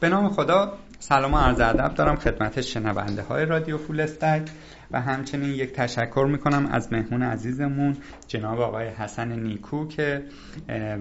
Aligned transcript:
به 0.00 0.08
نام 0.08 0.28
خدا 0.28 0.72
سلام 0.98 1.34
و 1.34 1.36
عرض 1.36 1.60
ادب 1.60 1.94
دارم 1.94 2.16
خدمت 2.16 2.60
شنونده 2.60 3.22
های 3.22 3.44
رادیو 3.44 3.78
فول 3.78 4.00
استک 4.00 4.42
و 4.90 5.00
همچنین 5.00 5.50
یک 5.50 5.72
تشکر 5.72 6.26
می‌کنم 6.30 6.66
از 6.66 6.92
مهمون 6.92 7.22
عزیزمون 7.22 7.96
جناب 8.26 8.60
آقای 8.60 8.88
حسن 8.88 9.32
نیکو 9.32 9.88
که 9.88 10.22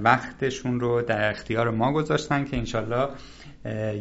وقتشون 0.03 0.79
رو 0.79 1.01
در 1.01 1.29
اختیار 1.29 1.71
ما 1.71 1.93
گذاشتن 1.93 2.45
که 2.45 2.57
انشالله 2.57 3.09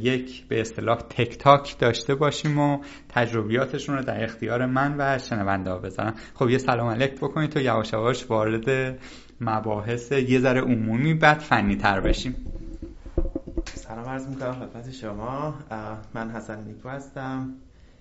یک 0.03 0.49
به 0.49 0.61
اصطلاح 0.61 0.99
تک 0.99 1.39
تاک 1.39 1.79
داشته 1.79 2.15
باشیم 2.15 2.59
و 2.59 2.79
تجربیاتشون 3.09 3.97
رو 3.97 4.03
در 4.03 4.25
اختیار 4.25 4.67
من 4.67 4.95
و 4.99 5.19
شنونده 5.19 5.71
ها 5.71 5.79
بذارم 5.79 6.15
خب 6.35 6.51
یه 6.51 6.59
سلام 6.59 6.89
علیک 6.89 7.15
بکنید 7.15 7.51
تو 7.51 7.61
یواش 7.61 7.93
یواش 7.93 8.31
وارد 8.31 8.99
مباحث 9.41 10.13
یه 10.13 10.41
ذره 10.41 10.61
عمومی 10.61 11.15
بعد 11.15 11.39
فنی 11.39 11.77
تر 11.77 12.01
بشیم. 12.01 12.56
سلام 13.89 14.05
عرض 14.09 14.27
می‌کنم 14.29 14.53
خدمت 14.53 14.91
شما. 14.91 15.55
من 16.15 16.31
حسن 16.31 16.65
نیکو 16.65 16.89
هستم. 16.89 17.55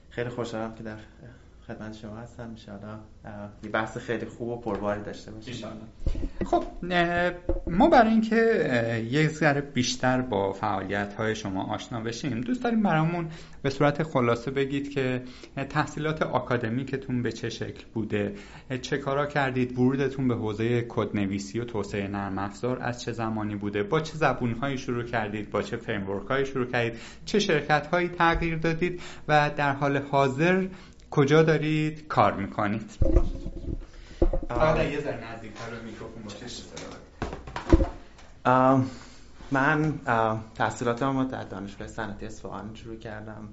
خیلی 0.09 0.29
خوشحالم 0.29 0.75
که 0.75 0.83
در 0.83 0.97
خدمت 1.67 1.93
شما 1.93 2.15
هستم. 2.15 2.43
انشاءالله 2.43 2.97
یه 3.63 3.69
بحث 3.69 3.97
خیلی 3.97 4.25
خوب 4.25 4.47
و 4.47 4.57
پرباری 4.57 5.03
داشته 5.03 5.31
باشیم. 5.31 5.67
خب 6.45 6.63
ما 7.67 7.87
برای 7.89 8.11
اینکه 8.11 9.05
یک 9.09 9.29
ذره 9.29 9.61
بیشتر 9.61 10.21
با 10.21 10.53
فعالیت 10.53 11.13
های 11.13 11.35
شما 11.35 11.63
آشنا 11.63 12.01
بشیم 12.01 12.41
دوست 12.41 12.63
داریم 12.63 12.83
برامون 12.83 13.27
به 13.61 13.69
صورت 13.69 14.03
خلاصه 14.03 14.51
بگید 14.51 14.89
که 14.91 15.23
تحصیلات 15.69 16.21
آکادمیکتون 16.21 17.23
به 17.23 17.31
چه 17.31 17.49
شکل 17.49 17.83
بوده؟ 17.93 18.35
چه 18.81 18.97
کارا 18.97 19.25
کردید؟ 19.25 19.79
ورودتون 19.79 20.27
به 20.27 20.35
حوزه 20.35 20.85
کدنویسی 20.89 21.59
و 21.59 21.65
توسعه 21.65 22.07
نرم 22.07 22.37
افزار 22.37 22.79
از 22.81 23.01
چه 23.01 23.11
زمانی 23.11 23.55
بوده؟ 23.55 23.83
با 23.83 23.99
چه 23.99 24.13
زبونهایی 24.13 24.77
شروع 24.77 25.03
کردید؟ 25.03 25.49
با 25.49 25.61
چه 25.61 25.77
framework 25.77 26.27
هایی 26.27 26.45
شروع 26.45 26.65
کردید؟ 26.65 26.99
چه 27.25 27.39
شرکت 27.39 27.87
هایی 27.87 28.09
تغییر 28.09 28.57
دادید؟ 28.57 29.01
و 29.27 29.51
در 29.57 29.71
حال 29.71 29.97
حاضر 29.97 30.67
کجا 31.15 31.43
دارید 31.43 32.07
کار 32.07 32.33
می‌کنید؟ 32.33 32.91
یه 34.91 34.99
من 39.51 39.99
تحصیلاتم 40.55 41.27
در 41.27 41.43
دانشگاه 41.43 41.87
صنعتی 41.87 42.25
اصفهان 42.25 42.75
شروع 42.75 42.95
کردم 42.95 43.49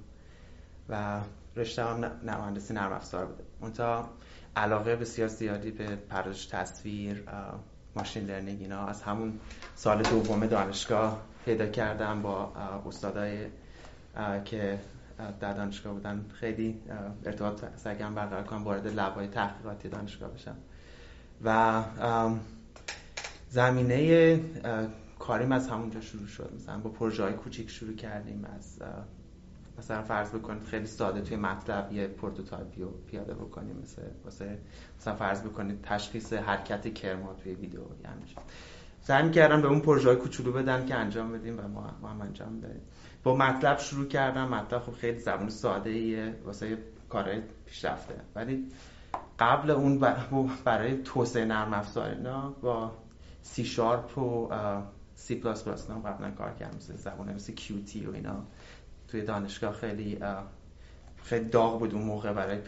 و 0.89 1.19
رشته 1.55 1.83
هم 1.83 2.11
مهندسی 2.23 2.73
نرم 2.73 2.93
افزار 2.93 3.25
بوده. 3.25 3.43
منتها 3.61 4.09
علاقه 4.55 4.95
بسیار 4.95 5.27
زیادی 5.27 5.71
به 5.71 5.95
پردازش 5.95 6.45
تصویر 6.45 7.23
ماشین 7.95 8.25
لرنینگ 8.25 8.61
اینا 8.61 8.87
از 8.87 9.03
همون 9.03 9.39
سال 9.75 10.01
دوم 10.01 10.45
دانشگاه 10.45 11.21
پیدا 11.45 11.67
کردم 11.67 12.21
با 12.21 12.51
استادای 12.87 13.37
که 14.45 14.79
در 15.17 15.53
دانشگاه 15.53 15.93
بودن. 15.93 16.25
خیلی 16.33 16.81
ارتباط 17.25 17.65
محکم 17.75 18.15
برقرار 18.15 18.43
کنم 18.43 18.63
وارد 18.63 18.87
lab 18.87 19.11
های 19.11 19.27
تحقیقاتی 19.27 19.89
دانشگاه 19.89 20.29
بشم. 20.29 20.55
و 21.43 21.83
زمینه 23.49 24.39
کاریم 25.19 25.51
از 25.51 25.69
همونجا 25.69 26.01
شروع 26.01 26.27
شد. 26.27 26.51
مثلا 26.55 26.77
با 26.77 26.89
پروژه 26.89 27.23
های 27.23 27.33
کوچیک 27.33 27.69
شروع 27.69 27.95
کردیم 27.95 28.45
از 28.55 28.79
مثلا 29.77 30.01
فرض 30.03 30.29
بکنید 30.29 30.63
خیلی 30.63 30.85
ساده 30.85 31.21
توی 31.21 31.37
MATLAB 31.37 31.91
یه 31.91 32.07
prototype 32.07 32.74
ی 32.74 32.81
رو 32.81 32.91
پیاده 33.07 33.33
بکنیم. 33.33 33.75
مثل 33.83 34.01
واسه 34.23 34.57
مثلا 34.99 35.15
فرض 35.15 35.41
بکنید 35.41 35.81
تشخیص 35.81 36.33
حرکت 36.33 36.93
کرما 36.93 37.33
توی 37.33 37.53
ویدیو. 37.53 37.79
یعنی 37.79 38.21
سعی 39.01 39.23
می‌کردن 39.23 39.61
به 39.61 39.67
اون 39.67 39.79
پروژه 39.79 40.09
های 40.09 40.17
کوچولو 40.17 40.51
بدن 40.51 40.85
که 40.85 40.95
انجام 40.95 41.31
بدیم 41.31 41.59
و 41.59 41.67
ما, 41.67 42.09
هم 42.09 42.21
انجام 42.21 42.59
داریم 42.59 42.81
با 43.23 43.35
MATLAB 43.35 43.77
شروع 43.77 44.07
کردم. 44.07 44.47
MATLAB 44.47 44.81
خب 44.81 44.91
خیلی 44.91 45.19
زبان 45.19 45.49
ساده 45.49 45.89
ایه 45.89 46.35
واسه 46.45 46.77
کارهای 47.09 47.41
پیشرفته. 47.65 48.15
ولی 48.35 48.67
قبل 49.39 49.71
اون 49.71 49.99
برای 50.65 50.97
توسعه 50.97 51.45
نرم 51.45 51.73
افزار 51.73 52.09
اینا 52.09 52.49
با 52.49 52.91
C 53.41 53.65
sharp 53.65 54.17
و 54.17 54.49
C 55.15 55.35
plus 55.35 55.63
plus 55.63 55.91
قبلا 55.91 56.31
کار 56.31 56.53
کردم. 56.53 56.77
مثل 56.77 56.95
زبان 56.95 57.33
مثل 57.33 57.53
Qt 57.53 58.05
و 58.05 58.13
اینا. 58.13 58.43
توی 59.07 59.21
دانشگاه 59.21 59.73
خیلی 59.73 60.19
خیلی 61.23 61.49
داغ 61.49 61.79
بود 61.79 61.93
اون 61.93 62.03
موقع 62.03 62.33
برای 62.33 62.59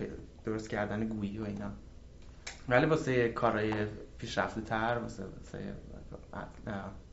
درست 0.45 0.69
کردن 0.69 1.07
گویی 1.07 1.39
و 1.39 1.43
اینا. 1.43 1.71
ولی 2.69 2.85
واسه 2.85 3.29
کارهای 3.29 3.73
پیشرفته 4.17 4.61
تر 4.61 4.97
واسه, 5.01 5.23
واسه 5.23 5.75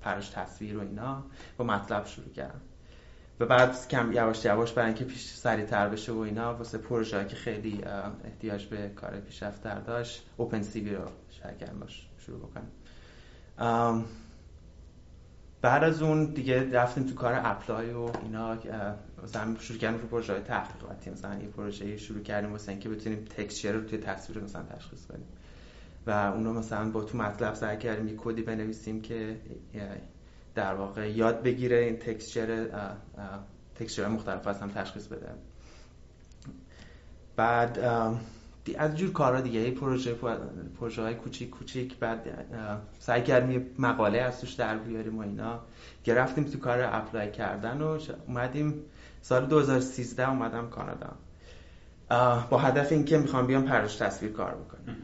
پرش 0.01 0.29
تصویر 0.29 0.79
و 0.79 0.81
اینا 0.81 1.25
با 1.57 1.65
مطلب 1.65 2.07
شروع 2.07 2.29
کردم. 2.29 2.61
و 3.43 3.47
بعد 3.47 3.89
کم 3.89 4.13
یواش 4.13 4.45
یواش 4.45 4.73
برای 4.73 4.87
اینکه 4.87 5.05
پیش 5.05 5.39
تر 5.41 5.89
بشه 5.89 6.13
و 6.13 6.19
اینا 6.19 6.55
واسه 6.55 6.79
پروژه 6.79 7.25
که 7.25 7.37
خیلی 7.37 7.85
احتیاج 8.25 8.67
به 8.67 8.89
کار 8.97 9.21
پیشرفت 9.21 9.63
داشت 9.63 10.27
اوپن 10.37 10.63
سی 10.63 10.81
بی 10.81 10.95
رو 10.95 11.05
شرکت 11.31 11.71
باش 11.71 12.09
شروع 12.19 12.39
بکنیم. 12.39 12.69
بعد 15.63 15.85
از 15.85 16.03
اون 16.03 16.25
دیگه 16.25 16.71
رفتیم 16.73 17.05
تو 17.05 17.15
کار 17.15 17.41
اپلای 17.45 17.91
و 17.91 18.11
اینا 18.23 18.59
مثلا 19.23 19.57
شروع 19.59 19.79
کردیم 19.79 20.01
تو 20.01 20.07
پروژه 20.07 20.33
های 20.33 20.43
تحقیقاتی 20.43 21.11
مثلا 21.11 21.35
یه 21.35 21.49
پروژه 21.49 21.97
شروع 21.97 22.23
کردیم 22.23 22.53
واسه 22.53 22.73
اینکه 22.73 22.89
بتونیم 22.89 23.25
تکسچر 23.25 23.73
رو 23.73 23.81
توی 23.85 23.99
تصویر 23.99 24.45
مثلا 24.45 24.63
تشخیص 24.63 25.07
بدیم. 25.07 25.27
و 26.07 26.11
اونو 26.11 26.53
مثلا 26.53 26.91
با 26.91 27.05
تو 27.05 27.19
مطلب 27.19 27.55
سعی 27.55 27.79
کردیم 27.79 28.09
یه 28.09 28.15
کدی 28.17 28.43
بنویسیم 28.43 29.03
که 29.03 29.37
در 30.55 30.75
واقع 30.75 31.11
یاد 31.11 31.43
بگیره 31.43 31.77
این 31.77 31.97
تکسچر 31.97 32.67
تکسچر 33.75 34.09
مختلف 34.09 34.63
هم 34.63 34.71
تشخیص 34.71 35.07
بده. 35.07 35.29
بعد 37.37 37.79
از 38.79 38.97
جور 38.97 39.13
کارا 39.13 39.41
دیگه 39.41 39.61
ای 39.61 39.71
پروژه 39.71 40.15
پروژه 40.81 41.03
های 41.03 41.15
کوچیک 41.15 41.51
کوچیک 41.51 41.99
بعد 41.99 42.47
سعی 42.99 43.23
کردیم 43.23 43.51
یه 43.51 43.67
مقاله 43.79 44.19
از 44.19 44.41
توش 44.41 44.53
در 44.53 44.79
بیاریم 44.79 45.19
و 45.19 45.21
اینا. 45.21 45.61
گرفتیم 46.05 46.45
تو 46.45 46.59
کار 46.59 46.83
apply 46.83 47.31
کردن 47.31 47.83
و 47.83 47.99
اومدیم 48.27 48.75
سال 49.23 49.47
2013 49.47 50.29
اومدم 50.29 50.71
کانادا. 50.71 51.13
با 52.51 52.59
هدف 52.59 52.93
اینکه 52.93 53.19
می‌خوام 53.19 53.47
بیام 53.47 53.65
پردازش 53.65 53.97
تصویر 53.97 54.33
کار 54.33 54.55
بکنم. 54.55 54.97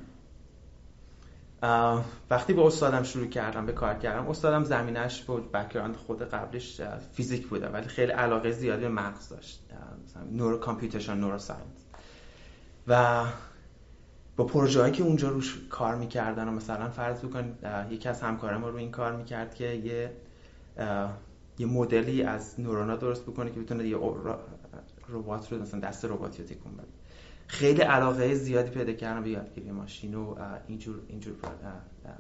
وقتی 2.31 2.53
با 2.53 2.67
استادم 2.67 3.03
شروع 3.03 3.27
کردم 3.27 3.67
به 3.67 3.73
کار 3.73 3.95
کردم 3.95 4.29
استادم 4.29 4.65
زمینش 4.65 5.23
با 5.23 5.37
background 5.37 5.97
خود 5.97 6.23
قبلش 6.23 6.81
فیزیک 7.13 7.47
بوده 7.49 7.69
ولی 7.69 7.87
خیلی 7.87 8.13
علاقه 8.13 8.51
زیادی 8.51 8.83
به 8.83 8.89
مغز 8.89 9.29
داشت. 9.29 9.63
مثلا 10.05 10.23
neuro 10.25 10.59
computation 10.59 11.17
neuroscience 11.17 11.87
و 12.89 13.25
با 14.37 14.45
پروژه 14.45 14.91
که 14.91 15.03
اونجا 15.03 15.29
روش 15.29 15.59
کار 15.71 15.95
می‌کردن 15.95 16.49
و 16.49 16.51
مثلا 16.51 16.91
فرض 16.91 17.25
بکن 17.25 17.59
یکی 17.91 18.09
از 18.09 18.23
همکارم 18.23 18.65
رو 18.65 18.77
این 18.77 18.91
کار 18.91 19.17
می‌کرد 19.17 19.55
که 19.55 19.65
یه 19.65 20.13
یه 21.59 21.67
مدلی 21.67 22.23
از 22.23 22.61
نورونا 22.61 22.97
درست 22.97 23.23
بکنه 23.23 23.51
که 23.51 23.61
بتونه 23.61 23.89
یه 23.89 23.97
ربات 25.09 25.53
رو 25.53 25.63
مثلا 25.63 25.81
دست 25.81 26.05
رباتی 26.05 26.43
رو 26.43 26.49
تکون 26.49 26.73
بده. 26.73 26.98
خیلی 27.49 27.83
علاقه 27.83 28.35
زیادی 28.35 28.71
پیدا 28.71 28.93
کردم 28.93 29.23
به 29.23 29.31
یادگیری 29.31 29.71
ماشین 29.71 30.15
و 30.15 30.35
اینجور 30.69 31.01
اینجور 31.09 31.35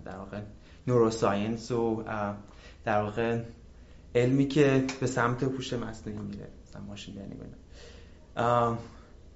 در 0.05 0.17
واقع 0.17 0.41
نوروساینس 0.87 1.71
و 1.71 2.05
در 2.85 3.03
واقع 3.03 3.43
علمی 4.15 4.49
که 4.49 4.85
به 5.01 5.07
سمت 5.07 5.43
هوش 5.43 5.73
مصنوعی 5.73 6.19
میره 6.19 6.49
مثلا 6.67 6.83
ماشین 6.83 7.15
لرنینگ 7.15 7.55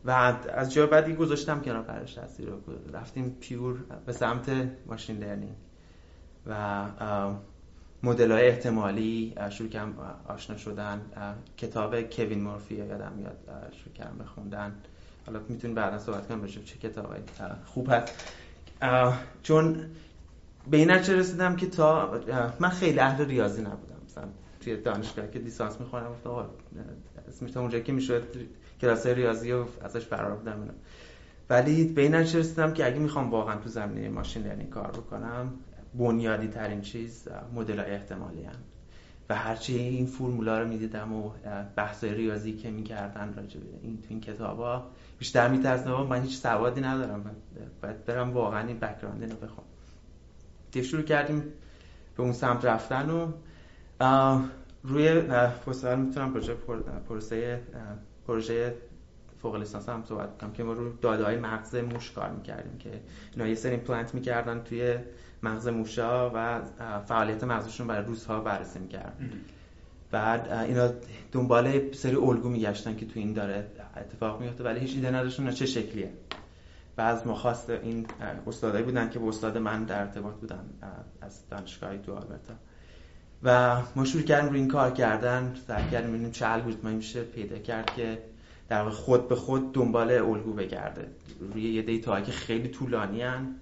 و 0.05 0.11
از 0.55 0.73
جای 0.73 0.87
بعدی 0.87 1.15
گذاشتم 1.15 1.61
کنار 1.61 1.83
پرش 1.83 2.15
تصویر 2.15 2.49
رو. 2.49 2.61
رفتیم 2.93 3.37
پیور 3.41 3.85
به 4.07 4.13
سمت 4.13 4.51
ماشین 4.87 5.17
لرنینگ 5.19 5.57
و 6.47 6.89
مدل 8.03 8.33
های 8.33 8.49
احتمالی 8.49 9.35
شروع 9.51 9.69
کردم 9.69 9.95
آشنا 10.29 10.57
شدن 10.57 11.03
کتاب 11.57 12.03
کوین 12.03 12.43
مورفی 12.43 12.75
یادم 12.75 13.13
میاد 13.17 13.39
شروع 13.73 13.95
کردم 13.95 14.19
بخوندن. 14.19 14.75
حالا 15.27 15.41
می‌تونیم 15.49 15.75
بعدا 15.77 15.99
صحبت 15.99 16.29
کنیم 16.29 16.41
راجع 16.43 16.63
چه 16.63 16.79
کتابی 16.79 17.23
خوب 17.65 17.89
هست. 17.91 18.33
چون 19.43 19.77
به 20.71 20.77
این 20.77 20.91
نتیجه 20.91 21.17
رسیدم 21.17 21.57
که 21.57 21.67
تا 21.67 22.21
من 22.59 22.69
خیلی 22.69 23.01
اهل 23.01 23.25
ریاضی 23.25 23.63
نبودم. 23.63 23.97
مثلا 24.07 24.25
توی 24.61 24.77
دانشگاه 24.77 25.31
که 25.31 25.39
لیسانس 25.39 25.81
می‌خونم 25.81 26.11
گفتم 26.11 26.31
آقا 26.31 26.47
اسمش 27.29 27.51
تا 27.51 27.61
اونجایی 27.61 27.85
که 27.85 27.93
می‌شد 27.93 28.23
کلاس 28.81 29.07
ریاضی 29.07 29.53
و 29.53 29.65
ازش 29.85 30.07
فرار 30.07 30.37
بودم 30.37 30.69
ولی 31.51 31.85
به 31.85 32.03
این 32.03 32.15
نتیجه 32.15 32.39
رسیدم 32.39 32.73
که 32.73 32.87
اگه 32.87 32.99
می‌خوام 32.99 33.31
واقعا 33.31 33.57
تو 33.57 33.69
زمینه 33.69 34.09
ماشین 34.09 34.43
لرنینگ 34.43 34.71
کار 34.71 34.91
بکنم 34.91 35.53
بنیادی 35.95 36.49
ترین 36.49 36.81
چیز 36.81 37.29
مدل 37.55 37.81
احتمالی 37.81 38.43
هم. 38.43 38.55
و 39.33 39.35
هرچی 39.35 39.79
این 39.79 40.07
فرمولا 40.07 40.59
رو 40.59 40.69
می‌دیدم 40.69 41.13
و 41.13 41.31
بحث 41.77 42.05
ریاضی 42.05 42.53
که 42.53 42.71
می‌کردن 42.71 43.35
راجع 43.37 43.61
به 43.61 43.67
این 43.83 43.97
تو 43.97 44.07
این 44.09 44.21
کتابا 44.21 44.87
بیشتر 45.19 45.49
میترسم 45.49 45.93
من 45.93 46.23
هیچ 46.23 46.39
سوادی 46.39 46.81
ندارم. 46.81 47.37
باید 47.83 48.05
برم 48.05 48.33
واقعا 48.33 48.67
این 48.67 48.79
بکراند 48.79 49.31
رو 49.31 49.37
بخوام. 49.37 49.67
دیگه 50.73 50.87
شروع 50.87 51.03
کردیم 51.03 51.41
به 52.17 52.23
اون 52.23 52.33
سمت 52.33 52.65
رفتن 52.65 53.11
و 53.11 53.33
روی 54.83 55.21
پستال 55.67 55.99
می‌تونم 55.99 56.33
پروژه 56.33 56.55
پروسه 57.09 57.61
پروژه 58.27 58.75
فوق 59.43 59.57
لیسانس 59.57 59.89
هم 59.89 60.05
صحبت 60.09 60.39
کنم 60.39 60.53
که 60.53 60.65
ما 60.65 60.73
روی 60.73 60.93
داده 61.01 61.25
های 61.25 61.37
مغز 61.37 61.75
موش 61.75 62.11
کار 62.11 62.31
می‌کردیم 62.31 62.79
که 62.79 62.91
اینا 63.33 63.49
یه 63.49 63.55
سری 63.55 63.73
ایمپلنت 63.73 64.15
می‌کردن 64.15 64.63
توی 64.63 64.97
مغز 65.43 65.69
موشا 65.69 66.31
و 66.35 66.61
فعالیت 67.09 67.45
مغزشون 67.45 67.87
برای 67.87 68.05
روزها 68.05 68.41
بررسی 68.41 68.79
می‌کردن. 68.79 69.31
بعد 70.11 70.49
اینا 70.53 70.91
دنبال 71.33 71.93
سری 71.93 72.17
الگو 72.17 72.49
میگشتن 72.49 72.97
که 72.97 73.07
تو 73.07 73.21
این 73.21 73.33
داره 73.33 73.67
اتفاق 73.97 74.41
میفته 74.41 74.65
ولی 74.65 74.81
هیچ 74.81 74.95
ایده 74.95 75.11
نداشتن 75.11 75.51
چه 75.51 75.67
شکلیه. 75.67 76.11
و 76.99 77.01
از 77.01 77.27
مخواست 77.27 77.71
این 77.71 78.07
استادایی 78.47 78.85
بودن 78.85 79.11
که 79.11 79.19
با 79.19 79.29
استاد 79.29 79.59
من 79.59 79.85
در 79.85 80.01
ارتباط 80.01 80.35
بودن 80.35 80.65
از 81.21 81.49
دانشگاه 81.49 81.97
دو 81.97 82.15
آلبرتا. 82.15 82.55
و 83.43 83.81
ما 83.97 84.05
شروع 84.05 84.23
کردیم 84.23 84.51
روی 84.51 84.59
این 84.59 84.69
کار 84.69 84.91
کردن 84.91 85.55
سعی 85.67 85.91
کردیم 85.91 86.11
ببینیم 86.11 86.31
چه 86.31 86.49
الگوریتمی 86.49 86.95
میشه 86.95 87.23
پیدا 87.23 87.59
کرد 87.59 87.95
که 87.95 88.19
در 88.69 88.91
خود 88.91 89.29
به 89.29 89.35
خود 89.35 89.73
دنبال 89.73 90.11
الگو 90.11 90.53
بگرده. 90.53 91.09
روی 91.41 91.63
یه 91.63 91.83
دیتا 91.83 92.21
که 92.21 92.33
خیلی 92.33 92.69
طولانی 92.69 93.23
هن 93.23 93.55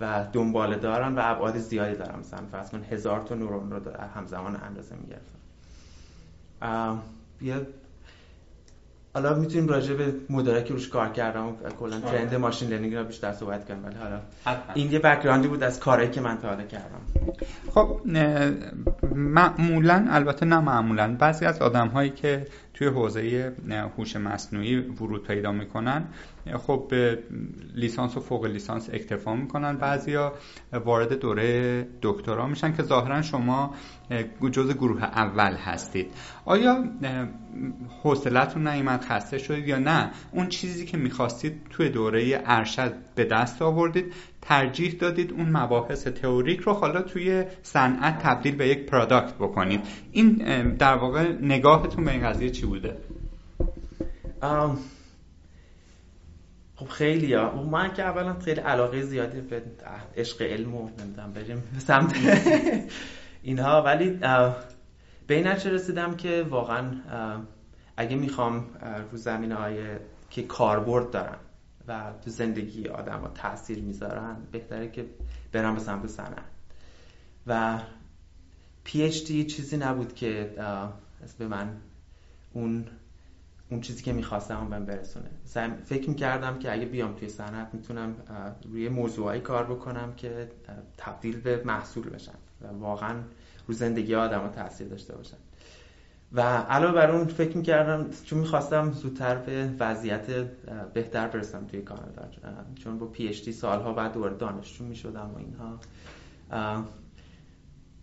و 0.00 0.24
دنباله 0.32 0.76
دارن 0.76 1.14
و 1.14 1.20
ابعاد 1.24 1.58
زیادی 1.58 1.96
دارن. 1.96 2.18
مثلا 2.18 2.40
فرض 2.52 2.70
کن 2.70 2.84
هزار 2.90 3.20
تا 3.20 3.34
نورون 3.34 3.70
رو 3.70 3.80
همزمان 4.14 4.56
اندازه 4.66 4.94
می‌گرفتن. 4.96 5.38
یه 7.42 7.66
حالا 9.14 9.34
می‌تونیم 9.34 9.68
راجع 9.68 9.94
به 9.94 10.14
مدارکی 10.30 10.72
روش 10.72 10.88
کار 10.88 11.08
کردم 11.08 11.46
و 11.46 11.52
کلا 11.80 12.00
ترند 12.00 12.34
ماشین 12.34 12.68
لرنینگ 12.68 12.94
رو 12.94 13.04
بیشتر 13.04 13.32
صحبت 13.32 13.68
کنیم 13.68 13.84
ولی 13.84 13.94
حالا 13.94 14.20
این 14.74 14.92
یه 14.92 14.98
بک‌گراندی 14.98 15.48
بود 15.48 15.62
از 15.62 15.80
کارهایی 15.80 16.10
که 16.10 16.20
من 16.20 16.38
تا 16.38 16.48
حالا 16.48 16.62
کردم. 16.62 17.00
خب 17.70 18.00
معمولا 19.14 20.06
البته 20.10 20.46
نه 20.46 20.60
معمولا 20.60 21.16
بعضی 21.18 21.44
از 21.44 21.62
آدم 21.62 21.88
هایی 21.88 22.10
که 22.10 22.46
توی 22.74 22.86
حوزه 22.86 23.52
هوش 23.98 24.16
مصنوعی 24.16 24.76
ورود 24.76 25.26
پیدا 25.26 25.52
می‌کنن 25.52 26.04
خب 26.52 26.86
به 26.90 27.18
لیسانس 27.74 28.16
و 28.16 28.20
فوق 28.20 28.44
لیسانس 28.44 28.90
اکتفا 28.92 29.34
می‌کنن 29.34 29.76
بعضیا 29.76 30.32
وارد 30.84 31.12
دوره 31.12 31.86
دکترا 32.02 32.46
میشن 32.46 32.76
که 32.76 32.82
ظاهرا 32.82 33.22
شما 33.22 33.74
جز 34.52 34.72
گروه 34.72 35.04
اول 35.04 35.52
هستید. 35.52 36.12
آیا 36.44 36.84
حوصلتون 38.02 38.68
نیامد 38.68 39.04
خسته 39.04 39.38
شدید 39.38 39.68
یا 39.68 39.78
نه؟ 39.78 40.10
اون 40.32 40.48
چیزی 40.48 40.86
که 40.86 40.96
می‌خواستید 40.96 41.60
توی 41.70 41.88
دوره 41.88 42.42
ارشد 42.46 42.92
به 43.14 43.24
دست 43.24 43.62
آوردید 43.62 44.12
ترجیح 44.42 44.92
دادید 44.92 45.32
اون 45.32 45.56
مباحث 45.56 46.06
تئوریک 46.06 46.60
رو 46.60 46.72
حالا 46.72 47.02
توی 47.02 47.44
صنعت 47.62 48.18
تبدیل 48.18 48.56
به 48.56 48.68
یک 48.68 48.86
پروداکت 48.86 49.34
بکنید. 49.34 49.80
این 50.12 50.32
در 50.76 50.94
واقع 50.94 51.32
نگاهتون 51.32 52.04
به 52.04 52.10
این 52.12 52.22
قضیه 52.28 52.50
چی 52.50 52.66
بوده؟ 52.66 52.96
خب 56.76 56.88
خیلی 56.88 57.34
ها. 57.34 57.62
من 57.62 57.94
که 57.94 58.02
اولا 58.02 58.38
خیلی 58.38 58.60
علاقه 58.60 59.02
زیادی 59.02 59.40
به 59.40 59.62
عشق 60.16 60.42
علم 60.42 60.74
و 60.74 60.90
نمی‌دونم 60.98 61.32
بریم 61.32 61.62
سمت 61.78 62.14
اینها. 63.42 63.82
ولی 63.82 64.10
به 65.26 65.34
این 65.34 65.46
رسیدم 65.46 66.16
که 66.16 66.46
واقعا 66.50 66.90
اگه 67.96 68.16
می‌خوام 68.16 68.66
رو 69.12 69.18
زمینه 69.18 69.54
های 69.54 69.76
که 70.30 70.42
کاربرد 70.42 71.10
دارن 71.10 71.36
و 71.88 72.12
تو 72.24 72.30
زندگی 72.30 72.88
آدم 72.88 73.20
ها 73.20 73.28
تاثیر 73.28 73.78
می‌ذارن 73.78 74.36
بهتره 74.52 74.90
که 74.90 75.06
برم 75.52 75.74
به 75.74 75.80
سمت 75.80 76.06
صنعت. 76.06 76.44
و 77.46 77.78
پی 78.84 79.02
اچ 79.02 79.24
دی 79.24 79.44
چیزی 79.44 79.76
نبود 79.76 80.14
که 80.14 80.50
به 81.38 81.48
من 81.48 81.76
اون 82.52 82.84
اون 83.74 83.82
چیزی 83.82 84.02
که 84.02 84.12
می‌خواستم 84.12 84.68
بهم 84.70 84.84
برسونه. 84.84 85.30
فکر 85.84 86.08
می‌کردم 86.08 86.58
که 86.58 86.72
اگه 86.72 86.84
بیام 86.84 87.14
توی 87.14 87.28
صنعت 87.28 87.68
می‌تونم 87.72 88.14
روی 88.72 88.88
موضوعی 88.88 89.40
کار 89.40 89.64
بکنم 89.64 90.14
که 90.16 90.48
تبدیل 90.96 91.40
به 91.40 91.62
محصول 91.64 92.10
بشن 92.10 92.32
و 92.62 92.66
واقعا 92.78 93.14
رو 93.68 93.74
زندگی 93.74 94.14
آدم 94.14 94.40
ها 94.40 94.48
تاثیر 94.48 94.88
داشته 94.88 95.16
باشن 95.16 95.36
و 96.32 96.40
علاوه 96.40 96.92
بر 96.92 97.10
اون 97.10 97.26
فکر 97.26 97.56
می‌کردم 97.56 98.10
چون 98.24 98.38
می‌خواستم 98.38 98.92
زودتر 98.92 99.34
به 99.36 99.70
وضعیت 99.80 100.30
بهتر 100.94 101.28
برسم 101.28 101.66
توی 101.66 101.82
کانادا 101.82 102.28
چون 102.74 102.98
با 102.98 103.06
PhD 103.06 103.52
سالها 103.52 103.92
بعد 103.92 104.12
دوباره 104.12 104.36
دانشجو 104.36 104.84
می‌شدم 104.84 105.30
و 105.34 105.38
اینها. 105.38 105.78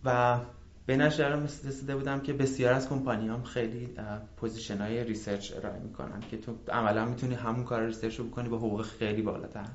و 0.04 0.38
به 0.86 0.96
نظرم 0.96 1.42
رسیده 1.42 1.96
بودم 1.96 2.20
که 2.20 2.32
بسیاری 2.32 2.72
از 2.72 2.88
کمپانی 2.88 3.28
هم 3.28 3.42
خیلی 3.42 3.88
position 4.36 4.78
های 4.78 5.04
research 5.04 5.56
ارائه 5.56 5.78
می‌کنن 5.78 6.20
که 6.30 6.36
تو 6.36 6.56
عملا 6.68 7.04
می‌تونی 7.04 7.34
همون 7.34 7.64
کار 7.64 7.86
research 7.86 8.18
رو 8.18 8.24
بکنی 8.24 8.48
با 8.48 8.56
حقوق 8.56 8.82
خیلی 8.82 9.22
بالاتر. 9.22 9.68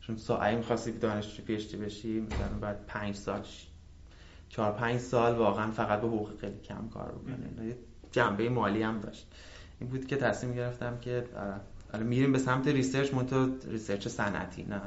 چون 0.00 0.16
ساعی 0.16 0.56
می‌خواستی 0.56 0.92
دانشجو 0.92 1.42
PhD 1.42 1.76
بشی 1.76 2.20
مثلا 2.20 2.58
بعد 2.60 2.86
پنج 2.86 3.14
سال 3.14 3.42
چهار 4.48 4.72
پنج 4.72 5.00
سال 5.00 5.34
واقعا 5.34 5.70
فقط 5.70 6.00
به 6.00 6.06
حقوق 6.06 6.40
خیلی 6.40 6.58
کم 6.58 6.88
کار 6.88 7.12
بکنی. 7.12 7.74
جنبه 8.12 8.48
مالی 8.48 8.82
هم 8.82 9.00
داشت. 9.00 9.26
این 9.80 9.90
بود 9.90 10.06
که 10.06 10.16
تصمیم 10.16 10.54
گرفتم 10.54 10.98
که 10.98 11.24
میریم 12.04 12.32
به 12.32 12.38
سمت 12.38 12.68
research 12.68 13.14
منتها 13.14 13.48
research 13.68 14.08
صنعتی 14.08 14.64
نه؟ 14.64 14.80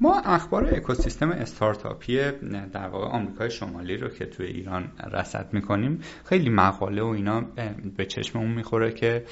ما 0.00 0.20
اخبار 0.20 0.74
اکوسیستم 0.74 1.30
استارتاپی 1.30 2.16
در 2.72 2.88
واقع 2.88 3.06
آمریکای 3.06 3.50
شمالی 3.50 3.96
رو 3.96 4.08
که 4.08 4.26
توی 4.26 4.46
ایران 4.46 4.92
رصد 5.12 5.48
می‌کنیم 5.52 6.00
خیلی 6.24 6.50
مقاله 6.50 7.02
و 7.02 7.06
اینا 7.06 7.44
به 7.96 8.06
چشممون 8.06 8.50
می‌خوره 8.50 8.92
که 8.92 9.24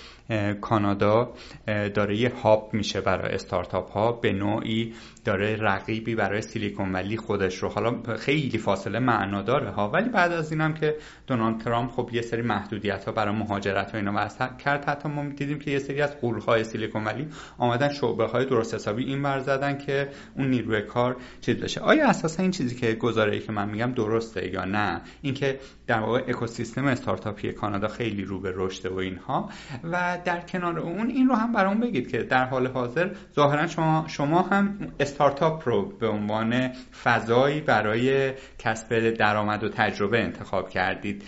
کانادا 0.60 1.32
داره 1.66 2.16
یه 2.16 2.32
hub 2.42 2.70
میشه 2.74 3.00
برای 3.00 3.34
استارتاپ 3.34 3.90
ها 3.90 4.12
به 4.12 4.32
نوعی 4.32 4.94
داره 5.28 5.56
رقیبی 5.56 6.14
برای 6.14 6.42
سیلیکون 6.42 6.92
ولی 6.92 7.16
خودش 7.16 7.56
رو. 7.56 7.68
حالا 7.68 8.02
خیلی 8.16 8.58
فاصله 8.58 8.98
معنا 8.98 9.42
داره 9.42 9.70
ها. 9.70 9.90
ولی 9.90 10.08
بعد 10.08 10.32
از 10.32 10.52
اینم 10.52 10.74
که 10.74 10.96
دونالد 11.26 11.60
ترامپ 11.60 11.90
خب 11.90 12.10
یه 12.12 12.22
سری 12.22 12.42
محدودیت 12.42 13.04
ها 13.04 13.12
برای 13.12 13.34
مهاجرت 13.34 13.94
و 13.94 13.96
اینا 13.96 14.12
وضع 14.16 14.56
کرد. 14.56 14.84
حتی 14.84 15.08
ما 15.08 15.24
دیدیم 15.24 15.58
که 15.58 15.70
یه 15.70 15.78
سری 15.78 16.02
از 16.02 16.20
قول 16.20 16.40
های 16.40 16.64
سیلیکون 16.64 17.04
ولی 17.04 17.28
آمدن 17.58 17.88
شعبه 17.88 18.26
های 18.26 18.44
درست 18.44 18.74
حسابی 18.74 19.04
این 19.04 19.22
ور 19.22 19.38
زدن 19.38 19.78
که 19.78 20.08
اون 20.36 20.50
نیروی 20.50 20.82
کار 20.82 21.16
چیز 21.40 21.56
بشه. 21.56 21.80
آیا 21.80 22.08
اساسا 22.08 22.42
این 22.42 22.50
چیزی 22.50 22.76
که 22.76 22.94
گزاره‌ای 22.94 23.40
که 23.40 23.52
من 23.52 23.68
میگم 23.68 23.92
درسته 23.92 24.48
یا 24.48 24.64
نه؟ 24.64 25.00
اینکه 25.22 25.58
در 25.88 26.00
واقع 26.00 26.24
اکوسیستم 26.28 26.84
استارتاپی 26.84 27.52
کانادا 27.52 27.88
خیلی 27.88 28.24
رو 28.24 28.40
به 28.40 28.52
رشد 28.56 28.86
و 28.86 28.96
اینها. 28.96 29.50
و 29.84 30.18
در 30.24 30.40
کنار 30.40 30.78
اون 30.78 31.10
این 31.10 31.28
رو 31.28 31.34
هم 31.34 31.52
برام 31.52 31.80
بگید 31.80 32.10
که 32.10 32.22
در 32.22 32.44
حال 32.44 32.66
حاضر 32.66 33.10
ظاهرا 33.34 33.66
شما 33.66 34.04
شما 34.08 34.42
هم 34.42 34.92
استارتاپ 35.00 35.68
رو 35.68 35.88
به 36.00 36.08
عنوان 36.08 36.70
فضایی 37.02 37.60
برای 37.60 38.32
کسب 38.58 39.10
درآمد 39.10 39.64
و 39.64 39.68
تجربه 39.68 40.22
انتخاب 40.22 40.68
کردید. 40.68 41.22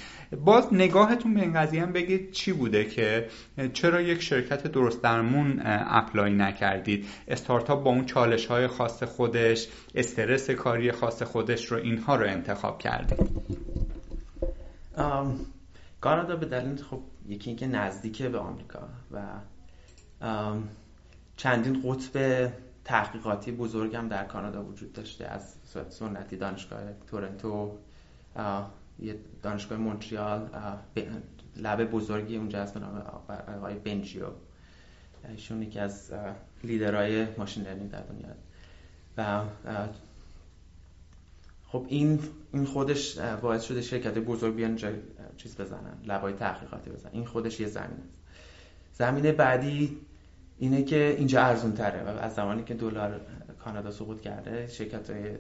باز 0.45 0.75
نگاهتون 0.75 1.35
به 1.35 1.41
این 1.41 1.53
قضیه 1.53 1.83
هم 1.83 1.93
بگید 1.93 2.31
چی 2.33 2.53
بوده 2.53 2.85
که 2.85 3.27
چرا 3.73 4.01
یک 4.01 4.23
شرکت 4.23 4.67
درست 4.67 5.03
درمون 5.03 5.63
اپلای 5.65 6.35
نکردید؟ 6.35 7.07
استارتاپ 7.29 7.85
با 7.85 7.91
اون 7.91 8.05
چالش 8.05 8.47
های 8.47 8.67
خاص 8.67 9.03
خودش 9.03 9.69
استرس 9.95 10.51
کاری 10.51 10.93
خاص 10.93 11.23
خودش 11.23 11.67
رو 11.67 11.79
اینها 11.79 12.17
رو 12.17 12.27
انتخاب 12.27 12.79
کردید. 12.79 13.90
کانادا 16.01 16.37
به 16.37 16.47
دلیل 16.47 16.83
خب 16.83 17.01
یکی 17.29 17.51
اینکه 17.51 17.67
نزدیکه 17.67 18.29
به 18.29 18.39
آمریکا 18.39 18.89
و 19.13 19.23
چندین 21.37 21.83
قطب 21.85 22.49
تحقیقاتی 22.85 23.53
بزرگم 23.53 24.09
در 24.09 24.25
کانادا 24.25 24.65
وجود 24.65 24.93
داشته 24.93 25.27
از 25.27 25.55
سنتی 25.89 26.37
دانشگاه 26.37 26.81
تورنتو 27.07 27.79
یه 28.99 29.17
دانشگاه 29.43 29.79
مونتریال 29.79 30.49
لب 31.57 31.91
بزرگی 31.91 32.37
اونجا 32.37 32.63
هست 32.63 32.75
به 32.75 32.81
نام 32.81 32.97
آقای 33.57 33.75
بنجیو. 33.75 34.27
ایشون 35.29 35.63
یکی 35.63 35.79
از 35.79 36.13
لیدرهای 36.65 37.27
ماشین 37.39 37.65
لرنینگ 37.65 37.91
در 37.91 38.03
دنیا. 38.03 38.29
و 39.17 39.45
خب 41.73 41.87
این 41.89 42.21
این 42.53 42.65
خودش 42.65 43.19
باعث 43.19 43.65
شده 43.65 43.83
شرکت 43.83 44.19
بزرگ 44.19 44.55
بیان 44.55 44.77
جای 44.77 44.95
چیز 45.37 45.57
بزنن 45.57 45.95
لبای 46.07 46.33
تحقیقاتی 46.33 46.91
بزنن. 46.91 47.13
این 47.13 47.27
خودش 47.27 47.61
یه 47.61 47.67
زمینه 47.67 48.03
زمینه 48.93 49.33
بعدی 49.33 49.99
اینه 50.59 50.83
که 50.83 51.15
اینجا 51.19 51.43
ارزون 51.43 51.73
تره 51.73 52.03
و 52.03 52.19
از 52.19 52.35
زمانی 52.35 52.65
که 52.65 52.75
دلار 52.75 53.21
کانادا 53.65 53.91
سقوط 53.91 54.21
کرده 54.21 54.67
شرکت 54.67 55.11
های 55.11 55.37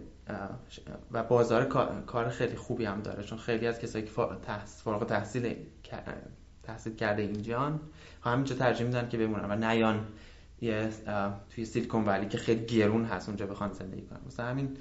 و 1.13 1.23
بازار 1.23 1.65
کار 2.07 2.29
خیلی 2.29 2.57
خوبی 2.57 2.85
هم 2.85 3.01
داره. 3.01 3.23
چون 3.23 3.39
خیلی 3.39 3.67
از 3.67 3.79
کسایی 3.79 4.05
که 4.05 4.11
فارغ 4.11 5.07
تحصیل 5.07 5.55
تحصیل 6.63 6.95
کرده 6.95 7.23
اینجان 7.23 7.81
همینجا 8.23 8.55
ترجیح 8.55 8.87
میدن 8.87 9.09
که 9.09 9.19
بمونن 9.19 9.51
و 9.51 9.57
نیان 9.57 10.07
یه 10.61 10.89
توی 11.55 11.65
سیلیکون 11.65 12.05
ولی 12.05 12.27
که 12.27 12.39
خیلی 12.39 12.67
گرون 12.67 13.05
هست 13.05 13.29
اونجا 13.29 13.47
بخوان 13.47 13.73
زندگی 13.73 14.03
کنن. 14.03 14.19
مثلا 14.27 14.47
همین 14.47 14.77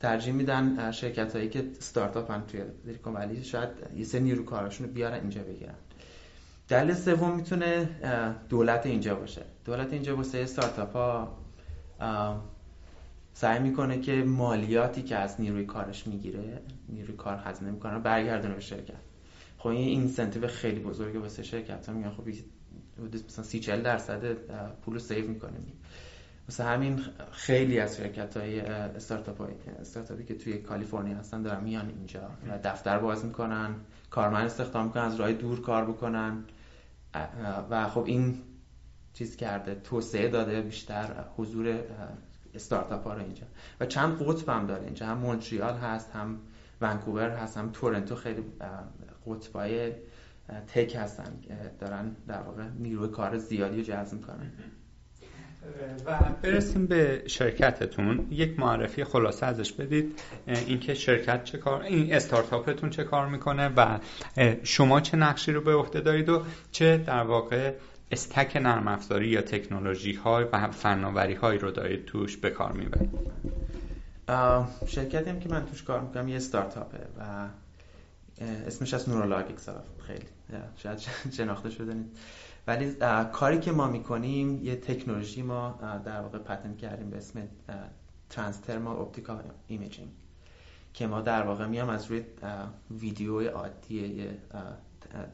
ترجیح 0.00 0.32
میدن 0.34 0.90
شرکت 0.90 1.36
هایی 1.36 1.48
که 1.48 1.64
ستارتاپ 1.78 2.30
هم 2.30 2.40
توی 2.40 2.60
سیلیکون 2.84 3.14
ولی 3.14 3.44
شاید 3.44 3.68
یه 3.96 4.04
سری 4.04 4.20
نیرو 4.20 4.44
کاراشون 4.44 4.86
رو 4.86 4.92
بیارن 4.92 5.20
اینجا 5.20 5.42
بگیرن. 5.42 5.74
دلیل 6.68 6.94
سوم 6.94 7.36
می‌تونه 7.36 7.88
دولت 8.48 8.86
اینجا 8.86 9.14
باشه. 9.14 9.42
دولت 9.64 9.92
اینجا 9.92 10.16
واسه 10.16 10.38
استارتاپ 10.38 10.96
ها 10.96 11.36
سعی 13.32 13.58
می‌کنه 13.58 14.00
که 14.00 14.12
مالیاتی 14.12 15.02
که 15.02 15.16
از 15.16 15.40
نیروی 15.40 15.64
کارش 15.64 16.06
می‌گیره 16.06 16.62
نیروی 16.88 17.16
کار 17.16 17.40
هزینه 17.44 17.70
می‌کنه 17.70 17.98
برگردونه 17.98 18.54
به 18.54 18.60
شرکت. 18.60 18.94
خب 19.58 19.68
این 19.68 19.88
incentive 19.88 20.46
خیلی 20.46 20.80
بزرگه 20.80 21.18
واسه 21.18 21.42
شرکت 21.42 21.88
ها 21.88 21.94
میگن 21.94 22.10
خب 22.10 22.28
مثلا 23.26 23.44
30 23.44 23.60
40 23.60 23.82
درصد 23.82 24.32
پول 24.72 24.94
رو 24.94 25.00
save 25.00 25.28
می‌کنیم 25.28 25.72
مثلا 26.50 26.66
همین 26.66 27.00
خیلی 27.32 27.80
از 27.80 27.96
شرکت 27.96 28.36
های 28.36 28.60
استارتاپ 28.60 29.38
های 29.40 29.52
استارتاپی 29.80 30.24
که 30.24 30.34
توی 30.34 30.58
کالیفرنیا 30.58 31.16
هستن 31.16 31.42
دارن 31.42 31.64
میان 31.64 31.88
اینجا. 31.88 32.20
و 32.48 32.58
دفتر 32.64 32.98
باز 32.98 33.24
می‌کنن 33.24 33.74
کارمند 34.10 34.44
استخدام 34.46 34.86
می‌کنن 34.86 35.02
از 35.02 35.16
راه 35.16 35.32
دور 35.32 35.62
کار 35.62 35.84
بکنن. 35.84 36.44
و 37.70 37.88
خب 37.88 38.04
این 38.06 38.38
چیز 39.14 39.36
کرده 39.36 39.74
توسعه 39.74 40.28
داده 40.28 40.60
بیشتر 40.60 41.24
حضور 41.36 41.80
استارتاپ 42.54 43.04
ها 43.04 43.14
رو 43.14 43.22
اینجا. 43.22 43.46
و 43.80 43.86
چند 43.86 44.22
قطب 44.22 44.48
هم 44.48 44.66
داره 44.66 44.84
اینجا. 44.84 45.06
هم 45.06 45.18
مونتریال 45.18 45.74
هست 45.74 46.10
هم 46.10 46.38
ونکوور 46.80 47.30
هست 47.30 47.56
هم 47.56 47.70
تورنتو 47.72 48.14
خیلی 48.14 48.44
قطبای 49.26 49.92
تک 50.74 50.96
هستن 50.96 51.40
دارن 51.80 52.16
در 52.28 52.42
واقع 52.42 52.64
نیروی 52.78 53.08
کار 53.08 53.38
زیادی 53.38 53.76
رو 53.76 53.82
جذب 53.82 54.12
می‌کنن. 54.12 54.52
و 56.06 56.18
برسیم 56.42 56.86
به 56.86 57.22
شرکتتون. 57.26 58.26
یک 58.30 58.60
معرفی 58.60 59.04
خلاصه 59.04 59.46
ازش 59.46 59.72
بدید. 59.72 60.20
اینکه 60.46 60.94
شرکت 60.94 61.44
چه 61.44 61.58
کار 61.58 61.82
این 61.82 62.14
استارتاپتون 62.14 62.90
چه 62.90 63.04
کار 63.04 63.28
می‌کنه 63.28 63.68
و 63.76 63.98
شما 64.62 65.00
چه 65.00 65.16
نقشی 65.16 65.52
رو 65.52 65.60
به 65.60 65.74
عهده 65.74 66.00
دارید 66.00 66.28
و 66.28 66.42
چه 66.72 66.96
در 66.96 67.22
واقع 67.22 67.72
استک 68.10 68.56
نرم 68.56 68.88
افزاری 68.88 69.28
یا 69.28 69.42
تکنولوژی 69.42 70.12
های 70.12 70.44
و 70.52 70.70
فناوری 70.70 71.34
هایی 71.34 71.58
رو 71.58 71.70
دارید 71.70 72.04
توش 72.04 72.36
به 72.36 72.50
کار 72.50 72.72
می‌برید. 72.72 73.10
شرکتی 74.86 75.40
که 75.40 75.48
من 75.48 75.66
توش 75.66 75.82
کار 75.82 76.00
می‌کنم 76.00 76.28
یه 76.28 76.36
استارتاپه 76.36 76.98
و 77.18 77.48
اسمش 78.66 78.94
از 78.94 79.08
نورولاگیکس 79.08 79.68
خیلی 80.06 80.26
شاید 80.76 80.98
شناخته 81.36 81.70
شده 81.70 81.94
نیست 81.94 82.10
ولی 82.66 82.96
کاری 83.32 83.60
که 83.60 83.72
ما 83.72 83.88
می‌کنیم 83.88 84.64
یه 84.64 84.76
تکنولوژی 84.76 85.42
ما 85.42 85.78
در 86.04 86.20
واقع 86.20 86.38
patent 86.38 86.74
کردیم 86.74 87.10
به 87.10 87.16
اسم 87.16 87.48
transdermal 88.30 88.96
optical 88.96 89.44
imaging 89.66 90.08
که 90.94 91.06
ما 91.06 91.20
در 91.20 91.42
واقع 91.42 91.66
میایم 91.66 91.88
از 91.88 92.06
روی 92.06 92.22
ویدیو 92.90 93.48
عادی 93.48 94.28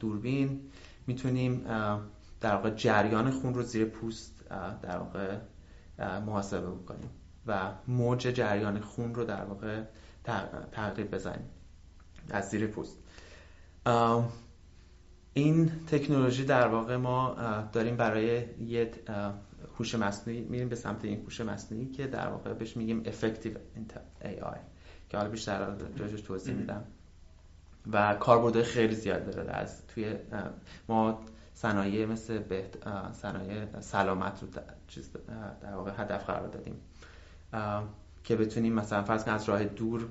دوربین. 0.00 0.60
می‌تونیم 1.06 1.64
در 2.40 2.54
واقع 2.54 2.70
جریان 2.70 3.30
خون 3.30 3.54
رو 3.54 3.62
زیر 3.62 3.84
پوست 3.84 4.44
در 4.82 4.98
واقع 4.98 5.36
محاسبه 5.98 6.70
بکنیم 6.70 7.10
و 7.46 7.72
موج 7.88 8.20
جریان 8.20 8.80
خون 8.80 9.14
رو 9.14 9.24
در 9.24 9.44
واقع 9.44 9.82
تقریب 10.72 11.10
بزنیم 11.14 11.48
از 12.30 12.50
زیر 12.50 12.66
پوست. 12.66 12.98
این 15.36 15.70
تکنولوژی 15.86 16.44
در 16.44 16.68
واقع 16.68 16.96
ما 16.96 17.36
داریم 17.72 17.96
برای 17.96 18.44
یه 18.60 18.90
هوش 19.78 19.94
مصنوعی 19.94 20.40
میریم 20.40 20.68
به 20.68 20.76
سمت 20.76 21.04
این 21.04 21.22
هوش 21.22 21.40
مصنوعی 21.40 21.86
که 21.86 22.06
در 22.06 22.28
واقع 22.28 22.52
بهش 22.52 22.76
میگیم 22.76 23.02
effective 23.04 23.56
AI 24.24 24.58
که 25.08 25.16
حالا 25.16 25.30
بیشتر 25.30 25.66
راجعش 25.98 26.20
توضیح 26.20 26.54
میدم. 26.54 26.84
و 27.92 28.14
کاربردهای 28.14 28.64
خیلی 28.64 28.94
زیاد 28.94 29.30
داره 29.30 29.52
از 29.52 29.86
توی 29.86 30.14
ما 30.88 31.20
صنایع 31.54 32.06
مثل 32.06 32.42
صنایع 33.12 33.80
سلامت 33.80 34.42
رو 34.42 34.48
چیز 34.88 35.10
در 35.62 35.74
واقع 35.74 35.92
هدف 35.96 36.24
قرار 36.24 36.48
دادیم. 36.48 36.80
که 38.24 38.36
بتونیم 38.36 38.72
مثلا 38.72 39.02
فرض 39.02 39.28
از 39.28 39.48
راه 39.48 39.64
دور 39.64 40.08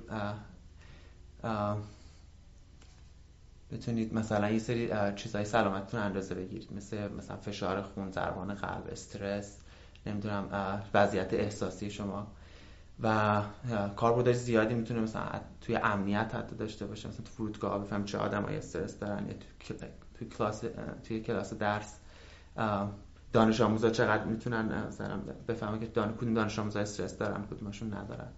بتونید 3.72 4.14
مثلا 4.14 4.50
یه 4.50 4.58
سری 4.58 4.90
چیزای 5.16 5.44
سلامتتون 5.44 6.00
اندازه 6.00 6.34
بگیرید. 6.34 6.68
مثل 6.76 7.08
مثلا 7.12 7.36
فشار 7.36 7.82
خون 7.82 8.10
ضربان 8.10 8.54
قلب 8.54 8.88
استرس 8.92 9.58
نمی‌دونم 10.06 10.48
وضعیت 10.94 11.34
احساسی 11.34 11.90
شما. 11.90 12.26
و 13.02 13.42
کاربردهای 13.96 14.34
زیادی 14.34 14.74
می‌تونه 14.74 15.00
مثلا 15.00 15.40
توی 15.60 15.76
امنیت 15.76 16.34
حتی 16.34 16.56
داشته 16.56 16.86
باشه. 16.86 17.08
مثلا 17.08 17.24
تو 17.24 17.32
فرودگاه 17.32 17.84
بفهم 17.84 18.04
چه 18.04 18.18
آدمای 18.18 18.56
استرس 18.56 18.98
دارن 18.98 19.26
یا 19.26 19.34
توی 20.18 20.28
کلاس 20.28 20.64
توی 21.04 21.20
کلاس 21.20 21.54
درس 21.54 21.96
دانش 23.32 23.60
آموزا 23.60 23.90
چقدر 23.90 24.24
می‌تونن 24.24 24.86
مثلا 24.88 25.16
بفهمن 25.48 25.80
که 25.80 25.86
دان 25.86 26.14
کدوم 26.16 26.34
دانش 26.34 26.58
آموزا 26.58 26.80
استرس 26.80 27.18
دارن 27.18 27.46
کدومشون 27.46 27.94
ندارن. 27.94 28.28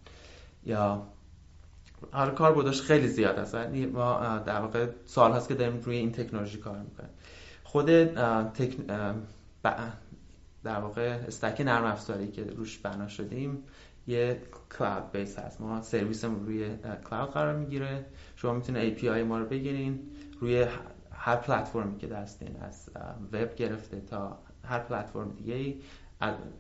یا 0.65 1.07
حالا 2.13 2.31
کار 2.31 2.53
بودش 2.53 2.83
خیلی 2.83 3.09
زیاد 3.09 3.39
است 3.39 3.55
ما 3.93 4.39
در 4.39 4.61
واقع 4.61 4.87
سال 5.05 5.33
هست 5.33 5.49
که 5.49 5.55
داریم 5.55 5.81
روی 5.81 5.97
این 5.97 6.13
تکنولوژی 6.13 6.59
کار 6.59 6.79
می‌کنیم. 6.79 7.11
خود 7.65 8.05
تک... 8.45 8.77
در 10.65 10.81
واقع 10.81 11.03
استک 11.03 11.61
نرم 11.61 11.85
افزاری 11.85 12.29
که 12.29 12.45
روش 12.45 12.79
بنا 12.79 13.09
شدیم 13.09 13.65
یه 14.07 14.43
کلاود 14.79 15.13
بیس 15.13 15.39
هست. 15.39 15.61
ما 15.61 15.83
سرویسمون 15.83 16.47
روی 16.47 16.71
کلاود 17.11 17.31
قرار 17.31 17.57
می‌گیره. 17.57 18.07
شما 18.37 18.53
می‌تونید 18.53 18.99
API 18.99 19.05
ما 19.05 19.39
رو 19.39 19.45
بگیرین. 19.45 20.01
روی 20.41 20.67
هر 21.13 21.37
پلتفرمی 21.37 21.99
که 21.99 22.07
دستین 22.07 22.57
از 22.61 22.91
وب 23.33 23.55
گرفته 23.55 24.01
تا 24.01 24.39
هر 24.65 24.79
پلتفرم 24.79 25.31
دیگه 25.31 25.55
ای 25.55 25.81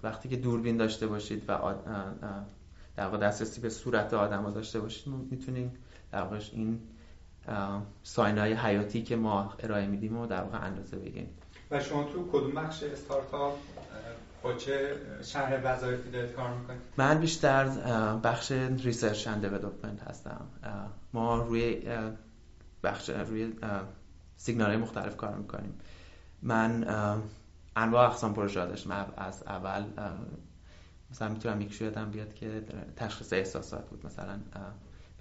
وقتی 0.02 0.28
که 0.28 0.36
دوربین 0.36 0.76
داشته 0.76 1.06
باشید 1.06 1.44
و 1.48 1.52
در 2.98 3.04
واقع 3.04 3.18
دسترسی 3.18 3.60
به 3.60 3.68
صورت 3.70 4.14
آدم 4.14 4.42
ها 4.42 4.50
داشته 4.50 4.80
باشید. 4.80 5.12
می‌تونیم 5.30 5.72
در 6.12 6.22
واقع 6.22 6.40
این 6.52 6.80
sign 8.02 8.38
های 8.38 8.52
حیاتی 8.52 9.02
که 9.02 9.16
ما 9.16 9.54
ارائه 9.58 9.86
میدیم 9.86 10.16
و 10.16 10.26
در 10.26 10.42
واقع 10.42 10.64
اندازه 10.64 10.96
بگیریم 10.96 11.28
و 11.70 11.80
شما 11.80 12.04
تو 12.04 12.28
کدوم 12.32 12.54
بخش 12.54 12.82
استارتاپ 12.82 13.58
با 14.42 14.54
چه 14.54 14.96
شرح 15.22 15.60
وظایفی 15.64 16.10
دارید 16.10 16.32
کار 16.32 16.54
می‌کنید؟ 16.54 16.80
من 16.96 17.20
بیشتر 17.20 17.68
بخش 18.24 18.52
research 18.52 19.26
and 19.26 19.40
development 19.40 20.02
هستم. 20.02 20.40
ما 21.12 21.38
روی 21.38 21.82
بخش 22.82 23.10
روی 23.10 23.52
سیگنال 24.36 24.76
مختلف 24.76 25.16
کار 25.16 25.34
می‌کنیم. 25.34 25.74
من 26.42 26.84
انواع 27.76 28.06
اقسام 28.06 28.34
پروژه 28.34 28.66
داشتم. 28.66 29.06
از 29.16 29.42
اول 29.42 29.84
مثلا 31.10 31.28
می‌تونم 31.28 31.60
یک 31.60 31.80
یادم 31.80 32.10
بیاد 32.10 32.34
که 32.34 32.62
تشخیص 32.96 33.32
احساسات 33.32 33.88
بود. 33.90 34.06
مثلا 34.06 34.38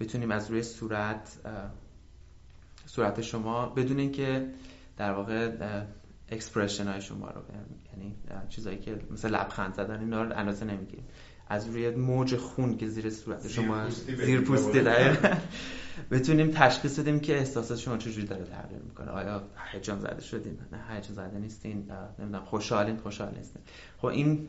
بتونیم 0.00 0.30
از 0.30 0.50
روی 0.50 0.62
صورت 0.62 1.38
صورت 2.86 3.22
شما 3.22 3.66
بدون 3.66 3.98
اینکه 3.98 4.50
در 4.96 5.12
واقع 5.12 5.50
اکسپرشن 6.28 6.88
های 6.88 7.00
شما 7.00 7.30
رو 7.30 7.42
یعنی 7.92 8.16
چیزایی 8.48 8.78
که 8.78 9.00
مثل 9.10 9.28
لبخند 9.28 9.74
زدن 9.74 10.00
اینا 10.00 10.22
رو 10.22 10.36
اندازه 10.36 10.64
نمی‌گیریم. 10.64 11.06
از 11.50 11.66
روی 11.66 11.90
موج 11.90 12.36
خون 12.36 12.76
که 12.76 12.88
زیر 12.88 13.10
صورت 13.10 13.48
شما 13.48 13.90
زیر 13.90 14.40
پوستی 14.40 14.80
بتونیم 16.10 16.50
تشخیص 16.50 16.98
بدیم 16.98 17.20
که 17.20 17.38
احساسات 17.38 17.78
شما 17.78 17.96
چجوری 17.96 18.26
داره 18.26 18.44
تغییر 18.44 18.82
می‌کنه. 18.82 19.10
آیا 19.10 19.42
هیجان 19.72 20.00
زده 20.00 20.20
شدین؟ 20.20 20.58
نه 20.72 20.94
هیجان 20.94 21.14
زده 21.14 21.38
نیستین. 21.38 21.90
نمی‌دونم 22.18 22.44
خوشحالین 22.44 22.96
خوشحال 22.96 23.34
نیستین. 23.34 23.62
خب 23.98 24.06
این 24.06 24.48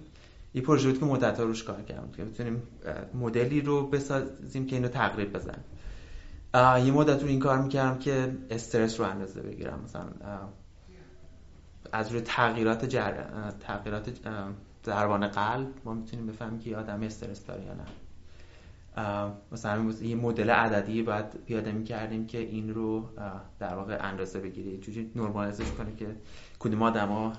این 0.54 0.64
پروژه 0.64 0.90
بود 0.90 1.00
که 1.00 1.06
مدت 1.06 1.40
ها 1.40 1.44
روش 1.44 1.64
کار 1.64 1.82
کردم 1.82 2.12
که 2.12 2.26
بتونیم 2.26 2.64
مدلی 3.14 3.62
رو 3.62 3.88
بسازیم 3.88 4.66
که 4.66 4.76
اینو 4.76 4.88
تقریب 4.88 5.34
بزن 5.34 5.64
یه 6.86 6.92
مدت 6.92 7.22
رو 7.22 7.28
این 7.28 7.40
کار 7.40 7.62
می‌کردم 7.62 8.00
که 8.00 8.38
استرس 8.50 9.00
رو 9.00 9.06
اندازه 9.06 9.42
بگیرم. 9.42 9.80
مثلا 9.84 10.04
از 11.92 12.12
روی 12.12 12.22
تغییرات 12.22 12.86
جر... 12.86 13.14
تغییرات 13.60 14.10
ضربان 14.86 15.28
قلب 15.28 15.68
ما 15.86 15.94
می‌تونیم 15.94 16.28
بفهمیم 16.28 16.60
که 16.60 16.78
آدم 16.78 17.04
استرس 17.04 17.46
داره 17.46 17.64
یا 17.66 17.74
نه. 17.74 17.86
مثلا 19.52 19.92
یه 20.02 20.16
مدل 20.16 20.50
عددی 20.50 21.04
باید 21.04 21.26
پیاده 21.46 21.72
می‌کردیم 21.72 22.28
که 22.28 22.38
این 22.38 22.74
رو 22.74 23.10
در 23.60 23.76
واقع 23.76 23.98
اندازه 24.02 24.40
بگیره 24.40 24.78
جوری 24.78 25.12
نرمالایزش 25.16 25.72
کنه 25.72 25.96
که 25.96 26.16
کدوم 26.60 26.82
آدما 26.82 27.34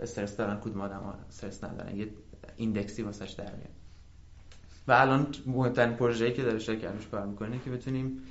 استرس 0.00 0.36
دارن 0.36 0.60
کدوم 0.60 0.80
آدما 0.80 1.14
استرس 1.28 1.64
ندارن. 1.64 1.96
یه 1.96 2.08
ایندکسی 2.56 3.02
واسش 3.02 3.30
در 3.30 3.44
میاد. 3.44 3.70
و 4.88 4.92
الان 4.92 5.26
مهمترین 5.46 5.96
پروژه‌ای 5.96 6.32
که 6.32 6.42
داره 6.42 6.58
شرکت 6.58 7.10
کار 7.10 7.26
می‌کنه 7.26 7.58
که 7.64 7.70
بتونیم 7.70 8.22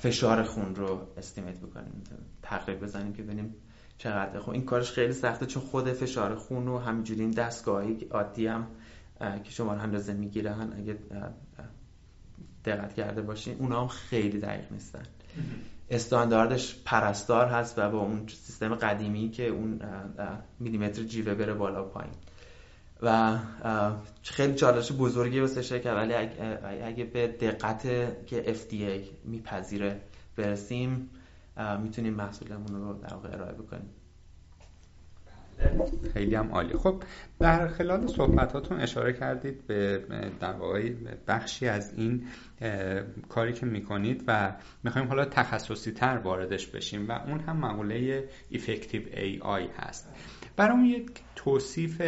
فشار 0.00 0.42
خون 0.42 0.74
رو 0.74 1.06
استیمیت 1.16 1.58
بکنیم 1.58 2.02
تقریب 2.42 2.80
بزنیم 2.80 3.12
که 3.12 3.22
ببینیم 3.22 3.54
چقدر. 3.98 4.40
خب 4.40 4.50
این 4.50 4.64
کارش 4.64 4.90
خیلی 4.90 5.12
سخته 5.12 5.46
چون 5.46 5.62
خود 5.62 5.92
فشار 5.92 6.34
خون 6.34 6.66
رو 6.66 6.78
همینجوری 6.78 7.20
این 7.20 7.30
دستگاهی 7.30 8.06
عادی 8.10 8.46
هم 8.46 8.66
که 9.44 9.50
شما 9.50 9.74
رو 9.74 9.80
اندازه 9.80 10.12
می‌گیرن 10.12 10.72
اگه 10.76 10.96
دقت 12.64 12.94
کرده 12.94 13.22
باشین 13.22 13.56
اونا 13.58 13.80
هم 13.80 13.88
خیلی 13.88 14.40
دقیق 14.40 14.72
نیستن. 14.72 15.02
استانداردش 15.90 16.82
پرستار 16.84 17.46
هست 17.46 17.78
و 17.78 17.90
با 17.90 17.98
اون 17.98 18.26
سیستم 18.26 18.74
قدیمی 18.74 19.30
که 19.30 19.48
اون 19.48 19.80
میلیمتر 20.60 21.02
جیوه 21.02 21.34
بره 21.34 21.54
بالا 21.54 21.84
و 21.84 21.88
پایین. 21.88 22.12
و 23.04 23.38
خیلی 24.22 24.54
چالش 24.54 24.92
بزرگی 24.92 25.40
واسه 25.40 25.62
شرکت. 25.62 25.86
ولی 25.86 26.14
اگه 26.82 27.04
به 27.04 27.26
دقت 27.26 27.82
که 28.26 28.54
FDA 28.54 29.24
میپذیره 29.24 30.00
برسیم 30.36 31.10
می‌تونیم 31.82 32.14
محصولمون 32.14 32.74
رو 32.74 32.92
در 32.92 33.14
واقع 33.14 33.28
ارائه 33.32 33.52
بکنیم. 33.52 33.90
خیلی 36.14 36.34
هم 36.34 36.52
عالی. 36.52 36.76
خب 36.76 37.02
در 37.38 37.68
خلال 37.68 38.06
صحبتاتون 38.06 38.80
اشاره 38.80 39.12
کردید 39.12 39.66
به 39.66 40.02
در 40.40 40.52
واقع 40.52 40.92
بخشی 41.28 41.68
از 41.68 41.94
این 41.96 42.26
کاری 43.28 43.52
که 43.52 43.66
می‌کنید 43.66 44.24
و 44.26 44.52
می‌خوایم 44.84 45.08
حالا 45.08 45.24
تخصصی 45.24 45.92
تر 45.92 46.18
واردش 46.18 46.66
بشیم 46.66 47.08
و 47.08 47.12
اون 47.12 47.40
هم 47.40 47.56
مقوله 47.56 48.28
افکتیو 48.52 49.02
ای 49.16 49.38
آی 49.42 49.66
هست. 49.78 50.08
برام 50.56 50.84
یک 50.84 51.10
توصیف 51.44 52.02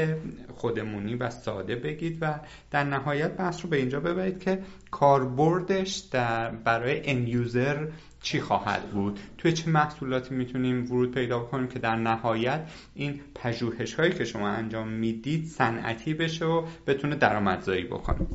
خودمونی 0.55 1.14
و 1.14 1.31
ساده 1.31 1.76
بگید 1.76 2.19
و 2.21 2.40
در 2.71 2.85
نهایت 2.85 3.37
بحث 3.37 3.61
رو 3.62 3.69
به 3.71 3.76
اینجا 3.76 4.00
ببرید 4.00 4.40
که 4.40 4.62
کاربردش 4.90 5.97
در 5.97 6.50
برای 6.50 7.11
ان 7.11 7.26
یوزر 7.26 7.88
چی 8.23 8.40
خواهد 8.40 8.90
بود. 8.90 9.21
توی 9.38 9.52
چه 9.52 9.71
محصولاتی 9.71 10.35
می‌تونیم 10.35 10.93
ورود 10.93 11.14
پیدا 11.14 11.40
کنیم 11.40 11.69
که 11.69 11.78
در 11.78 11.97
نهایت 11.97 12.71
این 12.95 13.21
پژوهش 13.35 13.95
هایی 13.95 14.12
که 14.12 14.25
شما 14.25 14.49
انجام 14.49 14.88
می‌دید 14.88 15.47
صنعتی 15.47 16.14
بشه 16.14 16.45
و 16.45 16.66
بتونه 16.87 17.16
درآمدزایی 17.16 17.85
بکنه. 17.85 18.26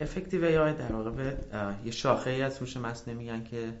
افکتیو 0.00 0.44
ای 0.44 0.74
در 0.74 0.92
واقع 0.92 1.10
به 1.10 1.36
یه 1.84 1.90
شاخه 1.90 2.30
ای 2.30 2.42
از 2.42 2.58
هوش 2.58 2.76
مصنوعی 2.76 3.18
میگن 3.18 3.44
که 3.44 3.72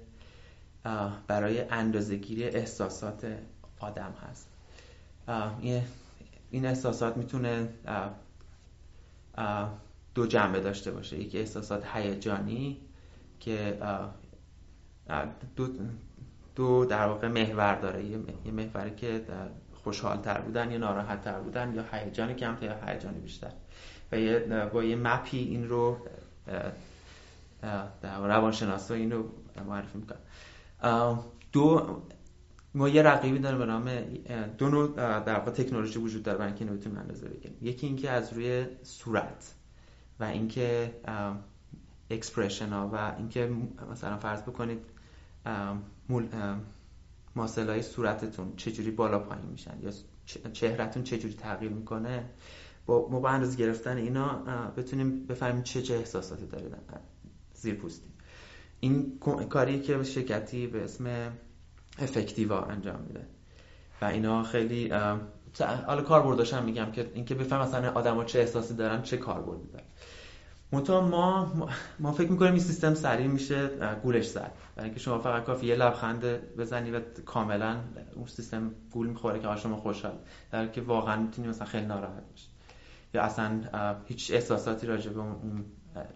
برای 1.26 1.60
اندازهگیری 1.60 2.44
احساسات 2.44 3.26
آدم 3.80 4.14
هست. 4.30 4.47
این 6.50 6.66
احساسات 6.66 7.16
می‌تونه 7.16 7.68
دو 10.14 10.26
جنبه 10.26 10.60
داشته 10.60 10.90
باشه. 10.90 11.18
یکی 11.18 11.38
احساسات 11.38 11.86
هیجانی 11.94 12.80
که 13.40 13.78
دو, 15.56 15.68
دو 16.54 16.84
در 16.84 17.06
واقع 17.06 17.28
محور 17.28 17.74
داره. 17.74 18.04
یه 18.04 18.50
محوری 18.52 18.94
که 18.96 19.24
خوشحال 19.84 20.16
تر 20.16 20.40
بودن 20.40 20.70
یا 20.70 20.78
ناراحت 20.78 21.20
تر 21.20 21.40
بودن 21.40 21.74
یا 21.74 21.84
هیجان 21.92 22.34
کمتر 22.34 22.64
یا 22.64 22.76
هیجان 22.86 23.14
بیشتر. 23.14 23.50
و 24.12 24.18
یه 24.18 24.38
با 24.72 24.84
یه 24.84 24.96
map 24.96 25.27
ی 25.27 25.38
این 25.38 25.68
رو 25.68 25.96
در 28.02 28.20
روانشناسا 28.20 28.94
این 28.94 29.10
رو 29.10 29.24
معرفی 29.66 29.98
می‌کنن. 29.98 30.18
دو 31.52 32.02
ما 32.78 32.88
یه 32.88 33.02
رقیبی 33.02 33.38
داره 33.38 33.58
به 33.58 33.66
نام 33.66 33.90
دو 34.58 34.68
نوع 34.68 34.94
در 35.20 35.38
واقع 35.38 35.50
تکنولوژی 35.50 35.98
وجود 35.98 36.22
داره 36.22 36.38
برای 36.38 36.50
اینکه 36.50 36.64
اینو 36.64 36.76
بتونیم 36.76 36.98
اندازه 36.98 37.28
بگیریم. 37.28 37.58
یکی 37.62 37.86
اینکه 37.86 38.10
از 38.10 38.32
روی 38.32 38.66
صورت 38.82 39.54
و 40.20 40.24
اینکه 40.24 40.94
expression 42.10 42.68
ها 42.68 42.90
و 42.92 43.14
اینکه 43.18 43.50
مثلا 43.92 44.18
فرض 44.18 44.42
بکنید 44.42 44.78
muscle 47.34 47.68
های 47.68 47.82
صورتتون 47.82 48.52
چجوری 48.56 48.90
بالا 48.90 49.18
پایین 49.18 49.46
میشن 49.46 49.78
یا 49.82 49.90
چهرتون 50.52 51.02
چجوری 51.02 51.34
تغییر 51.34 51.72
می‌کنه 51.72 52.30
با 52.86 53.08
ما 53.10 53.20
با 53.20 53.28
اندازه 53.28 53.56
گرفتن 53.56 53.96
اینا 53.96 54.28
بتونیم 54.76 55.26
بفهمیم 55.26 55.62
چه 55.62 55.82
چه 55.82 55.94
احساساتی 55.94 56.46
داره 56.46 56.70
زیر 57.54 57.74
پوستی 57.74 58.08
این 58.80 59.18
کاری 59.48 59.80
که 59.80 60.02
شرکتی 60.02 60.66
به 60.66 60.84
اسم 60.84 61.32
افکتیوا 61.98 62.60
انجام 62.60 63.00
میده. 63.08 63.26
و 64.02 64.04
اینا 64.04 64.42
خیلی 64.42 64.92
حالا 65.86 66.02
کاربردش 66.02 66.54
هم 66.54 66.64
میگم 66.64 66.90
که 66.92 67.10
اینکه 67.14 67.34
بفهم 67.34 67.60
مثلا 67.60 67.92
آدما 67.92 68.24
چه 68.24 68.38
احساسی 68.38 68.74
دارن 68.74 69.02
چه 69.02 69.16
کاربردی 69.16 69.68
دارن. 69.72 69.84
منتها 70.72 71.00
ما 71.00 71.52
ما 71.98 72.12
فکر 72.12 72.30
می‌کنیم 72.30 72.52
این 72.52 72.62
سیستم 72.62 72.94
سریع 72.94 73.26
میشه 73.26 73.70
گولش 74.02 74.28
زد 74.28 74.52
برای 74.76 74.88
اینکه 74.88 75.00
شما 75.00 75.18
فقط 75.18 75.44
کافی 75.44 75.66
یه 75.66 75.74
لبخند 75.74 76.24
بزنی 76.56 76.90
و 76.90 77.00
کاملا 77.26 77.76
اون 78.14 78.26
سیستم 78.26 78.70
گول 78.92 79.06
می‌خوره 79.06 79.40
که 79.40 79.56
شما 79.56 79.76
خوشحال. 79.76 80.18
در 80.52 80.66
که 80.66 80.80
واقعا 80.80 81.16
می‌تونی 81.22 81.48
مثلا 81.48 81.66
خیلی 81.66 81.86
ناراحت 81.86 82.30
باشی 82.30 82.46
یا 83.14 83.22
اصلا 83.22 83.60
هیچ 84.06 84.30
احساساتی 84.32 84.86
راجع 84.86 85.10
به 85.10 85.20
اون 85.20 85.64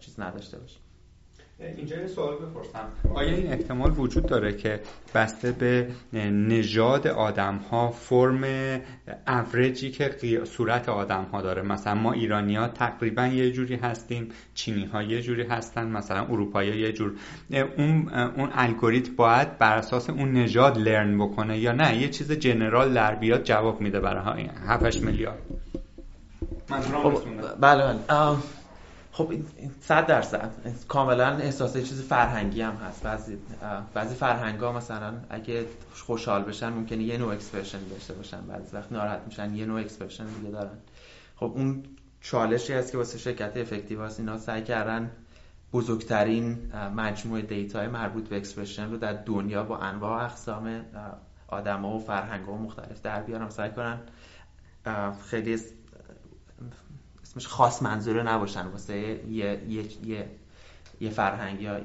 چیز 0.00 0.20
نداشته 0.20 0.58
باشی. 0.58 0.78
اینجا 1.76 1.96
یه 1.96 2.06
سوال 2.06 2.34
بپرسم. 2.34 2.88
آیا 3.14 3.36
این 3.36 3.52
احتمال 3.52 3.90
وجود 3.98 4.26
داره 4.26 4.52
که 4.52 4.80
بسته 5.14 5.52
به 5.52 5.88
نژاد 6.30 7.06
آدم 7.06 7.56
ها 7.56 7.90
فرم 7.90 8.44
اوریجی 9.28 9.90
که 9.90 10.40
صورت 10.44 10.88
آدم 10.88 11.26
ها 11.32 11.42
داره؟ 11.42 11.62
مثلا 11.62 11.94
ما 11.94 12.12
ایرانی 12.12 12.56
ها 12.56 12.68
تقریبا 12.68 13.26
یه 13.26 13.50
جوری 13.52 13.74
هستیم 13.76 14.28
چینی 14.54 14.84
ها 14.84 15.02
یه 15.02 15.22
جوری 15.22 15.42
هستن 15.42 15.88
مثلا 15.88 16.24
اروپایی 16.24 16.80
یه 16.80 16.92
جور 16.92 17.12
اون 17.76 18.08
اون 18.36 18.48
الگوریتم 18.52 19.16
باید 19.16 19.58
بر 19.58 19.76
اساس 19.76 20.10
اون 20.10 20.32
نژاد 20.32 20.78
learn 20.78 21.18
بکنه 21.18 21.58
یا 21.58 21.72
نه؟ 21.72 21.96
یه 21.96 22.08
چیز 22.08 22.32
general 22.32 22.94
در 22.94 23.14
بیاد 23.14 23.42
جواب 23.42 23.80
میده 23.80 24.00
برای 24.00 24.50
7 24.66 24.96
میلیارد. 24.96 25.38
خب، 27.02 27.22
بله 27.60 27.84
بله. 27.84 28.36
خب 29.22 29.34
صد 29.80 30.06
درصد. 30.06 30.50
کاملا 30.88 31.36
احساس 31.36 31.76
چیز 31.76 32.02
فرهنگی 32.02 32.62
هم 32.62 32.74
هست. 32.74 33.02
بعضی 33.02 33.38
بعضی 33.94 34.14
فرهنگ 34.14 34.60
ها 34.60 34.72
مثلا 34.72 35.14
اگه 35.30 35.66
خوشحال 35.94 36.42
بشن 36.42 36.68
ممکنه 36.68 37.02
یه 37.02 37.18
نوع 37.18 37.32
expression 37.32 37.78
داشته 37.90 38.14
باشن. 38.14 38.40
بعضی 38.40 38.76
وقت 38.76 38.92
ناراحت 38.92 39.20
میشن 39.26 39.54
یه 39.54 39.66
نوع 39.66 39.80
expression 39.80 40.26
دیگه 40.26 40.50
دارن. 40.50 40.78
خب 41.36 41.52
اون 41.54 41.82
چالشی 42.20 42.72
هست 42.72 42.92
که 42.92 42.98
واسه 42.98 43.18
شرکت 43.18 43.56
Affectiva 43.56 44.02
هست. 44.02 44.20
اینا 44.20 44.38
سعی 44.38 44.62
کردن 44.62 45.10
بزرگترین 45.72 46.72
مجموعه 46.96 47.42
دیتا 47.42 47.88
مربوط 47.88 48.28
به 48.28 48.36
expression 48.36 48.90
رو 48.90 48.96
در 48.96 49.12
دنیا 49.12 49.62
با 49.62 49.78
انواع 49.78 50.24
اقسام 50.24 50.84
آدما 51.48 51.96
و 51.96 51.98
فرهنگ 51.98 52.46
ها 52.46 52.56
مختلف 52.56 53.02
در 53.02 53.22
بیارن. 53.22 53.50
سعی 53.50 53.70
کنن 53.70 53.98
خیلی 55.30 55.58
اسمش 57.32 57.46
خاص 57.46 57.82
منظوره 57.82 58.22
نباشن 58.22 58.66
واسه 58.66 58.96
یه 58.96 59.62
یه 59.68 60.06
یه, 60.06 60.28
یه 61.00 61.10
فرهنگ 61.10 61.60
یا 61.60 61.80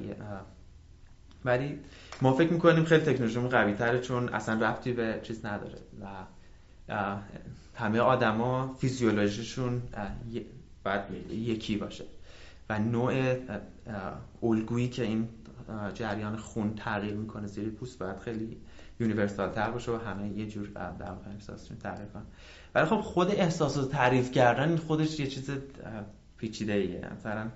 ولی 1.44 1.78
ما 2.22 2.32
فکر 2.32 2.52
می‌کنیم 2.52 2.84
خیلی 2.84 3.04
تکنولوژیمون 3.04 3.48
قوی 3.48 3.74
تره 3.74 4.00
چون 4.00 4.28
اصلا 4.28 4.68
ربطی 4.68 4.92
به 4.92 5.20
چیز 5.22 5.46
نداره 5.46 5.78
و 6.02 6.06
همه 7.74 8.00
آدما 8.00 8.74
فیزیولوژیشون 8.74 9.82
باید 10.84 11.02
یکی 11.30 11.76
باشه 11.76 12.04
و 12.70 12.78
نوع 12.78 13.36
الگویی 14.42 14.88
که 14.88 15.02
این 15.02 15.28
جریان 15.94 16.36
خون 16.36 16.74
تغییر 16.74 17.14
می‌کنه 17.14 17.46
زیر 17.46 17.70
پوست 17.70 17.98
باید 17.98 18.18
خیلی 18.18 18.56
یونیورسال 19.00 19.50
تر 19.50 19.70
باشه 19.70 19.92
و 19.92 19.96
همه 19.96 20.28
یه 20.28 20.46
جور 20.46 20.66
در 20.66 21.12
احساسشون 21.34 21.78
تغییر 21.78 22.08
کنن. 22.08 22.26
ولی 22.74 22.86
خب 22.86 23.00
خود 23.00 23.30
احساس 23.30 23.78
رو 23.78 23.84
تعریف 23.84 24.30
کردن 24.30 24.76
خودش 24.76 25.20
یه 25.20 25.26
چیز 25.26 25.50
پیچیده 26.36 26.72
ایه 26.72 27.08
مثلا 27.18 27.50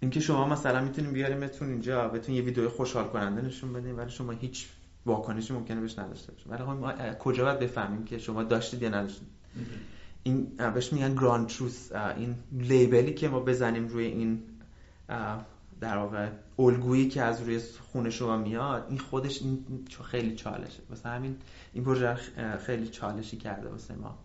اینکه 0.00 0.20
شما 0.20 0.48
مثلا 0.48 0.80
می‌تونیم 0.80 1.12
بیاریمتون 1.12 1.68
اینجا 1.68 2.08
بهتون 2.08 2.34
یه 2.34 2.42
ویدیو 2.42 2.68
خوشحال 2.68 3.04
کننده 3.04 3.42
نشون 3.42 3.72
بدیم 3.72 3.98
ولی 3.98 4.10
شما 4.10 4.32
هیچ 4.32 4.68
واکنشی 5.06 5.52
ممکنه 5.52 5.80
بهش 5.80 5.98
نداشته 5.98 6.32
باشید. 6.32 6.52
ولی 6.52 6.62
خب 6.62 6.68
ما 6.68 6.92
کجا 7.14 7.44
باید 7.44 7.58
بفهمیم 7.58 8.04
که 8.04 8.18
شما 8.18 8.42
داشتید 8.42 8.82
یا 8.82 8.88
نداشتید؟ 8.88 9.28
این 10.22 10.56
بهش 10.74 10.92
میگن 10.92 11.14
گراند 11.14 11.48
تروس 11.48 11.92
این 11.92 12.34
لیبلی 12.52 13.14
که 13.14 13.28
ما 13.28 13.40
بزنیم 13.40 13.88
روی 13.88 14.04
این 14.04 14.42
در 15.80 15.96
واقع 15.96 16.28
الگویی 16.58 17.08
که 17.08 17.22
از 17.22 17.42
روی 17.42 17.60
خون 17.92 18.10
شما 18.10 18.36
میاد 18.36 18.86
این 18.88 18.98
خودش 18.98 19.42
این 19.42 19.84
خیلی 20.04 20.34
چالشه. 20.34 20.82
واسه 20.90 21.08
همین 21.08 21.36
این 21.72 21.84
پروژه 21.84 22.14
خیلی 22.66 22.88
چالشی 22.88 23.36
کرده 23.36 23.68
واسه 23.68 23.94
ما. 23.94 24.18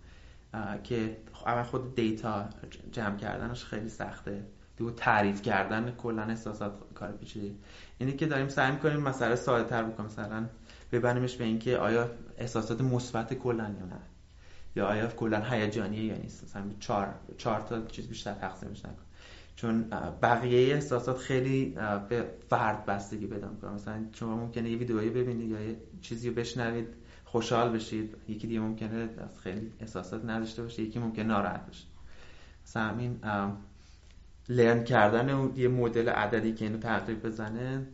که 0.84 1.18
اول 1.46 1.64
خود 1.64 1.96
دیتا 1.96 2.50
جمع 2.92 3.18
کردنش 3.18 3.66
خیلی 3.66 3.90
سخته. 3.90 4.44
دو 4.78 4.92
تعریف 4.92 5.42
کردن 5.42 5.92
کلا 5.92 6.24
احساسات 6.24 6.74
کار 6.94 7.12
پیچیده. 7.12 7.56
اینه 7.98 8.14
که 8.14 8.26
داریم 8.26 8.50
سعی 8.50 8.72
می‌کنیم 8.72 9.00
مسئله 9.00 9.36
ساده 9.36 9.70
تر 9.70 9.84
بکنیم. 9.84 10.10
مثلا 10.10 10.46
ببریمش 10.92 11.36
به 11.36 11.44
اینکه 11.44 11.78
آیا 11.78 12.12
احساسات 12.38 12.82
مثبت 12.82 13.34
کلا 13.34 13.64
یا 13.64 13.86
نه. 13.86 14.00
یا 14.76 14.88
آیا 14.88 15.08
کلا 15.08 15.40
هیجانیه 15.40 16.04
یا 16.04 16.18
نیست. 16.18 16.44
مثلا 16.44 16.64
چهار 16.80 17.14
چهار 17.38 17.62
تا 17.62 17.82
چیز 17.82 18.08
بیشتر 18.08 18.34
تقسیمش 18.34 18.86
نکن. 18.86 19.04
چون 19.56 19.90
بقیه 20.22 20.74
احساسات 20.74 21.18
خیلی 21.18 21.78
به 22.10 22.26
فرد 22.50 22.86
بستگی 22.86 23.28
پیدا 23.28 23.50
می‌کنه 23.50 23.72
مثلا 23.72 24.06
شما 24.12 24.36
ممکنه 24.36 24.70
یه 24.70 24.78
ویدئویی 24.78 25.10
ببینید 25.10 25.50
یا 25.50 25.62
یه 25.62 25.78
چیزی 26.02 26.30
رو 26.30 26.36
بشنوید 26.36 26.88
خوشحال 27.26 27.70
بشید. 27.70 28.16
یکی 28.28 28.48
دیگه 28.48 28.60
ممکنه 28.60 29.10
خیلی 29.44 29.72
احساسات 29.80 30.26
نداشته 30.26 30.62
باشه 30.64 30.82
یکی 30.82 31.00
ممکنه 31.00 31.26
ناراحت 31.26 31.66
بشه. 31.66 31.86
مثلا 32.66 32.84
همین 32.84 33.20
لرن 34.50 34.84
کردن 34.84 35.52
یه 35.56 35.68
مدل 35.68 36.10
عددی 36.10 36.54
که 36.54 36.66
اینو 36.66 36.78
تقریب 36.78 37.26
بزنه 37.26 37.88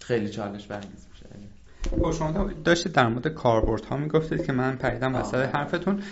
خیلی 0.00 0.28
چالش 0.28 0.66
برانگیز 0.66 1.06
میشه 1.10 1.51
خب 1.90 2.12
شما 2.12 2.50
داشتید 2.64 2.92
در 2.92 3.08
مورد 3.08 3.28
کاربرد 3.28 3.84
ها 3.84 3.96
می‌گفتید 3.96 4.46
که 4.46 4.52
من 4.52 4.76
پریدم 4.76 5.14
وسط 5.14 5.54
حرفتون. 5.54 6.02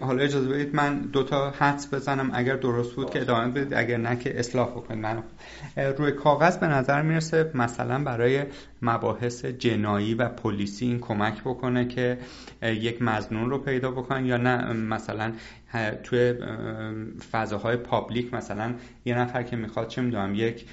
حالا 0.00 0.22
اجازه 0.22 0.48
بدید 0.48 0.74
من 0.74 0.98
دوتا 0.98 1.50
حدس 1.50 1.94
بزنم 1.94 2.30
اگر 2.32 2.56
درست 2.56 2.92
بود 2.92 3.10
که 3.10 3.20
ادامه 3.20 3.50
بدید 3.50 3.74
اگر 3.74 3.96
نه 3.96 4.16
که 4.16 4.38
اصلاح 4.38 4.68
بکنید. 4.68 5.00
من 5.00 5.22
روی 5.98 6.12
کاغذ 6.12 6.56
به 6.56 6.66
نظر 6.66 7.02
می‌رسه 7.02 7.50
مثلا 7.54 8.04
برای 8.04 8.42
مباحث 8.82 9.44
جنایی 9.44 10.14
و 10.14 10.28
پلیسی 10.28 10.86
این 10.86 11.00
کمک 11.00 11.40
بکنه 11.40 11.88
که 11.88 12.18
یک 12.62 13.02
مزنون 13.02 13.50
رو 13.50 13.58
پیدا 13.58 13.90
بکنن 13.90 14.26
یا 14.26 14.36
نه. 14.36 14.72
مثلا 14.72 15.32
توی 16.02 16.34
فضاهای 17.32 17.76
پابلیک 17.76 18.34
مثلا 18.34 18.74
یه 19.04 19.18
نفر 19.18 19.42
که 19.42 19.56
می‌خواد 19.56 19.88
چه 19.88 20.02
می‌دونم 20.02 20.34
یک 20.34 20.64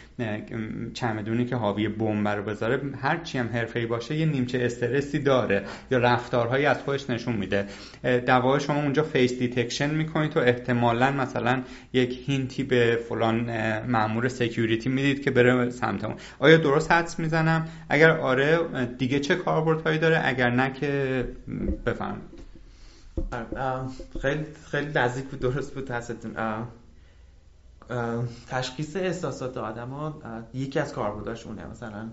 چمدونی 0.93 1.45
که 1.45 1.55
حاوی 1.55 1.87
بمب 1.87 2.27
رو 2.27 2.43
بذاره 2.43 2.81
هر 3.01 3.17
چی 3.17 3.37
هم 3.37 3.49
حرفه‌ای 3.53 3.85
باشه 3.85 4.15
یه 4.15 4.25
نیمچه 4.25 4.59
استرسی 4.61 5.19
داره 5.19 5.65
یا 5.91 5.97
رفتارهایی 5.97 6.65
از 6.65 6.77
خودش 6.77 7.09
نشون 7.09 7.35
میده. 7.35 7.65
دوای 8.03 8.59
شما 8.59 8.81
اونجا 8.81 9.03
face 9.03 9.39
detection 9.39 9.89
می‌کنید 9.95 10.37
و 10.37 10.39
احتمالا 10.39 11.11
مثلا 11.11 11.61
یک 11.93 12.19
hint 12.25 12.56
ی 12.56 12.63
به 12.63 12.99
فلان 13.09 13.49
مامور 13.87 14.27
security 14.27 14.89
می‌دید 14.89 15.23
که 15.23 15.31
بره 15.31 15.69
سمت 15.69 16.05
آیا 16.39 16.57
درست 16.57 16.91
حدس 16.91 17.19
می‌زنم؟ 17.19 17.67
اگر 17.89 18.11
آره 18.11 18.59
دیگه 18.97 19.19
چه 19.19 19.35
کاربردهایی 19.35 19.99
داره؟ 19.99 20.21
اگر 20.25 20.49
نه 20.49 20.73
که 20.73 21.23
بفرمایید. 21.85 22.44
خیلی 24.21 24.45
خیلی 24.71 24.91
نزدیک 24.91 25.25
بود 25.25 25.39
درست 25.39 25.73
بود 25.73 25.91
حستون 25.91 26.35
تشخیص 28.47 28.95
احساسات 28.95 29.57
آدم 29.57 29.89
ها 29.89 30.21
یکی 30.53 30.79
از 30.79 30.93
کاربرداش 30.93 31.45
اونه. 31.45 31.67
مثلا 31.67 32.09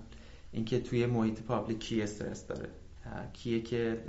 اینکه 0.53 0.81
توی 0.81 1.07
محیط 1.07 1.43
پابلیک 1.43 1.79
کی 1.79 2.03
استرس 2.03 2.47
داره. 2.47 2.69
کیه 3.33 3.63
که 3.63 4.05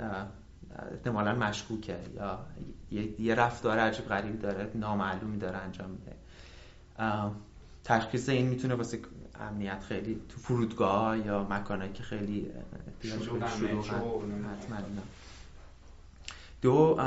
احتمالا 0.92 1.34
مشکوکه 1.34 1.96
یا 2.16 3.02
یه 3.18 3.34
رفتار 3.34 3.78
عجیب 3.78 4.08
غریبی 4.08 4.38
داره 4.38 4.70
نامعلومی 4.74 5.38
داره 5.38 5.56
انجام 5.56 5.90
میده. 5.90 6.12
تشخیص 7.84 8.28
این 8.28 8.46
می‌تونه 8.46 8.74
واسه 8.74 8.98
امنیت 9.40 9.80
خیلی 9.88 10.20
تو 10.28 10.40
فرودگاه 10.40 11.18
یا 11.18 11.46
مکانهایی 11.50 11.92
که 11.92 12.02
خیلی 12.02 12.50
شلوغ 13.02 13.42
حتما 13.42 14.76
دو 16.64 16.98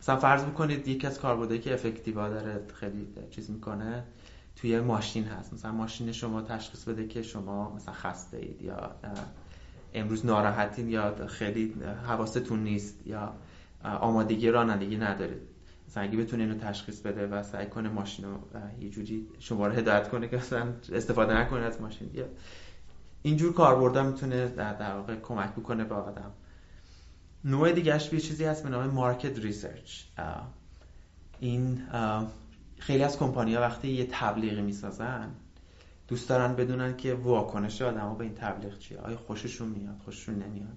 مثلا 0.00 0.16
فرض 0.16 0.44
بکنید 0.44 0.88
یکی 0.88 1.06
از 1.06 1.20
کاربردهایی 1.20 1.60
که 1.60 1.74
افکتیوا 1.74 2.28
داره 2.28 2.60
خیلی 2.74 3.08
چیز 3.30 3.50
می‌کنه 3.50 4.04
توی 4.56 4.80
ماشین 4.80 5.24
هست. 5.24 5.52
مثلا 5.52 5.72
ماشین 5.72 6.12
شما 6.12 6.42
تشخیص 6.42 6.84
بده 6.84 7.06
که 7.06 7.22
شما 7.22 7.74
مثلا 7.74 7.94
خسته 7.94 8.36
اید 8.36 8.62
یا 8.62 8.90
امروز 9.94 10.26
ناراحتین 10.26 10.88
یا 10.88 11.26
خیلی 11.26 11.74
حواستون 12.06 12.62
نیست 12.62 13.06
یا 13.06 13.32
آمادگی 13.84 14.50
رانندگی 14.50 14.96
ندارید. 14.96 15.42
مثلا 15.88 16.02
اگه 16.02 16.18
بتونه 16.18 16.42
اینو 16.42 16.58
تشخیص 16.58 17.00
بده 17.00 17.26
و 17.26 17.42
سعی 17.42 17.66
کنه 17.66 17.88
ماشین 17.88 18.24
رو 18.24 18.38
یه 18.80 18.90
جوری 18.90 19.26
شما 19.38 19.66
رو 19.66 19.72
هدایت 19.72 20.08
کنه 20.08 20.28
که 20.28 20.36
مثلا 20.36 20.66
استفاده 20.92 21.40
نکنید 21.40 21.64
از 21.64 21.80
ماشین. 21.80 22.10
یا 22.14 22.24
اینجور 23.22 23.54
کاربردها 23.54 24.02
می‌تونه 24.02 24.48
در 24.48 24.96
واقع 24.96 25.16
کمک 25.16 25.50
بکنه 25.52 25.84
به 25.84 25.94
آدم. 25.94 26.30
نوع 27.48 27.72
دیگهش 27.72 28.12
یه 28.12 28.20
چیزی 28.20 28.44
هست 28.44 28.62
به 28.62 28.68
نام 28.68 28.86
market 28.86 29.38
research 29.38 30.02
این 31.40 31.82
خیلی 32.78 33.02
از 33.02 33.18
کمپانی 33.18 33.54
ها 33.54 33.60
وقتی 33.60 33.88
یه 33.88 34.06
تبلیغی 34.10 34.62
می‌سازن 34.62 35.30
دوست 36.08 36.28
دارن 36.28 36.54
بدونن 36.54 36.96
که 36.96 37.14
واکنش 37.14 37.82
آدم 37.82 38.00
ها 38.00 38.14
به 38.14 38.24
این 38.24 38.34
تبلیغ 38.34 38.78
چیه. 38.78 38.98
آیا 38.98 39.16
خوششون 39.16 39.68
میاد 39.68 39.98
خوششون 40.04 40.34
نمیاد. 40.34 40.76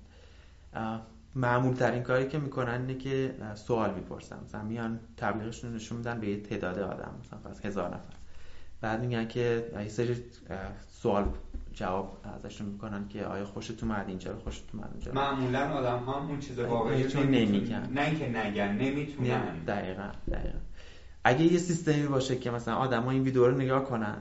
معمول 1.35 1.75
ترین 1.75 2.03
کاری 2.03 2.27
که 2.27 2.39
می‌کنن 2.39 2.81
اینه 2.81 2.95
که 2.95 3.35
سوال 3.55 3.93
می‌پرسن. 3.93 4.43
مثلا 4.45 4.63
میان 4.63 4.99
تبلیغشون 5.17 5.75
نشون 5.75 5.97
میدن 5.97 6.19
به 6.19 6.29
یه 6.29 6.41
تعداد 6.41 6.79
آدم 6.79 7.11
مثلا 7.19 7.39
هزار 7.63 7.87
نفر. 7.87 8.13
بعد 8.81 9.01
میگن 9.01 9.27
که 9.27 9.71
یه 9.79 9.87
سری 9.87 10.15
سوال 10.89 11.25
جواب 11.73 12.17
ازشون 12.23 12.67
می‌کنن 12.67 13.07
که 13.07 13.25
آیا 13.25 13.45
خوشتون 13.45 13.91
اومد؟ 13.91 14.07
اینجا 14.07 14.39
خوشتون 14.39 14.79
اومد؟ 14.79 14.91
اونجا. 14.93 15.11
معمولا 15.11 15.73
آدم 15.73 15.99
ها 16.03 16.27
اون 16.27 16.39
چیز 16.39 16.59
واقعی 16.59 17.03
رو 17.03 17.23
نمیگن. 17.23 17.89
نه 17.93 18.15
که 18.15 18.29
نگن 18.29 18.71
نمی‌تونن. 18.71 19.63
دقیقا 19.63 20.09
دقیقا. 20.31 20.57
اگه 21.23 21.41
یه 21.41 21.57
سیستمی 21.57 22.07
باشه 22.07 22.35
که 22.35 22.51
مثلا 22.51 22.75
آدم 22.75 23.03
ها 23.03 23.11
این 23.11 23.23
ویدیو 23.23 23.47
رو 23.47 23.57
نگاه 23.57 23.85
کنن 23.85 24.17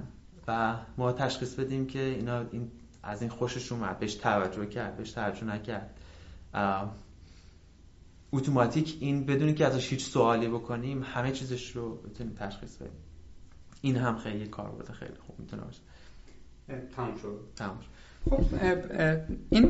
و 0.49 0.77
ما 0.97 1.13
تشخیص 1.13 1.55
بدیم 1.55 1.87
که 1.87 2.01
اینا 2.01 2.41
این 2.51 2.71
از 3.03 3.21
این 3.21 3.31
خوشش 3.31 3.73
اومد 3.73 3.99
بهش 3.99 4.15
توجه 4.15 4.67
کرد 4.67 4.97
بهش 4.97 5.13
توجه 5.13 5.45
نکرد 5.45 6.01
اتوماتیک 8.33 8.97
این 9.01 9.27
بدونی 9.27 9.55
که 9.55 9.67
ازش 9.67 9.93
هیچ 9.93 10.05
سوالی 10.05 10.49
بکنیم 10.49 11.03
همه 11.03 11.33
چیزش 11.33 11.71
رو 11.71 11.97
بتونیم 11.97 12.35
تشخیص 12.35 12.77
بدیم. 12.77 12.93
این 13.81 13.97
هم 13.97 14.19
خیلی 14.19 14.47
کار 14.47 14.71
بوده 14.71 14.93
خیلی 14.93 15.17
خوب 15.27 15.41
می‌تونه 15.41 15.63
باشه. 15.63 15.81
تمام 16.97 17.17
شد. 17.17 17.41
تمام 17.57 17.79
خب 18.31 18.45
این 19.51 19.69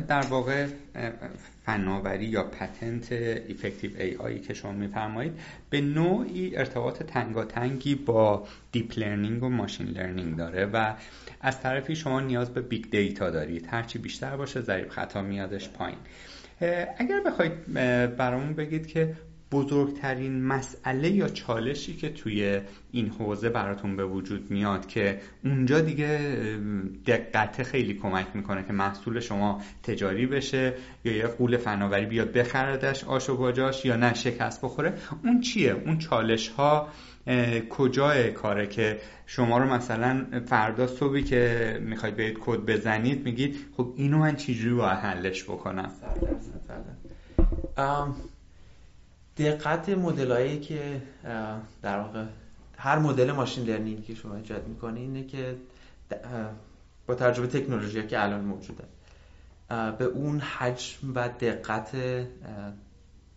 در 0.00 0.26
واقع 0.26 0.66
فناوری 1.64 2.24
یا 2.24 2.42
patent 2.42 3.12
affective 3.50 3.90
AI 3.98 4.38
که 4.38 4.54
شما 4.54 4.72
میفرمایید 4.72 5.32
به 5.70 5.80
نوعی 5.80 6.56
ارتباط 6.56 7.02
تنگاتنگی 7.02 7.94
با 7.94 8.46
deep 8.72 8.98
learning 8.98 9.42
و 9.42 9.48
machine 9.48 9.86
learning 9.86 10.36
داره 10.36 10.66
و 10.66 10.94
از 11.40 11.60
طرفی 11.60 11.96
شما 11.96 12.20
نیاز 12.20 12.50
به 12.50 12.60
big 12.60 12.90
data 12.90 13.30
دارید. 13.30 13.66
هرچی 13.70 13.98
بیشتر 13.98 14.36
باشه 14.36 14.60
ضریب 14.60 14.88
خطا 14.88 15.22
میادش 15.22 15.68
پایین. 15.68 15.98
اگر 16.98 17.20
بخواید 17.26 17.72
برامون 18.16 18.54
بگید 18.54 18.86
که 18.86 19.16
بزرگترین 19.52 20.42
مسئله 20.42 21.10
یا 21.10 21.28
چالشی 21.28 21.96
که 21.96 22.08
توی 22.08 22.60
این 22.92 23.08
حوزه 23.08 23.48
براتون 23.48 23.96
به 23.96 24.04
وجود 24.04 24.50
میاد 24.50 24.86
که 24.86 25.20
اونجا 25.44 25.80
دیگه 25.80 26.20
دقت 27.06 27.62
خیلی 27.62 27.94
کمک 27.94 28.26
می‌کنه 28.34 28.62
که 28.62 28.72
محصول 28.72 29.20
شما 29.20 29.62
تجاری 29.82 30.26
بشه 30.26 30.74
یا 31.04 31.16
یه 31.16 31.26
قول 31.26 31.56
فناوری 31.56 32.06
بیاد 32.06 32.32
بخردش 32.32 33.04
آش 33.04 33.30
و 33.30 33.36
باجاش 33.36 33.84
یا 33.84 33.96
نه 33.96 34.14
شکست 34.14 34.60
بخوره 34.62 34.94
اون 35.24 35.40
چیه؟ 35.40 35.72
اون 35.72 35.98
چالش 35.98 36.48
ها 36.48 36.88
کجای 37.70 38.32
کاره 38.32 38.66
که 38.66 39.00
شما 39.26 39.58
رو 39.58 39.72
مثلا 39.72 40.26
فردا 40.46 40.86
صبحی 40.86 41.22
که 41.22 41.78
می‌خواید 41.82 42.16
برید 42.16 42.38
کد 42.40 42.58
بزنید 42.58 43.24
میگید 43.24 43.56
خب 43.76 43.92
اینو 43.96 44.18
من 44.18 44.36
چجوری 44.36 44.74
باید 44.74 44.98
حلش 44.98 45.44
بکنم؟ 45.44 45.90
دقت 49.36 49.88
مدلایی 49.88 50.60
که 50.60 51.02
در 51.82 52.00
واقع 52.00 52.24
هر 52.78 52.98
مدل 52.98 53.32
machine 53.32 53.64
learning 53.64 54.04
که 54.04 54.14
شما 54.14 54.36
ایجاد 54.36 54.68
می‌کنی 54.68 55.00
اینه 55.00 55.24
که 55.24 55.56
با 57.06 57.14
تجربه 57.14 57.46
تکنولوژی 57.60 58.06
که 58.06 58.22
الان 58.22 58.40
موجوده 58.40 58.84
به 59.68 60.04
اون 60.04 60.40
حجم 60.40 61.12
و 61.14 61.28
دقت 61.28 61.96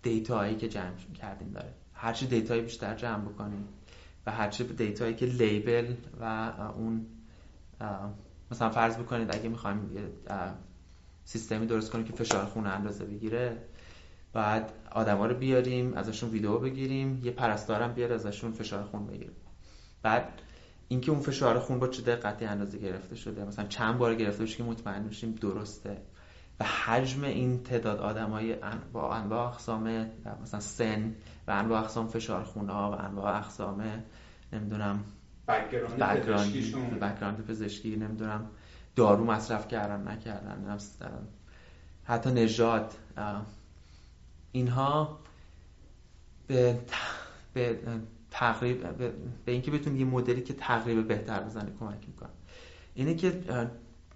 دیتایی 0.04 0.56
که 0.56 0.70
جمع 0.70 0.92
کردیم 1.22 1.52
داره. 1.52 1.70
هرچی 1.94 2.28
دیتایی 2.28 2.62
بیشتر 2.62 2.96
جمع 2.96 3.26
بکنیم 3.26 3.68
و 4.26 4.32
هرچی 4.32 4.64
دیتایی 4.64 5.16
که 5.16 5.26
label 5.26 5.94
و 6.22 6.52
اون 6.78 7.06
مثلا 8.52 8.70
فرض 8.70 8.98
بکنید 8.98 9.36
اگه 9.36 9.50
می‌خوایم 9.50 9.90
سیستمی 11.26 11.66
درست 11.66 11.92
کنیم 11.92 12.06
که 12.06 12.14
فشار 12.14 12.46
خون 12.46 12.68
اندازه 12.68 13.06
بگیره 13.06 13.58
بعد 14.34 14.72
آدما 14.92 15.26
رو 15.26 15.36
بیاریم 15.36 15.94
ازشون 15.94 16.30
ویدیو 16.30 16.58
بگیریم 16.58 17.22
یه 17.24 17.32
پرستارم 17.32 17.94
بیار 17.94 18.14
ازشون 18.14 18.52
فشار 18.52 18.84
خون 18.84 19.08
بگیریم. 19.08 19.36
بعد 20.04 20.42
اینکه 20.88 21.12
اون 21.12 21.22
فشار 21.22 21.60
خون 21.60 21.80
با 21.80 21.88
چه 21.88 22.02
دقتی 22.02 22.46
اندازه 22.46 22.78
گرفته 22.78 23.16
شده؟ 23.16 23.46
مثلا 23.46 23.66
چند 23.66 23.98
بار 23.98 24.16
گرفته 24.16 24.44
بشه 24.44 24.58
که 24.58 24.64
مطمئن 24.64 25.04
بشیم 25.04 25.32
درسته. 25.32 25.98
و 26.60 26.64
حجم 26.64 27.24
این 27.24 27.64
تعداد 27.64 28.00
آدمای 28.00 28.56
با 28.94 29.14
انواع 29.14 29.48
اقسام 29.48 30.06
مثلا 30.42 30.60
سن 30.60 31.16
و 31.48 31.52
انواع 31.52 31.82
اقسام 31.82 32.08
فشار 32.08 32.44
خون 32.44 32.70
ها 32.70 32.92
و 32.92 33.06
انواع 33.06 33.38
اقسام 33.38 33.84
نمی‌دونم 34.54 35.04
background 37.02 37.46
پزشکی 37.48 37.96
نمی‌دونم 37.96 38.46
دارو 38.96 39.26
مصرف 39.26 39.68
کردن 39.68 40.08
نکردن 40.08 40.78
حتی 42.04 42.32
نژاد 42.32 42.94
اینها 44.52 45.20
به 46.48 46.80
به 47.54 47.80
تقریب 48.32 48.98
به, 49.46 49.52
اینکه 49.52 49.72
بتونید 49.72 50.00
یه 50.00 50.06
مدلی 50.06 50.42
که 50.42 50.54
تقریب 50.54 51.08
بهتر 51.08 51.40
بزنه 51.40 51.72
کمک 51.80 52.08
می‌کنه. 52.08 52.30
اینه 52.94 53.16
که 53.16 53.42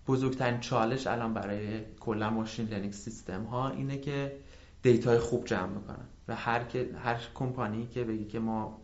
بزرگترین 0.07 0.59
چالش 0.59 1.07
الان 1.07 1.33
برای 1.33 1.81
کلا 1.99 2.29
machine 2.29 2.67
learning 2.67 2.93
سیستم 2.93 3.43
ها 3.43 3.69
اینه 3.69 3.97
که 3.97 4.37
data 4.81 5.12
ی 5.12 5.19
خوب 5.19 5.45
جمع 5.45 5.67
می‌کنن 5.67 6.05
و 6.27 6.35
هر 6.35 6.63
که 6.63 6.89
هر 7.03 7.17
کمپانی 7.33 7.87
که 7.87 8.03
بگی 8.03 8.25
که 8.25 8.39
ما 8.39 8.81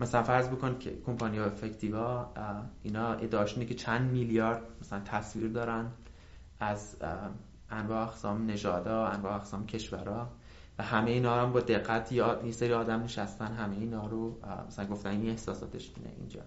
مثلا 0.00 0.22
فرض 0.22 0.48
بکن 0.48 0.78
که 0.78 0.98
کمپانی 1.06 1.38
ها 1.38 1.44
افکتیوا 1.44 2.32
اینا 2.82 3.12
ادعاشونه 3.12 3.66
که 3.66 3.74
چند 3.74 4.10
میلیارد 4.10 4.62
مثلا 4.80 5.00
تصویر 5.00 5.48
دارن 5.48 5.90
از 6.60 6.96
انواع 7.70 8.02
اقسام 8.02 8.50
نژادا 8.50 9.06
انواع 9.06 9.34
اقسام 9.34 9.66
کشورها. 9.66 10.30
و 10.78 10.82
همه 10.82 11.10
اینا 11.10 11.42
هم 11.42 11.52
با 11.52 11.60
دقت 11.60 12.12
یا 12.12 12.42
یه 12.44 12.52
سری 12.52 12.72
آدم 12.72 13.02
نشستن 13.02 13.46
همه 13.46 13.76
اینا 13.76 14.06
رو 14.06 14.40
مثلا 14.68 14.86
گفتن 14.86 15.10
این 15.10 15.30
احساساتش 15.30 15.90
اینه 15.96 16.10
اینجا. 16.18 16.40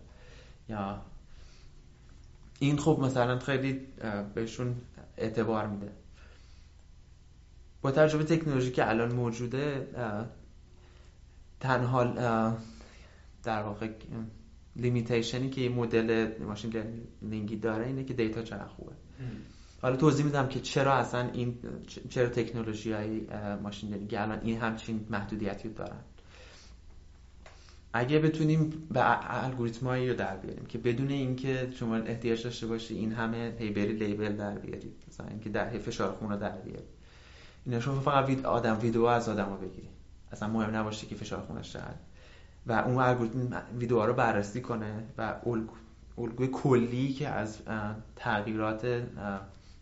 یا 0.69 1.01
این 2.59 2.77
خب 2.77 2.99
مثلا 3.01 3.39
خیلی 3.39 3.87
بهشون 4.33 4.75
اعتبار 5.17 5.67
میده. 5.67 5.91
با 7.81 7.91
تجربه 7.91 8.23
تکنولوژی 8.23 8.71
که 8.71 8.89
الان 8.89 9.15
موجوده 9.15 9.87
تنها 11.59 12.03
در 13.43 13.63
واقع 13.63 13.89
limitation 14.75 15.42
ی 15.42 15.49
که 15.49 15.61
این 15.61 15.73
مدل 15.73 16.31
machine 16.43 16.71
learning 17.21 17.53
ی 17.53 17.57
داره 17.57 17.85
اینه 17.85 18.03
که 18.03 18.13
data 18.13 18.41
چقدر 18.41 18.67
خوبه. 18.67 18.93
حالا 19.83 19.95
توضیح 19.95 20.25
میدم 20.25 20.47
که 20.47 20.59
چرا 20.59 20.93
اصلا 20.93 21.29
این 21.33 21.59
چرا 22.09 22.29
تکنولوژی 22.29 22.91
های 22.91 23.21
machine 23.63 23.89
learning 23.89 24.15
الان 24.15 24.39
این 24.39 24.57
همچین 24.57 25.07
محدودیتی 25.09 25.69
دارن. 25.69 25.99
اگه 27.93 28.19
بتونیم 28.19 28.87
به 28.91 29.43
الگوریتمایی 29.43 30.09
رو 30.09 30.15
در 30.15 30.37
بیاریم 30.37 30.65
که 30.65 30.77
بدون 30.77 31.09
اینکه 31.09 31.71
شما 31.75 31.95
احتیاج 31.95 32.43
داشته 32.43 32.67
باشی 32.67 32.95
این 32.95 33.11
همه 33.11 33.55
heavy 33.59 33.93
label 33.93 34.35
در 34.35 34.57
بیاری 34.57 34.93
مثلا 35.07 35.27
اینکه 35.27 35.49
در 35.49 35.69
فشار 35.69 36.11
خون 36.11 36.29
رو 36.29 36.37
در 36.37 36.57
بیاری. 36.57 36.87
اینا 37.65 37.79
شما 37.79 37.99
فقط 37.99 38.27
وید 38.27 38.45
آدم 38.45 38.79
ویدیو 38.81 39.03
از 39.03 39.29
آدم 39.29 39.49
رو 39.49 39.57
بگیری. 39.57 39.89
اصلا 40.31 40.49
مهم 40.49 40.75
نباشه 40.75 41.07
که 41.07 41.15
فشار 41.15 41.39
خونش 41.41 41.73
چقدر. 41.73 41.95
و 42.67 42.71
اون 42.71 42.97
الگوریتم 42.97 43.63
ویدیوها 43.79 44.05
رو 44.05 44.13
بررسی 44.13 44.61
کنه 44.61 45.03
و 45.17 45.35
الگوی 46.17 46.47
کلی 46.47 47.13
که 47.13 47.27
از 47.27 47.57
تغییرات 48.15 49.03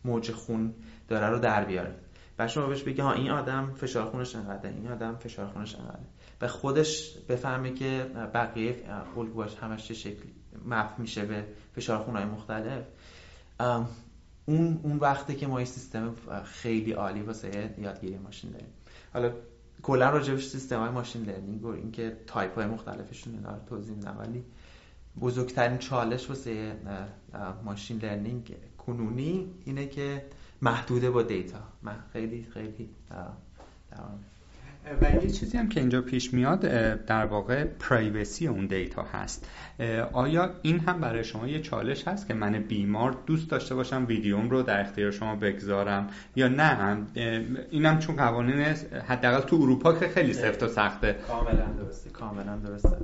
موج 0.06 0.32
خون 0.32 0.74
داره 1.08 1.28
رو 1.28 1.40
در 1.40 1.66
بیاره. 1.66 1.96
و 2.40 2.48
شما 2.48 2.68
بهش 2.68 2.84
بگی 2.84 3.02
ها 3.02 3.14
این 3.14 3.32
آدم 3.32 3.74
فشار 3.74 4.10
خونش 4.10 4.36
انقدره 4.36 4.70
این 4.70 4.88
آدم 4.88 5.16
فشار 5.16 5.48
خونش 5.48 5.76
انقدره. 5.76 6.06
و 6.42 6.48
خودش 6.48 7.18
بفهمه 7.30 7.74
که 7.74 8.12
بقیه 8.34 8.84
الگوهاش 9.18 9.56
همش 9.56 9.88
چه 9.88 9.94
شکلی 9.94 10.36
مپ 10.66 11.00
میشه 11.00 11.26
به 11.26 11.46
فشار 11.76 12.04
خونهای 12.04 12.26
مختلف. 12.26 12.84
اون 14.46 14.80
اون 14.84 14.98
وقتی 14.98 15.36
که 15.36 15.48
ما 15.48 15.58
این 15.58 15.68
سیستم 15.68 16.16
خیلی 16.44 16.92
عالی 16.92 17.22
واسه 17.22 17.76
یادگیری 17.78 18.18
ماشین 18.18 18.52
داریم. 18.52 18.70
حالا 19.14 19.32
کلا 19.82 20.10
راجبش 20.10 20.48
سیستم 20.48 20.80
های 20.80 20.90
machine 20.90 21.24
learning 21.24 21.66
و 21.66 21.68
اینکه 21.68 22.18
تایپ 22.28 22.56
های 22.56 22.66
مختلفشون 22.66 23.34
اینا 23.34 23.50
رو 23.50 23.60
توضیح 23.70 23.96
میدم 23.96 24.18
ولی 24.20 24.44
بزرگترین 25.22 25.78
چالش 25.78 26.30
واسه 26.30 26.76
machine 27.64 27.98
learning 27.98 28.56
کنونی 28.86 29.48
اینه 29.66 29.88
که 29.88 30.22
محدوده 30.62 31.12
با 31.12 31.24
data. 31.24 31.60
من 31.84 31.96
خیلی 32.14 32.48
خیلی 32.54 32.90
و 35.02 35.24
یه 35.24 35.30
چیزی 35.30 35.58
هم 35.58 35.70
که 35.70 35.80
اینجا 35.80 36.02
پیش 36.02 36.34
میاد 36.34 36.60
در 37.06 37.26
واقع 37.26 37.64
privacy 37.64 38.48
اون 38.48 38.66
data 38.66 39.04
هست. 39.04 39.50
آیا 40.14 40.50
این 40.62 40.80
هم 40.80 41.02
برای 41.02 41.24
شما 41.24 41.48
یه 41.48 41.62
چالش 41.62 42.08
هست 42.08 42.28
که 42.28 42.34
من 42.34 42.52
بیمار 42.52 43.18
دوست 43.26 43.50
داشته 43.50 43.76
باشم 43.76 44.06
ویدیوم 44.08 44.50
رو 44.50 44.62
در 44.62 44.82
اختیار 44.82 45.12
شما 45.12 45.36
بگذارم؟ 45.36 46.08
یا 46.36 46.48
نه 46.48 46.98
اینم 47.72 48.00
چون 48.00 48.16
قوانین 48.16 48.60
حداقل 49.08 49.42
تو 49.42 49.56
اروپا 49.56 49.94
که 49.94 50.08
خیلی 50.08 50.34
سفت 50.34 50.64
و 50.64 50.68
سخته. 50.68 51.16
کاملا 51.28 51.66
درسته 51.66 52.10
کاملا 52.10 52.56
درسته. 52.56 52.98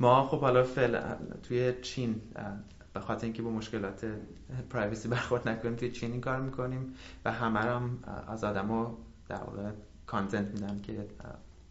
ما 0.00 0.26
خب 0.26 0.40
حالا 0.40 0.62
فعلا 0.62 1.16
توی 1.42 1.72
چین 1.82 2.14
به 2.94 3.00
خاطر 3.00 3.24
اینکه 3.24 3.42
با 3.42 3.50
مشکلات 3.50 4.06
پرایوسی 4.70 5.08
برخورد 5.08 5.48
نکنیم 5.48 5.76
توی 5.76 5.90
چین 5.90 6.12
این 6.12 6.20
کار 6.20 6.40
می‌کنیم 6.40 6.94
و 7.24 7.32
همه 7.32 7.60
هم 7.60 7.98
از 8.28 8.44
آدما 8.44 8.98
در 9.28 9.36
واقع 9.36 9.70
کانتنت 10.06 10.48
میدن 10.48 10.80
که 10.82 11.06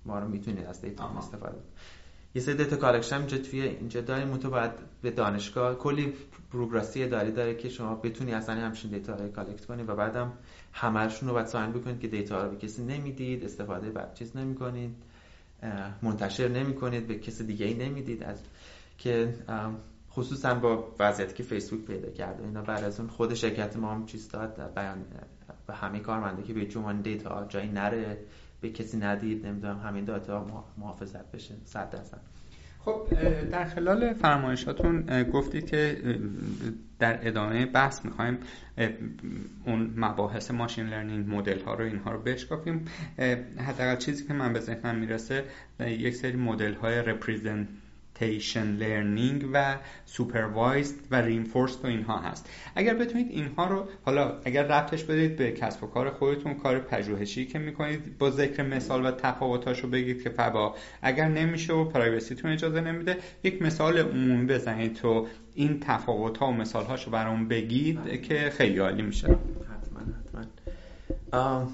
ما 0.05 0.19
رو 0.19 0.27
می‌تونید 0.27 0.65
از 0.65 0.81
دیتا 0.81 1.03
استفاده 1.03 1.57
یه 2.35 2.41
سری 2.41 2.55
دیتا 2.55 2.75
کالکشن 2.75 3.17
اینجا 3.17 3.37
توی 3.37 3.61
اینجا 3.61 4.01
داریم. 4.01 4.37
تو 4.37 4.49
باید 4.49 4.71
به 5.01 5.11
دانشگاه 5.11 5.75
کلی 5.75 6.13
پروگراسی 6.51 7.07
داری 7.07 7.31
داره 7.31 7.55
که 7.55 7.69
شما 7.69 7.95
بتونی 7.95 8.33
اصلا 8.33 8.55
همچین 8.55 8.91
دیتا 8.91 9.15
رو 9.15 9.27
کالکت 9.27 9.65
کنید 9.65 9.89
و 9.89 9.95
بعدم 9.95 10.33
همهشون 10.73 11.29
رو 11.29 11.35
باید 11.35 11.47
ساین 11.47 11.71
بکنید 11.71 11.99
که 11.99 12.07
دیتا 12.07 12.43
رو 12.43 12.49
به 12.49 12.57
کسی 12.57 12.83
نمی‌دید 12.83 13.45
استفاده 13.45 13.89
بعد 13.89 14.13
چیز 14.13 14.37
نمی‌کنید 14.37 14.95
منتشر 16.01 16.47
نمی‌کنید 16.47 17.07
به 17.07 17.15
کسی 17.15 17.43
دیگه 17.43 17.65
ای 17.65 17.73
نمی‌دید. 17.73 18.23
از 18.23 18.37
که 18.97 19.33
خصوصا 20.11 20.55
با 20.55 20.95
وضعیتی 20.99 21.33
که 21.33 21.43
فیسبوک 21.43 21.85
پیدا 21.85 22.09
کرده 22.09 22.43
اینا 22.43 22.61
بعد 22.61 22.83
از 22.83 22.99
اون 22.99 23.09
خود 23.09 23.33
شرکت 23.33 23.77
ما 23.77 23.93
هم 23.93 24.05
چیز 24.05 24.29
داد 24.29 24.73
بیان 24.75 24.97
و 25.67 25.73
همه 25.73 25.99
کارمنده 25.99 26.43
که 26.43 26.53
به 26.53 26.65
جمان 26.65 27.01
data 27.01 27.45
جایی 27.49 27.69
نره 27.69 28.17
به 28.61 28.69
کسی 28.69 28.97
ندید 28.97 29.45
نمی‌دونم 29.45 29.79
همین 29.79 30.05
data 30.05 30.65
محافظت 30.77 31.31
بشه 31.31 31.55
صد 31.65 31.89
درصد. 31.89 32.21
خب 32.79 33.07
در 33.51 33.65
خلال 33.65 34.13
فرمایشاتون 34.13 35.23
گفتید 35.23 35.65
که 35.65 36.01
در 36.99 37.27
ادامه 37.27 37.65
بحث 37.65 38.05
می‌خوایم 38.05 38.37
اون 39.65 39.93
مباحث 39.97 40.51
machine 40.51 40.87
learning 40.87 41.35
مدل 41.35 41.59
ها 41.59 41.73
رو 41.73 41.85
اینها 41.85 42.11
رو 42.11 42.19
بشکافیم. 42.19 42.85
حداقل 43.57 43.95
چیزی 43.95 44.27
که 44.27 44.33
من 44.33 44.53
به 44.53 44.59
ذهنم 44.59 44.95
می‌رسه 44.95 45.43
یک 45.79 46.15
سری 46.15 46.35
مدل 46.35 46.73
های 46.73 47.01
representation 47.01 48.75
learning 48.75 49.49
و 49.53 49.77
supervised 50.05 50.95
و 51.11 51.21
reinforced 51.21 51.85
و 51.85 51.87
اینها 51.87 52.17
هست. 52.17 52.49
اگر 52.75 52.93
بتونید 52.93 53.31
اینها 53.31 53.67
رو 53.67 53.85
حالا 54.05 54.33
اگر 54.45 54.63
ربطش 54.63 55.03
بدید 55.03 55.35
به 55.35 55.51
کسب 55.51 55.83
و 55.83 55.87
کار 55.87 56.09
خودتون 56.09 56.53
کار 56.53 56.79
پژوهشی 56.79 57.45
که 57.45 57.59
می‌کنید 57.59 58.17
با 58.17 58.29
ذکر 58.29 58.63
مثال 58.63 59.05
و 59.05 59.11
تفاوتاشو 59.11 59.89
بگید 59.89 60.23
که 60.23 60.29
فبها 60.29 60.75
اگر 61.01 61.27
نمیشه 61.27 61.73
و 61.73 61.85
privacy 61.85 62.32
تون 62.32 62.51
اجازه 62.51 62.81
نمیده 62.81 63.17
یک 63.43 63.61
مثال 63.61 63.97
عمومی 63.97 64.45
بزنید 64.45 64.93
تو 64.93 65.27
این 65.55 65.79
تفاوت 65.79 66.37
ها 66.37 66.47
و 66.47 66.51
مثال 66.51 66.85
هاشو 66.85 67.11
برام 67.11 67.47
بگید 67.47 68.21
که 68.21 68.51
خیلی 68.57 68.77
عالی 68.77 69.01
میشه. 69.01 69.27
حتما 69.27 70.01
حتما. 71.31 71.71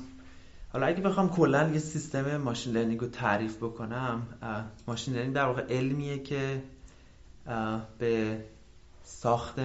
حالا 0.77 0.87
اگه 0.87 1.01
بخوام 1.01 1.29
کلا 1.29 1.69
یه 1.69 1.79
سیستم 1.79 2.37
machine 2.37 2.73
learning 2.73 3.01
رو 3.01 3.07
تعریف 3.07 3.57
بکنم 3.57 4.21
machine 4.87 5.13
learning 5.13 5.35
در 5.35 5.45
واقع 5.45 5.65
علمیه 5.69 6.19
که 6.19 6.63
به 7.97 8.43
ساخت 9.03 9.59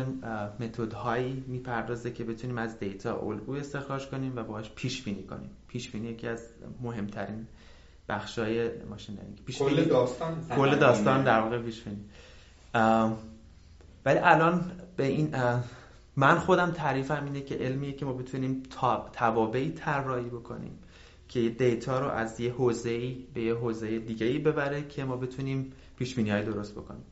متدهایی 0.60 1.44
می‌پردازه 1.46 2.10
که 2.10 2.24
بتونیم 2.24 2.58
از 2.58 2.78
data 2.78 3.20
الگوی 3.20 3.60
استخراج 3.60 4.06
کنیم 4.06 4.36
و 4.36 4.42
باهاش 4.42 4.70
پیش 4.70 5.02
بینی 5.02 5.22
کنیم. 5.22 5.50
پیش 5.68 5.90
بینی 5.90 6.08
یکی 6.08 6.28
از 6.28 6.48
مهمترین 6.82 7.46
بخشای 8.08 8.70
machine 8.84 9.14
learning. 9.14 9.44
پیش 9.44 9.58
کل 9.58 9.84
داستان. 9.84 10.46
کل 10.56 10.76
داستان 10.78 11.24
در 11.24 11.40
واقع 11.40 11.58
پیش 11.62 11.82
بینی 11.82 12.04
ولی 14.04 14.18
الان 14.18 14.72
به 14.96 15.06
این 15.06 15.34
من 16.16 16.38
خودم 16.38 16.70
تعریفم 16.70 17.24
اینه 17.24 17.40
که 17.40 17.54
علمیه 17.54 17.92
که 17.92 18.04
ما 18.04 18.12
بتونیم 18.12 18.62
توابعی 19.12 19.70
طراحی 19.70 20.28
بکنیم. 20.30 20.78
که 21.32 21.48
data 21.48 21.98
رو 22.00 22.06
از 22.06 22.40
یه 22.40 22.52
حوزه‌ای 22.52 23.26
به 23.34 23.42
یه 23.42 23.54
حوزه 23.54 23.98
دیگه‌ای 23.98 24.38
ببره 24.38 24.88
که 24.88 25.04
ما 25.04 25.16
بتونیم 25.16 25.72
پیش 25.96 26.18
های 26.18 26.44
درست 26.44 26.74
بکنیم. 26.74 27.04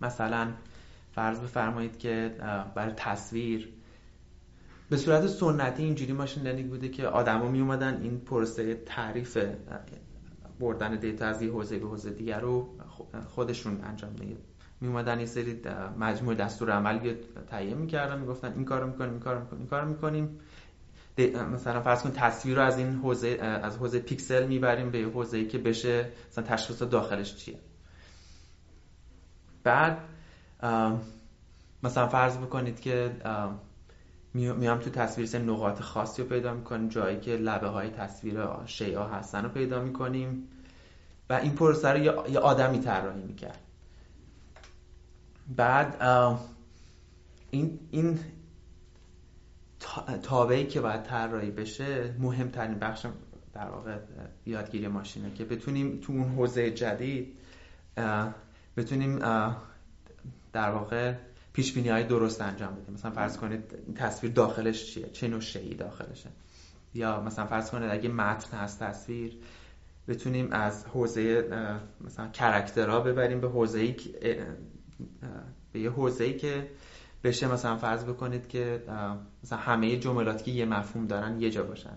مثلا 0.00 0.52
فرض 1.12 1.40
بفرمایید 1.40 1.98
که 1.98 2.36
برای 2.74 2.92
تصویر 2.96 3.68
به 4.90 4.96
صورت 4.96 5.26
سنتی 5.26 5.82
اینجوری 5.82 6.12
machine 6.12 6.42
learning 6.42 6.70
بوده 6.70 6.88
که 6.88 7.06
آدما 7.06 7.48
می 7.48 7.60
اومدن 7.60 8.02
این 8.02 8.20
پروسه 8.20 8.74
تعریف 8.74 9.38
بردن 10.60 10.96
data 10.96 11.26
از 11.26 11.42
یه 11.42 11.50
حوزه 11.50 11.78
به 11.78 11.86
حوزه 11.86 12.10
دیگر 12.10 12.40
رو 12.40 12.68
خودشون 13.28 13.80
انجام 13.84 14.10
میدن. 14.10 14.36
می 14.80 14.88
اومدن 14.88 15.20
یه 15.20 15.26
سری 15.26 15.60
مجموعه 15.98 16.36
دستور 16.36 16.70
عملی 16.70 17.14
تهیه 17.50 17.74
می‌کردن 17.74 18.20
می‌گفتن 18.20 18.52
این 18.52 18.64
کارو 18.64 18.86
می‌کنیم 18.86 19.10
این 19.10 19.20
کارو 19.20 19.40
می‌کنیم 19.40 19.60
این 19.60 19.68
کارو 19.68 19.88
می‌کنیم. 19.88 20.38
مثلا 21.52 21.80
فرض 21.80 22.02
کن 22.02 22.12
تصویر 22.12 22.56
رو 22.56 22.62
از 22.62 22.78
این 22.78 22.94
حوزه 22.94 23.28
از 23.62 23.76
حوزه 23.76 23.98
پیکسل 23.98 24.46
می‌بریم 24.46 24.90
به 24.90 24.98
حوزه 24.98 25.36
ای 25.36 25.46
که 25.46 25.58
بشه 25.58 26.08
مثلا 26.30 26.44
تشخیص 26.44 26.82
داخلش 26.82 27.36
چیه. 27.36 27.58
بعد 29.64 29.98
مثلا 31.82 32.08
فرض 32.08 32.36
بکنید 32.36 32.80
که 32.80 33.12
میام 34.34 34.78
تو 34.78 34.90
تصویر 34.90 35.26
سه 35.26 35.38
نقاط 35.38 35.80
خاصی 35.80 36.22
رو 36.22 36.28
پیدا 36.28 36.54
می‌کنیم 36.54 36.88
جایی 36.88 37.20
که 37.20 37.36
لبه 37.36 37.68
های 37.68 37.90
تصویر 37.90 38.38
شیعه 38.66 39.04
هستن 39.04 39.42
رو 39.42 39.48
پیدا 39.48 39.82
می‌کنیم 39.82 40.48
و 41.30 41.32
این 41.32 41.54
پروسه 41.54 41.88
رو 41.88 41.98
یه 42.30 42.38
آدمی 42.38 42.78
طراحی 42.78 43.22
می‌کرد. 43.22 43.60
بعد 45.56 46.02
این 47.50 47.78
این 47.90 48.18
تابعی 50.22 50.66
که 50.66 50.80
باید 50.80 51.02
طراحی 51.02 51.50
بشه 51.50 52.14
مهمترین 52.18 52.78
بخش 52.78 53.06
در 53.54 53.68
واقع 53.68 53.98
یادگیری 54.46 54.88
ماشینه 54.88 55.34
که 55.34 55.44
بتونیم 55.44 56.00
تو 56.00 56.12
اون 56.12 56.28
حوزه 56.28 56.70
جدید 56.70 57.38
بتونیم 58.76 59.18
در 60.52 60.70
واقع 60.70 61.14
پیش 61.52 61.72
بینی 61.72 61.88
های 61.88 62.04
درست 62.04 62.40
انجام 62.40 62.74
بدیم. 62.74 62.94
مثلا 62.94 63.10
فرض 63.10 63.36
کنید 63.36 63.94
تصویر 63.94 64.32
داخلش 64.32 64.84
چیه؟ 64.84 65.10
چه 65.10 65.28
نوع 65.28 65.40
شیعی 65.40 65.74
داخلشه؟ 65.74 66.30
یا 66.94 67.20
مثلا 67.20 67.46
فرض 67.46 67.70
کنید 67.70 67.90
اگه 67.90 68.08
متن 68.08 68.56
هست 68.56 68.80
تصویر 68.80 69.36
بتونیم 70.08 70.52
از 70.52 70.86
حوزه 70.86 71.48
مثلا 72.00 72.28
کرکترها 72.28 73.00
ببریم 73.00 73.40
به 73.40 73.48
حوزه 73.48 73.96
به 75.72 75.80
یه 75.80 75.90
حوزه 75.90 76.32
که 76.32 76.70
بشه 77.26 77.52
مثلا 77.52 77.76
فرض 77.76 78.04
بکنید 78.04 78.48
که 78.48 78.82
مثلا 79.44 79.58
همه 79.58 79.96
جملاتی 79.96 80.44
که 80.44 80.50
یه 80.50 80.64
مفهوم 80.64 81.06
دارن 81.06 81.40
یه 81.40 81.50
جا 81.50 81.62
باشن 81.62 81.96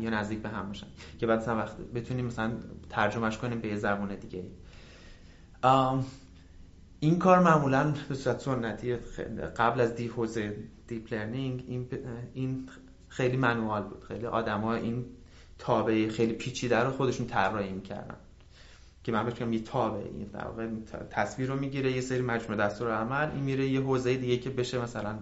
یا 0.00 0.10
نزدیک 0.10 0.38
به 0.38 0.48
هم 0.48 0.66
باشن 0.66 0.86
که 1.18 1.26
بعد 1.26 1.38
مثلا 1.38 1.56
وقت 1.56 1.76
بتونیم 1.76 2.26
مثلا 2.26 2.52
ترجمهش 2.90 3.38
کنیم 3.38 3.60
به 3.60 3.68
یه 3.68 3.76
زبان 3.76 4.14
دیگه 4.14 4.44
این 7.00 7.18
کار 7.18 7.38
معمولا 7.38 7.94
به 8.08 8.14
صورت 8.14 8.40
سنتی 8.40 8.96
قبل 9.56 9.80
از 9.80 9.94
deep 9.94 10.12
حوزه 10.12 10.56
deep 10.86 11.12
learning 11.12 11.64
این, 11.68 11.88
این 12.34 12.68
خیلی 13.08 13.36
منوال 13.36 13.82
بود. 13.82 14.04
خیلی 14.04 14.26
آدما 14.26 14.74
این 14.74 15.04
تابع 15.58 16.08
خیلی 16.08 16.32
پیچیده 16.32 16.78
رو 16.78 16.90
خودشون 16.90 17.26
طراحی 17.26 17.72
می‌کردن. 17.72 18.16
که 19.06 19.12
من 19.12 19.24
بهش 19.24 19.40
یه 19.40 19.60
تابع 19.60 19.98
این 19.98 20.26
در 20.32 20.46
واقع 20.46 20.68
تصویر 21.10 21.48
رو 21.48 21.56
می‌گیره 21.58 21.92
یه 21.92 22.00
سری 22.00 22.22
مجموعه 22.22 22.56
دستور 22.56 22.90
عمل 22.90 23.30
این 23.30 23.44
میره 23.44 23.68
یه 23.68 23.80
حوزه 23.80 24.16
دیگه 24.16 24.36
که 24.36 24.50
بشه 24.50 24.82
مثلا. 24.82 25.18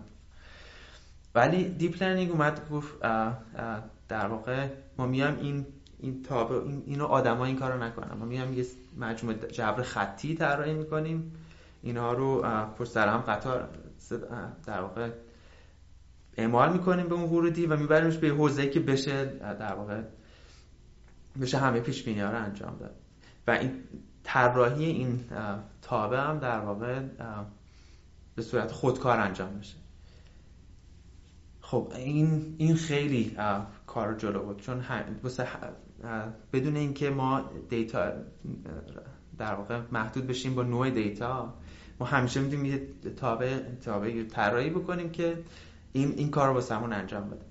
ولی 1.35 1.69
deep 1.69 2.03
learning 2.03 2.31
اومد 2.31 2.69
گفت 2.71 3.01
در 4.09 4.27
واقع 4.27 4.69
ما 4.99 5.07
میام 5.07 5.39
این 5.39 5.67
این 5.99 6.23
تابع 6.23 6.57
این 6.57 6.83
اینو 6.87 7.05
آدما 7.05 7.45
این 7.45 7.57
کارو 7.57 7.83
نکنن. 7.83 8.19
ما 8.19 8.25
میام 8.25 8.53
یه 8.53 8.65
مجموعه 8.97 9.39
جبر 9.39 9.83
خطی 9.83 10.35
طراحی 10.35 10.75
می‌کنیم. 10.75 11.33
اینها 11.83 12.13
رو 12.13 12.43
پشت 12.79 12.91
سر 12.91 13.09
هم 13.09 13.21
قطار 13.21 13.69
در 14.67 14.81
واقع 14.81 15.11
اعمال 16.37 16.73
می‌کنیم 16.73 17.09
به 17.09 17.15
اون 17.15 17.25
ورودی 17.25 17.67
و 17.67 17.77
میبریمش 17.77 18.17
به 18.17 18.29
حوزه 18.29 18.67
که 18.67 18.81
بشه 18.81 19.25
در 19.25 19.75
واقع 19.75 20.03
بشه 21.41 21.59
همه 21.59 21.81
پیش 21.81 22.05
بینی 22.05 22.21
ها 22.21 22.31
رو 22.31 22.45
انجام 22.45 22.77
داد. 22.77 23.04
و 23.47 23.51
این 23.51 23.85
طراحی 24.23 24.85
این 24.85 25.25
تابع 25.83 26.21
هم 26.21 26.39
در 26.39 26.61
واقع 26.61 27.01
به 28.35 28.43
صورت 28.43 28.73
خودکار 28.73 29.19
انجام 29.21 29.53
میشه. 29.53 29.75
خب 31.61 31.93
این 31.97 32.55
این 32.59 32.77
خیلی 32.77 33.37
کار 33.87 34.15
جلو 34.15 34.43
بود. 34.43 34.61
چون 34.61 34.85
بدون 36.53 36.77
اینکه 36.77 37.11
ما 37.11 37.51
دیتا 37.71 38.13
در 39.39 39.55
واقع 39.55 39.81
محدود 39.93 40.27
بشیم 40.27 40.55
با 40.55 40.63
نوع 40.63 40.91
دیتا 40.91 41.55
ما 42.01 42.07
همیشه 42.07 42.41
می‌تونیم 42.41 42.65
یه 42.65 42.89
تابع 43.17 43.59
تابع 43.85 44.23
طراحی 44.23 44.71
بکنیم 44.71 45.11
که 45.11 45.45
این 45.93 46.13
این 46.13 46.31
کار 46.31 46.49
رو 46.49 46.55
واسمون 46.55 46.93
انجام 46.93 47.31
بده. 47.31 47.47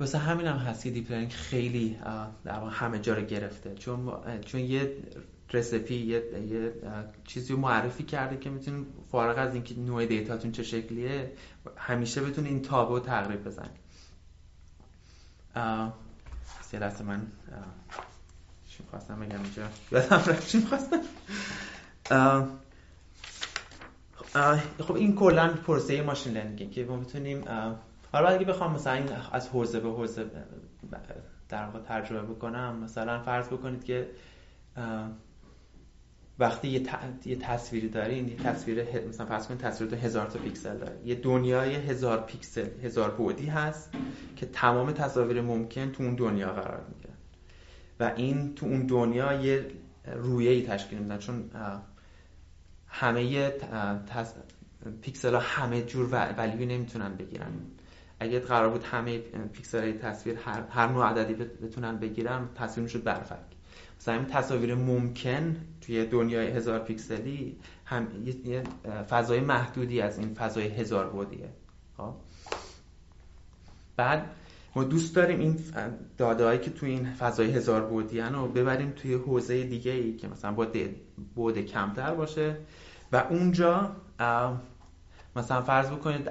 واسه 0.00 0.18
همین 0.18 0.46
هم 0.46 0.56
هست 0.56 0.84
که 0.84 0.90
deep 0.90 1.10
learning 1.10 1.32
خیلی 1.32 1.98
در 2.44 2.64
همه 2.64 2.98
جا 2.98 3.14
رو 3.14 3.22
گرفته. 3.22 3.74
چون 3.74 4.12
چون 4.46 4.60
یه 4.60 4.96
recipe 5.52 5.94
یه, 5.94 6.22
یه 6.50 6.72
چیزی 7.24 7.52
رو 7.52 7.58
معرفی 7.58 8.04
کرده 8.04 8.36
که 8.36 8.50
می‌تونیم 8.50 8.86
فارغ 9.12 9.38
از 9.38 9.54
اینکه 9.54 9.74
نوع 9.74 10.06
data 10.06 10.32
تون 10.32 10.52
چه 10.52 10.62
شکلیه 10.62 11.32
همیشه 11.76 12.20
بتونه 12.20 12.48
این 12.48 12.62
تابعو 12.62 13.00
تقریب 13.00 13.44
بزنید 13.44 13.84
یه 16.72 16.80
لحظه 16.80 17.04
من 17.04 17.26
چی 18.68 18.82
خواستم 18.90 19.20
بگم 19.20 19.42
اینجا؟ 19.42 19.62
یادم 19.92 20.16
رفت 20.16 20.48
چی 20.48 20.60
خواستم 20.60 21.00
خب 24.78 24.92
این 24.92 25.14
کلا 25.14 25.48
پروسه 25.48 26.02
machine 26.02 26.32
learning 26.32 26.70
که 26.70 26.84
ما 26.84 26.96
می‌تونیم 26.96 27.44
حالا 28.14 28.28
اگه 28.28 28.44
بخوام 28.44 28.72
مثلا 28.72 29.04
از 29.32 29.48
حوزه 29.48 29.80
به 29.80 29.88
حوزه 29.88 30.24
در 31.48 31.64
واقع 31.64 31.80
ترجمه 31.80 32.22
بکنم 32.22 32.78
مثلا 32.84 33.22
فرض 33.22 33.46
بکنید 33.48 33.84
که 33.84 34.10
وقتی 36.38 36.68
یه, 36.68 36.82
یه 37.24 37.36
تصویری 37.36 37.88
دارین 37.88 38.28
یه 38.28 38.36
تصویر 38.36 39.06
مثلا 39.08 39.26
فرض 39.26 39.46
کنید 39.46 39.60
تصویر 39.60 39.90
تو 39.90 39.96
هزار 39.96 40.26
تا 40.26 40.38
پیکسل 40.38 40.78
داره. 40.78 41.00
یه 41.04 41.14
دنیای 41.14 41.74
هزار 41.74 42.20
پیکسل 42.20 42.68
هزار 42.82 43.10
بعدی 43.10 43.46
هست 43.46 43.90
که 44.36 44.46
تمام 44.46 44.92
تصاویر 44.92 45.40
ممکن 45.40 45.92
تو 45.92 46.02
اون 46.02 46.14
دنیا 46.14 46.52
قرار 46.52 46.84
می‌گیرن. 46.88 47.14
و 48.00 48.12
این 48.16 48.54
تو 48.54 48.66
اون 48.66 48.86
دنیا 48.86 49.32
یه 49.32 49.66
رویه 50.06 50.50
ای 50.50 50.66
تشکیل 50.66 50.98
میدن. 50.98 51.18
چون 51.18 51.50
همه 52.86 53.50
تص... 54.06 54.34
پیکسل 55.02 55.34
ها 55.34 55.40
همه 55.40 55.82
جور 55.82 56.34
value 56.38 56.61
ی 56.61 56.66
نمی‌تونن 56.66 57.16
بگیرن. 57.16 57.52
اگه 58.20 58.40
قرار 58.40 58.70
بود 58.70 58.84
همه 58.84 59.18
پیکسل 59.52 59.80
های 59.80 59.92
تصویر 59.92 60.38
هر, 60.38 60.62
هر 60.70 60.86
نوع 60.86 61.06
عددی 61.06 61.34
بتونن 61.34 61.98
بگیرن 61.98 62.48
تصویر 62.54 62.84
می‌شد 62.84 63.02
برفک. 63.02 63.38
مثلا 64.00 64.14
این 64.14 64.26
تصاویر 64.26 64.74
ممکن 64.74 65.56
توی 65.80 66.06
دنیای 66.06 66.50
هزار 66.50 66.78
پیکسلی 66.78 67.56
هم 67.84 68.06
یه 68.44 68.62
فضای 69.10 69.40
محدودی 69.40 70.00
از 70.00 70.18
این 70.18 70.34
فضای 70.34 70.68
هزار 70.68 71.10
بعدیه. 71.10 71.48
خب؟ 71.96 72.14
بعد 73.96 74.30
ما 74.76 74.84
دوست 74.84 75.16
داریم 75.16 75.40
این 75.40 75.58
داده 76.18 76.58
که 76.58 76.70
توی 76.70 76.90
این 76.90 77.14
فضای 77.14 77.50
هزار 77.50 77.86
بعدی 77.86 78.20
رو 78.20 78.48
ببریم 78.48 78.90
توی 78.90 79.14
حوزه 79.14 79.64
دیگه 79.64 79.92
ای 79.92 80.16
که 80.16 80.28
مثلا 80.28 80.52
با 80.52 80.66
بود 81.34 81.58
کمتر 81.58 82.14
باشه 82.14 82.56
و 83.12 83.16
اونجا 83.30 83.96
مثلا 85.36 85.62
فرض 85.62 85.90
بکنید 85.90 86.30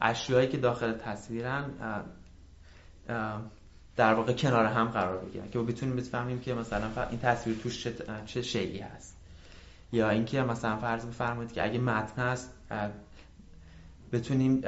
اشیایی 0.00 0.48
که 0.48 0.56
داخل 0.56 0.92
تصویرن 0.92 1.70
در 3.96 4.14
واقع 4.14 4.32
کنار 4.32 4.66
هم 4.66 4.88
قرار 4.88 5.18
بگیرن 5.18 5.50
که 5.50 5.58
بتونیم 5.58 5.96
بفهمیم 5.96 6.40
که 6.40 6.54
مثلا 6.54 7.06
این 7.10 7.20
تصویر 7.20 7.56
توش 7.56 7.86
چه 8.26 8.42
شیعی 8.42 8.78
هست. 8.78 9.16
یا 9.92 10.10
اینکه 10.10 10.42
مثلا 10.42 10.76
فرض 10.76 11.06
بفرمایید 11.06 11.52
که 11.52 11.64
اگه 11.64 11.78
متن 11.78 12.22
هست 12.22 12.50
بتونیم 14.12 14.60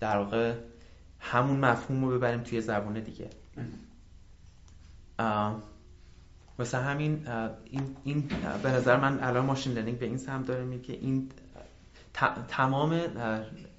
در 0.00 0.16
واقع 0.16 0.54
همون 1.20 1.60
مفهوم 1.60 2.04
رو 2.04 2.18
ببریم 2.18 2.40
توی 2.40 2.60
زبان 2.60 3.00
دیگه. 3.00 3.30
واسه 6.58 6.78
همین 6.78 7.26
این, 7.64 7.96
این 8.04 8.28
به 8.62 8.70
نظر 8.70 8.96
من 8.96 9.22
الان 9.22 9.46
machine 9.46 9.72
learning 9.72 9.98
به 9.98 10.06
این 10.06 10.18
سمت 10.18 10.46
داره 10.46 10.64
میره 10.64 10.82
که 10.82 10.92
این 10.92 11.28
تمام 12.48 13.00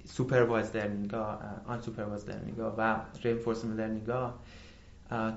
supervised 0.04 0.76
learning 0.76 1.10
ها 1.10 1.38
unsupervised 1.66 2.28
learning 2.28 2.58
ها 2.58 2.74
و 2.78 3.00
reinforcement 3.22 3.76
learning 3.76 4.06
ها 4.06 4.34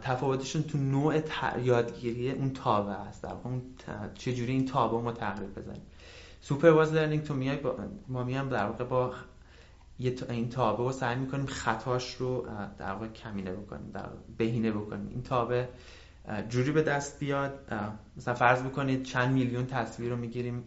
تفاوتشون 0.01 0.63
تو 0.63 0.77
نوع 0.77 1.21
یادگیری 1.63 2.31
اون 2.31 2.53
تابع 2.53 2.91
است. 2.91 3.23
در 3.23 3.33
اون 3.43 3.62
چجوری 4.15 4.51
این 4.51 4.65
تابع 4.65 4.97
ما 4.97 5.12
تقریب 5.12 5.59
بزنیم 5.59 5.81
supervised 6.41 6.93
learning 6.93 7.23
تو 7.23 7.33
میای 7.33 7.57
با 7.57 7.75
ما 8.07 8.23
میام 8.23 8.49
در 8.49 8.65
واقع 8.65 8.83
با 8.83 9.13
این 9.99 10.49
تابع 10.49 10.83
رو 10.83 10.91
سعی 10.91 11.15
می‌کنیم 11.15 11.45
خطاش 11.45 12.15
رو 12.15 12.47
در 12.77 12.91
واقع 12.91 13.07
کمینه 13.07 13.51
بکنیم 13.51 13.91
در 13.93 14.05
بهینه 14.38 14.71
بکنیم. 14.71 15.07
این 15.09 15.23
تابع 15.23 15.65
جوری 16.49 16.71
به 16.71 16.81
دست 16.81 17.19
بیاد 17.19 17.73
مثلا 18.17 18.33
فرض 18.33 18.63
بکنید 18.63 19.03
چند 19.03 19.33
میلیون 19.33 19.65
تصویر 19.65 20.09
رو 20.09 20.17
می‌گیریم 20.17 20.63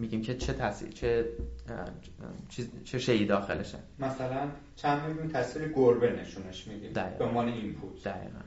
میگیم 0.00 0.22
که 0.22 0.34
چه 0.34 0.52
تصویر 0.52 0.92
چه 0.92 1.24
چه 2.84 2.98
شیعی 2.98 3.26
داخلشه. 3.26 3.78
مثلا 3.98 4.48
چند 4.76 5.08
میلیون 5.08 5.28
تصویر 5.28 5.68
گربه 5.68 6.12
نشونش 6.12 6.66
میدیم 6.66 6.92
به 7.18 7.24
عنوان 7.24 7.48
اینپوت 7.48 8.04
دقیقاً. 8.04 8.40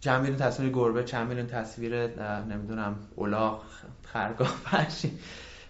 چند 0.00 0.20
میلیون 0.20 0.38
تصویر 0.38 0.72
گربه 0.72 1.04
چند 1.04 1.28
میلیون 1.28 1.46
تصویر 1.46 2.06
نمی‌دونم 2.44 2.96
الاغ 3.18 3.62
خرگاه 4.02 4.48
فرشی 4.48 5.18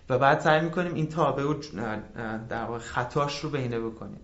و 0.09 0.19
بعد 0.19 0.41
سعی 0.41 0.65
می‌کنیم 0.65 0.95
این 0.95 1.07
تابع 1.07 1.43
و 1.43 1.55
در 2.49 2.65
واقع 2.65 2.79
خطاش 2.79 3.41
رو 3.41 3.51
بهینه 3.51 3.81
بکنیم. 3.81 4.21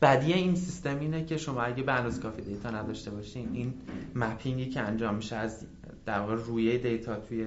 بدی 0.00 0.32
این 0.32 0.54
سیستم 0.54 0.98
اینه 0.98 1.24
که 1.24 1.36
شما 1.36 1.62
اگه 1.62 1.82
به 1.82 1.92
اندازه 1.92 2.22
کافی 2.22 2.42
data 2.42 2.70
نداشته 2.70 3.10
باشین 3.10 3.48
این 3.52 3.74
mapping 4.14 4.59
ی 4.59 4.66
که 4.66 4.80
انجام 4.80 5.14
میشه 5.14 5.36
از 5.36 5.66
در 6.06 6.20
واقع 6.20 6.34
رویه 6.34 6.78
data 6.78 7.16
توی 7.16 7.46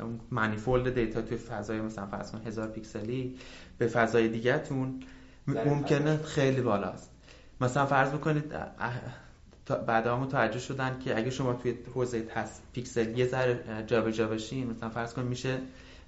اون 0.00 0.20
manifold 0.30 0.94
data 0.94 1.22
توی 1.22 1.36
فضای 1.36 1.80
مثلا 1.80 2.06
فرض 2.06 2.32
کن 2.32 2.40
هزار 2.46 2.68
پیکسلی 2.68 3.36
به 3.78 3.86
فضای 3.86 4.28
دیگهتون 4.28 5.00
ممکنه 5.46 6.16
خیلی 6.16 6.60
بالاست. 6.60 7.10
مثلا 7.60 7.86
فرض 7.86 8.10
بکنید 8.10 8.54
بعدا 9.86 10.18
متوجه 10.18 10.58
شدن 10.58 10.98
که 10.98 11.18
اگه 11.18 11.30
شما 11.30 11.54
توی 11.54 11.74
حوزه 11.94 12.26
پیکسل 12.72 13.18
یه 13.18 13.26
ذره 13.26 13.84
جابجا 13.86 14.28
بشین 14.28 14.70
مثلا 14.70 14.88
فرض 14.88 15.14
کن 15.14 15.22
میشه 15.22 15.58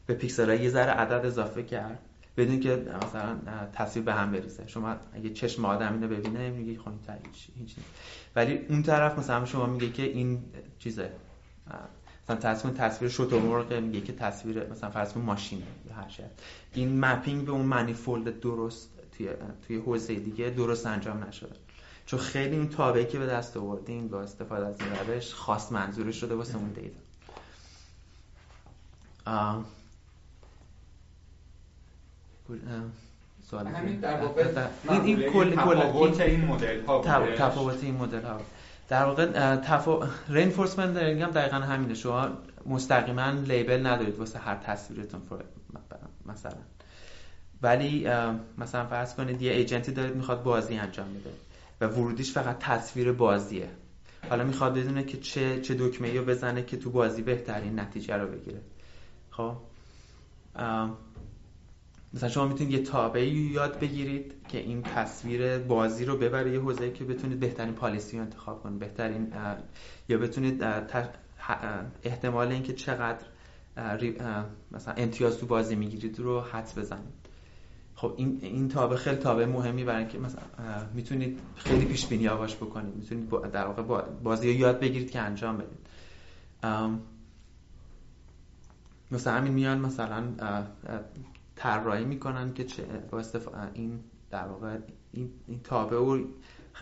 به 0.06 0.14
پیکسل 0.14 0.60
یه 0.60 0.70
ذره 0.70 0.90
عدد 0.90 1.26
اضافه 1.26 1.62
کرد 1.62 1.98
بدون 2.36 2.60
که 2.60 2.86
مثلا 3.06 3.36
تصویر 3.72 4.04
به 4.04 4.14
هم 4.14 4.32
بریزه. 4.32 4.66
شما 4.66 4.96
اگه 5.14 5.30
چشم 5.30 5.64
آدم 5.64 5.92
اینو 5.92 6.08
ببینه 6.08 6.50
میگی 6.50 6.76
خب 6.76 6.88
این 6.88 6.98
هیچ 7.58 7.76
ولی 8.36 8.60
اون 8.68 8.82
طرف 8.82 9.18
مثلا 9.18 9.44
شما 9.44 9.66
میگه 9.66 9.90
که 9.90 10.02
این 10.02 10.42
چیزه. 10.78 11.10
مثلا 12.28 12.36
تصویر 12.36 12.74
تصویر 12.74 13.10
شوتو 13.10 13.40
مرغ 13.40 13.72
میگه 13.72 14.00
که 14.00 14.12
تصویر 14.12 14.66
مثلا 14.70 14.90
فرض 14.90 15.16
ماشین 15.16 15.62
یا 15.88 15.94
هر 15.94 16.08
چیز 16.08 16.24
این 16.74 17.00
mapping 17.00 17.44
به 17.44 17.52
اون 17.52 17.66
manifold 17.66 18.40
درست 18.40 18.90
توی 19.18 19.28
توی 19.66 19.76
حوزه 19.76 20.14
دیگه 20.14 20.50
درست 20.50 20.86
انجام 20.86 21.24
نشده. 21.24 21.56
چون 22.06 22.20
خیلی 22.20 22.56
این 22.56 22.68
تابعی 22.68 23.06
که 23.06 23.18
به 23.18 23.26
دست 23.26 23.56
آوردین 23.56 24.08
با 24.08 24.22
استفاده 24.22 24.66
از 24.66 24.80
این 24.80 24.90
روش 24.90 25.34
خاص 25.34 25.72
منظور 25.72 26.12
شده 26.12 26.34
واسه 26.34 26.56
اون 26.56 26.68
data. 26.68 27.00
سوال 33.50 33.66
همین 33.66 34.00
در 34.00 34.20
واقع 34.20 34.68
این 34.90 35.00
این 35.00 35.22
کل 35.22 35.56
کل 35.56 36.22
این 36.22 36.44
مدل 36.44 36.84
ها 36.84 37.26
تفاوت 37.36 37.84
این 37.84 37.94
مدل 37.94 38.22
ها 38.22 38.40
در 38.88 39.04
واقع 39.04 39.56
تفا... 39.56 40.08
reinforcement 40.28 40.96
learning 40.96 41.22
هم 41.22 41.30
دقیقا 41.30 41.56
همینه. 41.56 41.94
شما 41.94 42.28
مستقیما 42.66 43.30
label 43.30 43.86
ندارید 43.86 44.18
واسه 44.18 44.38
هر 44.38 44.56
تصویرتون 44.56 45.20
مثلا. 46.26 46.52
ولی 47.62 48.08
مثلا 48.58 48.86
فرض 48.86 49.14
کنید 49.14 49.42
یه 49.42 49.52
agent 49.52 49.86
ی 49.86 49.92
دارید 49.92 50.16
می‌خواد 50.16 50.42
بازی 50.42 50.76
انجام 50.76 51.08
میده 51.08 51.30
و 51.80 51.86
ورودیش 51.86 52.32
فقط 52.32 52.58
تصویر 52.58 53.12
بازیه. 53.12 53.68
حالا 54.30 54.44
می‌خواد 54.44 54.78
بدونه 54.78 55.04
که 55.04 55.16
چه 55.16 55.60
چه 55.60 55.74
دکمه 55.74 56.18
رو 56.18 56.24
بزنه 56.24 56.62
که 56.62 56.76
تو 56.76 56.90
بازی 56.90 57.22
بهترین 57.22 57.80
نتیجه 57.80 58.16
رو 58.16 58.28
بگیره. 58.28 58.60
خب؟ 59.30 59.56
مثلا 62.16 62.28
شما 62.28 62.46
می‌تونید 62.46 62.72
یه 62.72 62.82
تابعی 62.82 63.30
یاد 63.30 63.80
بگیرید 63.80 64.32
که 64.48 64.58
این 64.58 64.82
تصویر 64.82 65.58
بازی 65.58 66.04
رو 66.04 66.16
ببره 66.16 66.52
یه 66.52 66.60
حوزه 66.60 66.90
که 66.90 67.04
بتونید 67.04 67.40
بهترین 67.40 67.74
پالیسی 67.74 68.16
رو 68.16 68.22
انتخاب 68.22 68.62
کنید 68.62 68.78
بهترین 68.78 69.32
یا 70.08 70.18
بتونید 70.18 70.62
احتمال 72.02 72.48
اینکه 72.48 72.72
چقدر 72.72 73.26
مثلا 74.72 74.94
امتیاز 74.96 75.38
تو 75.38 75.46
بازی 75.46 75.74
می‌گیرید 75.74 76.18
رو 76.18 76.40
حد 76.40 76.72
بزنید. 76.76 77.14
خب 77.94 78.14
این 78.16 78.38
این 78.42 78.68
تابع 78.68 78.96
خیلی 78.96 79.16
تابع 79.16 79.44
مهمی 79.44 79.84
برای 79.84 80.00
اینکه 80.00 80.18
مثلا 80.18 80.42
می‌تونید 80.94 81.40
خیلی 81.56 81.84
پیش 81.84 82.06
بینی 82.06 82.28
آواش 82.28 82.56
بکنید. 82.56 82.96
می‌تونید 82.96 83.30
در 83.52 83.66
واقع 83.66 83.82
بازی 84.22 84.52
رو 84.52 84.58
یاد 84.58 84.80
بگیرید 84.80 85.10
که 85.10 85.20
انجام 85.20 85.56
بدید. 85.56 85.86
مثلا 89.10 89.32
همین 89.32 89.52
میان 89.52 89.78
مثلا 89.78 90.22
طراحی 91.56 92.04
می‌کنن 92.04 92.54
که 92.54 92.64
چه 92.64 92.82
با 93.10 93.22
این 93.74 94.00
در 94.30 94.46
واقع 94.46 94.78
این, 95.12 95.30
این 95.46 95.60
تابع 95.60 95.96
و 95.96 96.24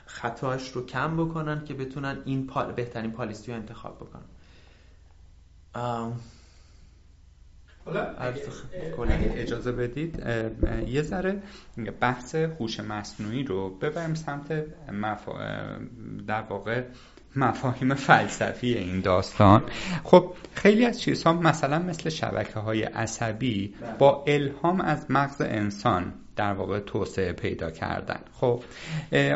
خطاش 0.06 0.70
رو 0.70 0.86
کم 0.86 1.16
بکنن 1.16 1.64
که 1.64 1.74
بتونن 1.74 2.18
این 2.24 2.50
بهترین 2.76 3.12
پالیسی 3.12 3.52
رو 3.52 3.58
انتخاب 3.58 3.96
بکنن. 3.96 4.22
حالا 7.84 8.02
اگه 8.04 9.32
اجازه 9.34 9.72
بدید 9.72 10.26
یه 10.86 11.02
ذره 11.02 11.42
بحث 12.00 12.34
هوش 12.34 12.80
مصنوعی 12.80 13.42
رو 13.42 13.70
ببریم 13.70 14.14
سمت 14.14 14.64
در 16.26 16.42
واقع 16.42 16.84
مفاهیم 17.36 17.94
فلسفی 17.94 18.74
این 18.74 19.00
داستان. 19.00 19.62
خب 20.04 20.32
خیلی 20.54 20.86
از 20.86 21.00
چیزها 21.00 21.32
مثلا 21.32 21.78
مثل 21.78 22.10
شبکه 22.10 22.58
های 22.58 22.82
عصبی 22.82 23.74
با 23.98 24.24
الهام 24.26 24.80
از 24.80 25.06
مغز 25.10 25.40
انسان 25.40 26.12
در 26.36 26.52
واقع 26.52 26.78
توسعه 26.78 27.32
پیدا 27.32 27.70
کردن. 27.70 28.20
خب 28.32 28.62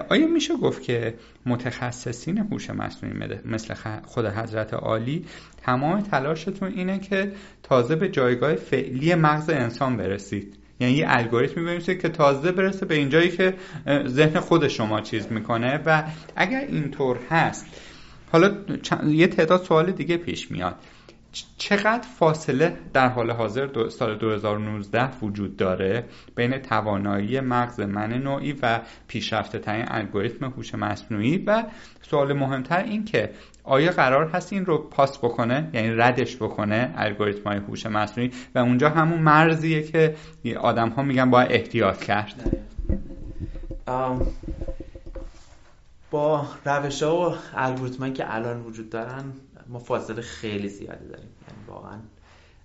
آیا 0.09 0.27
میشه 0.27 0.57
گفت 0.57 0.83
که 0.83 1.15
متخصصین 1.47 2.39
هوش 2.39 2.71
مصنوعی 2.71 3.41
مثل 3.45 3.75
خود 4.07 4.27
حضرت 4.27 4.75
عالی 4.75 5.25
تمام 5.63 6.01
تلاشتون 6.01 6.73
اینه 6.73 6.99
که 6.99 7.33
تازه 7.63 7.97
به 7.97 8.09
جایگاه 8.09 8.55
فعلی 8.55 9.15
مغز 9.15 9.51
انسان 9.51 9.97
برسید؟ 9.97 10.55
یعنی 10.81 10.95
یه 10.95 11.07
الگوریتم 11.09 11.65
بنویسید 11.65 12.03
که 12.03 12.09
تازه 12.09 12.53
برسه 12.53 12.87
به 12.87 12.95
اینجایی 12.95 13.31
که 13.31 13.55
ذهن 14.07 14.41
خود 14.41 14.69
شما 14.69 15.01
چیز 15.01 15.33
می‌کنه 15.33 15.81
و 15.87 16.05
اگر 16.37 16.61
اینطور 16.61 17.19
هست 17.31 17.67
حالا 18.33 18.55
یه 19.07 19.27
تعداد 19.27 19.63
سوال 19.63 19.93
دیگه 19.93 20.17
پیش 20.17 20.51
میاد. 20.51 20.75
چقدر 21.59 22.09
فاصله 22.19 22.77
در 22.93 23.09
حال 23.09 23.31
حاضر 23.31 23.89
سال 23.89 24.15
2019 24.15 25.11
وجود 25.23 25.57
داره 25.57 26.05
بین 26.35 26.59
توانایی 26.59 27.41
مغز 27.41 27.81
من 27.81 28.13
نوعی 28.13 28.53
و 28.63 28.81
پیشرفته 29.09 29.59
ترین 29.59 29.85
الگوریتم 29.89 30.47
هوش 30.47 30.75
مصنوعی؟ 30.75 31.39
و 31.47 31.65
سوال 32.03 32.33
مهمتر 32.33 32.83
این 32.83 33.05
که 33.05 33.31
آیا 33.65 33.91
قرار 33.91 34.29
هست 34.29 34.53
این 34.53 34.67
رو 34.67 34.79
پاس 34.79 35.19
بکنه؟ 35.19 35.71
یعنی 35.73 35.91
ردش 35.91 36.37
بکنه 36.37 36.95
الگوریتم 36.97 37.51
های 37.51 37.59
هوش 37.59 37.87
مصنوعی؟ 37.87 38.31
و 38.55 38.59
اونجا 38.59 38.89
همون 38.89 39.19
مرزیه 39.19 39.83
که 39.83 40.15
آدم 40.61 40.89
ها 40.89 41.03
میگن 41.03 41.31
باید 41.31 41.53
احتیاط 41.53 42.05
کرد. 42.05 42.57
با 46.11 46.47
روش 46.65 47.03
ها 47.03 47.31
و 47.31 47.35
الگوریتم 47.55 48.13
که 48.13 48.35
الان 48.35 48.63
وجود 48.63 48.91
دارن 48.91 49.33
ما 49.69 49.79
فاصله 49.79 50.23
خیلی 50.23 50.69
زیادی 50.69 51.09
داریم. 51.09 51.29
یعنی 51.49 51.65
واقعا 51.67 51.99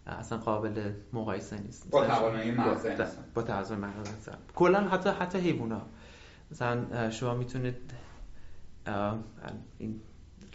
اصلا 0.08 0.38
قابل 0.38 0.92
مقایسه 1.14 1.62
نیست. 1.62 1.90
با 1.90 2.06
توانایی 2.06 2.52
مغز 2.52 2.86
با 3.34 3.44
توانایی 3.44 3.94
مغز 4.00 4.30
کلا 4.56 4.80
حتی 4.80 5.10
حتی 5.10 5.38
حیونا 5.38 5.82
مثلا 6.52 7.10
شما 7.10 7.34
می‌تونید 7.34 7.76
این 9.78 10.02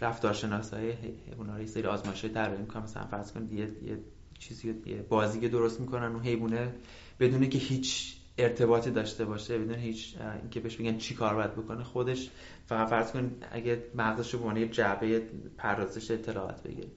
رفتارشناس 0.01 0.73
های 0.73 0.91
حیونا 0.91 1.57
رو 1.57 1.65
سری 1.65 1.87
آزمایش 1.87 2.25
طراحی 2.25 2.57
می‌کنن. 2.57 2.83
مثلا 2.83 3.05
فرض 3.05 3.31
کنید 3.31 3.53
یه, 3.53 3.65
یه 3.65 3.99
چیزی 4.39 4.75
یه 4.85 5.01
بازی 5.01 5.49
درست 5.49 5.79
می‌کنن 5.79 6.15
و 6.15 6.19
حیوانه 6.19 6.73
بدونه 7.19 7.47
که 7.47 7.57
هیچ 7.57 8.18
ارتباطی 8.43 8.91
داشته 8.91 9.25
باشه 9.25 9.57
بدون 9.57 9.75
هیچ 9.75 10.15
اینکه 10.41 10.59
بهش 10.59 10.75
بگن 10.75 10.97
چی 10.97 11.15
کار 11.15 11.35
باید 11.35 11.55
بکنه 11.55 11.83
خودش 11.83 12.29
فقط 12.65 12.89
فرض 12.89 13.11
کن 13.11 13.31
اگه 13.51 13.83
مغزش 13.95 14.33
رو 14.33 14.39
به 14.39 14.67
جعبه 14.67 15.21
پردازش 15.57 16.11
اطلاعات 16.11 16.63
بگیره. 16.63 16.87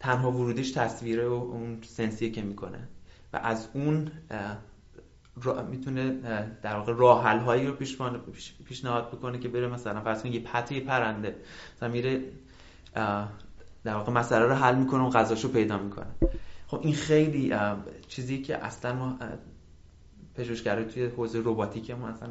تنها 0.00 0.30
ورودیش 0.30 0.70
تصویر 0.70 1.28
و 1.28 1.32
اون 1.32 1.78
سنسیه 1.82 2.30
که 2.30 2.42
می‌کنه. 2.42 2.88
و 3.32 3.36
از 3.36 3.68
اون 3.74 4.10
می‌تونه 5.70 6.10
در 6.62 6.76
واقع 6.76 6.92
راه 6.96 7.22
هایی 7.22 7.66
رو 7.66 7.72
پیش 7.72 7.98
پیشنهاد 8.64 9.10
بکنه 9.10 9.38
که 9.38 9.48
بره 9.48 9.68
مثلا 9.68 10.00
فرض 10.00 10.22
کن 10.22 10.32
یه 10.32 10.40
پته 10.40 10.80
پرنده. 10.80 11.36
مثلا 11.76 11.88
میره 11.88 12.20
در 13.84 13.94
واقع 13.94 14.12
مسئله 14.12 14.44
رو 14.44 14.54
حل 14.54 14.74
می‌کنه 14.74 15.02
و 15.02 15.10
غذاشو 15.10 15.52
پیدا 15.52 15.78
می‌کنه. 15.78 16.14
خب 16.66 16.80
این 16.82 16.94
خیلی 16.94 17.54
چیزی 18.08 18.42
که 18.42 18.64
اصلا 18.64 18.94
ما 18.94 19.18
پژوهشگرای 20.34 20.84
توی 20.84 21.06
حوزه 21.06 21.38
رباتیک 21.38 21.90
ما 21.90 22.08
اصلا 22.08 22.28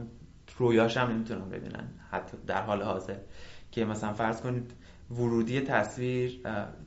رویاش 0.58 0.98
هم 0.98 1.12
نمی‌تونن 1.12 1.50
ببینن. 1.50 1.90
حتی 2.12 2.38
در 2.48 2.62
حال 2.62 2.82
حاضر. 2.82 3.18
که 3.72 3.86
مثلا 3.86 4.14
فرض 4.14 4.42
کنید 4.42 4.72
ورودی 5.12 5.62
تصویر 5.62 6.40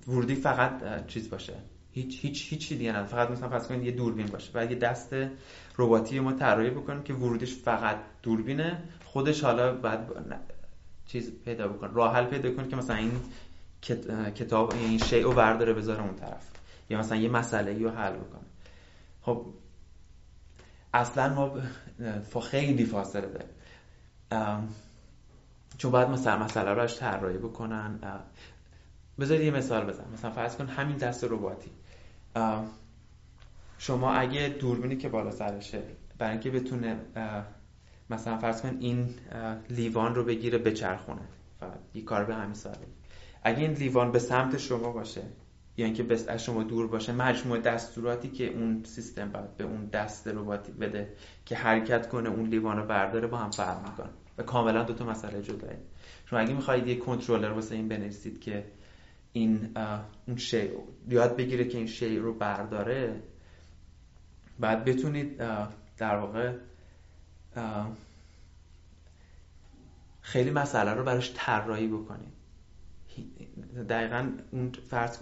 ورودی 0.09 0.35
فقط 0.35 1.07
چیز 1.07 1.31
باشه. 1.31 1.55
هیچ 1.93 2.19
هیچ 2.25 2.53
هیچی 2.53 2.77
دیگه 2.77 2.93
نه 2.93 3.05
فقط 3.05 3.31
مثلا 3.31 3.49
فرض 3.49 3.67
کنید 3.67 3.85
یه 3.85 3.93
دوربین 3.93 4.27
باشه. 4.27 4.51
و 4.55 4.65
یه 4.65 4.77
دست 4.77 5.15
رباتی 5.79 6.21
ما 6.21 6.33
طراحی 6.33 6.71
بکنیم 6.71 7.03
که 7.03 7.15
ورودیش 7.15 7.55
فقط 7.55 7.97
دوربینه. 8.23 8.83
خودش 9.05 9.45
حالا 9.45 9.75
بعد 9.75 10.11
چیز 11.07 11.33
پیدا 11.45 11.69
بکنه. 11.69 11.93
راه 11.93 12.15
حل 12.15 12.25
پیدا 12.25 12.51
کنه 12.51 12.69
که 12.69 12.77
مثلا 12.77 12.97
این 12.97 13.12
کتاب 14.35 14.73
این 14.73 14.99
شیء 14.99 15.23
رو 15.23 15.33
برداره 15.33 15.73
بذاره 15.73 16.03
اون 16.03 16.15
طرف. 16.15 16.51
یا 16.91 16.99
مثلا 16.99 17.19
یه 17.19 17.29
مسئله 17.29 17.79
رو 17.79 17.91
حل 17.91 18.12
بکنه. 18.12 18.45
خب 19.23 19.47
اصلا 20.95 21.34
ما 21.34 21.53
خیلی 22.40 22.84
فاصله 22.84 23.26
داریم. 23.26 24.68
چون 25.78 25.90
باید 25.90 26.09
مثلا 26.09 26.38
مسئله 26.38 26.70
روش 26.70 26.99
طراحی 26.99 27.38
بکنن. 27.38 27.99
بذارید 29.20 29.45
یه 29.45 29.51
مثال 29.51 29.84
بزن 29.84 30.05
مثلا 30.12 30.30
فرض 30.30 30.57
کن 30.57 30.66
همین 30.66 30.97
دست 30.97 31.24
رباتی. 31.24 31.70
شما 33.78 34.12
اگه 34.12 34.49
دوربینی 34.49 34.97
که 34.97 35.09
بالا 35.09 35.30
سرشه 35.30 35.82
برای 36.18 36.32
اینکه 36.32 36.51
بتونه 36.51 36.97
مثلا 38.11 38.38
فرض 38.38 38.62
کن 38.62 38.76
این 38.80 39.14
لیوان 39.70 40.14
رو 40.14 40.24
بگیره 40.24 40.59
بچرخونه. 40.59 41.22
فقط 41.61 41.78
یه 41.95 42.05
کار 42.05 42.24
به 42.24 42.34
همین 42.34 42.55
ساله 42.55 42.86
اگه 43.42 43.59
این 43.59 43.72
لیوان 43.72 44.12
به 44.12 44.18
سمت 44.18 44.59
شما 44.59 44.92
باشه 44.92 45.22
یا 45.77 45.87
اینکه 45.87 46.03
بس 46.03 46.29
از 46.29 46.45
شما 46.45 46.62
دور 46.62 46.87
باشه 46.87 47.12
مجموعه 47.12 47.61
دستوراتی 47.61 48.29
که 48.29 48.47
اون 48.49 48.85
سیستم 48.85 49.31
باید 49.31 49.57
به 49.57 49.64
اون 49.64 49.87
دست 49.87 50.29
رباتی 50.29 50.72
بده 50.72 51.12
که 51.45 51.57
حرکت 51.57 52.09
کنه 52.09 52.29
اون 52.29 52.47
لیوان 52.47 52.77
رو 52.77 52.87
برداره 52.87 53.27
با 53.27 53.37
هم 53.39 53.51
فرق 53.51 53.91
می‌کنه. 53.91 54.11
و 54.39 54.43
کاملا 54.43 54.83
دو 54.83 54.95
تا 54.95 55.05
مسئله 55.05 55.43
جدایی 55.43 55.79
شما 56.27 56.39
اگه 56.39 56.55
می‌خواهید 56.55 56.87
یه 56.87 56.97
کنترلر 56.97 57.51
واسه 57.51 57.75
این 57.75 57.89
بنویسید 57.89 58.41
که 58.41 58.64
این 59.33 59.70
اون 60.27 60.37
شی 60.37 60.70
یاد 61.09 61.37
بگیره 61.37 61.64
که 61.64 61.79
این 61.79 61.87
شی 61.87 62.18
رو 62.18 62.35
برداره 62.35 63.22
بعد 64.59 64.85
بتونید 64.85 65.37
در 65.99 66.16
واقع 66.16 66.57
خیلی 70.20 70.51
مسئله 70.51 70.91
رو 70.91 71.05
براش 71.05 71.33
طراحی 71.37 71.89
بکنید. 71.89 72.34
دقیقا 73.89 74.31
اون 74.51 74.73
فرض 74.91 75.19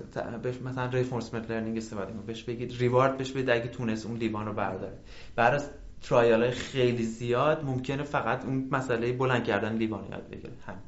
مثلا 0.64 0.86
reinforcement 0.86 1.50
learning 1.50 1.76
استفاده 1.76 2.12
کنید. 2.12 2.26
بهش 2.26 2.42
بگید 2.42 2.72
reward 2.78 3.18
بهش 3.18 3.30
بدید 3.30 3.50
اگه 3.50 3.68
تونست 3.68 4.06
اون 4.06 4.16
لیوان 4.16 4.46
رو 4.46 4.52
برداره. 4.52 4.98
بعد 5.36 5.54
از 5.54 5.70
trial 6.02 6.42
های 6.42 6.50
خیلی 6.50 7.02
زیاد 7.02 7.64
ممکنه 7.64 8.02
فقط 8.02 8.44
اون 8.44 8.68
مسئله 8.70 9.12
بلند 9.12 9.44
کردن 9.44 9.76
لیوان 9.76 10.04
یاد 10.10 10.28
بگیره. 10.28 10.52
همین. 10.66 10.82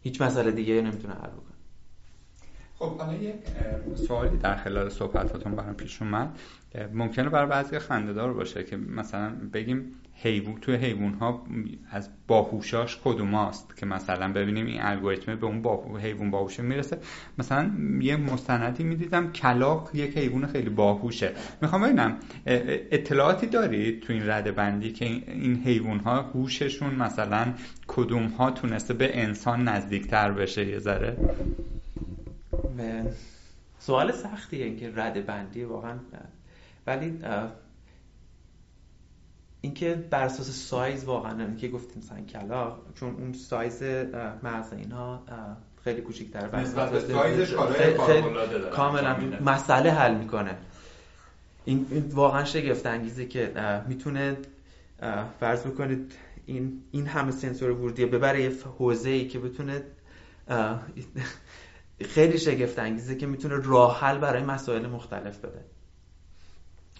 هیچ 0.00 0.22
مسئله 0.22 0.50
دیگه 0.50 0.82
نمی‌تونه 0.82 1.14
حل 1.14 1.30
بکنه. 1.30 1.53
خب 2.84 2.98
حالا 2.98 3.16
سوالی 3.94 4.36
در 4.36 4.56
خلال 4.56 4.88
صحبتاتون 4.88 5.54
برام 5.54 5.74
پیش 5.74 6.02
اومد. 6.02 6.38
ممکنه 6.94 7.28
برای 7.28 7.48
بعضی 7.48 7.78
خندهدار 7.78 8.32
باشه 8.32 8.64
که 8.64 8.76
مثلا 8.76 9.32
بگیم 9.52 9.94
حیوان 10.14 10.54
تو 10.60 10.72
حیوان 10.72 11.14
ها 11.14 11.46
از 11.90 12.10
باهوشاش 12.26 12.98
کدوماست 13.04 13.76
که 13.76 13.86
مثلا 13.86 14.32
ببینیم 14.32 14.66
این 14.66 14.82
الگوریتم 14.82 15.36
به 15.36 15.46
اون 15.46 15.62
با 15.62 15.98
حیوان 15.98 16.30
باهوشه 16.30 16.62
می‌رسه. 16.62 16.98
مثلا 17.38 17.70
یه 18.00 18.16
مستندی 18.16 18.84
می‌دیدم 18.84 19.32
کلاق 19.32 19.90
یک 19.94 20.18
حیوان 20.18 20.46
خیلی 20.46 20.70
باهوشه. 20.70 21.32
می‌خوام 21.62 21.82
ببینم 21.82 22.16
اطلاعاتی 22.46 23.46
دارید 23.46 24.02
تو 24.02 24.12
این 24.12 24.30
رده 24.30 24.52
بندی 24.52 24.92
که 24.92 25.04
این 25.04 25.56
حیوان 25.64 25.98
ها 25.98 26.22
هوششون 26.22 26.94
مثلا 26.94 27.46
کدوم 27.86 28.26
ها 28.26 28.50
تونسته 28.50 28.94
به 28.94 29.22
انسان 29.22 29.68
نزدیکتر 29.68 30.32
بشه 30.32 30.66
یه 30.66 30.78
ذره؟ 30.78 31.16
سوال 33.78 34.12
سختیه 34.12 34.76
که 34.76 34.92
رده 34.96 35.20
بندی 35.20 35.64
واقعا 35.64 35.98
ولی 36.86 37.18
اینکه 39.60 39.94
بر 40.10 40.22
اساس 40.22 40.50
سایز 40.50 41.04
واقعا 41.04 41.44
اینکه 41.44 41.68
گفتیم 41.68 42.02
مثلا 42.02 42.20
کلا 42.20 42.76
چون 42.94 43.14
اون 43.14 43.32
سایز 43.32 43.82
مغز 44.42 44.72
اینها 44.72 45.22
خیلی 45.84 46.00
به 46.00 46.64
سایزش 46.64 47.54
کاملا 48.72 49.16
مسئله 49.40 49.90
حل 49.90 50.14
می‌کنه. 50.14 50.56
این 51.64 52.10
واقعا 52.12 52.44
شگفت 52.44 52.86
انگیزه 52.86 53.26
که 53.26 53.52
می‌تونه 53.88 54.36
فرض 55.40 55.66
بکنید 55.66 56.12
این 56.46 56.82
این 56.90 57.06
همه 57.06 57.30
سنسور 57.30 57.70
ورودی 57.70 58.06
ببره 58.06 58.42
یه 58.42 58.52
حوزه 58.78 59.10
ای 59.10 59.28
که 59.28 59.38
بتونه 59.38 59.82
خیلی 62.02 62.38
شگفت 62.38 62.78
انگیزه 62.78 63.16
که 63.16 63.26
می‌تونه 63.26 63.54
راه 63.64 64.00
حل 64.00 64.18
برای 64.18 64.42
مسائل 64.42 64.86
مختلف 64.86 65.38
بده. 65.38 65.64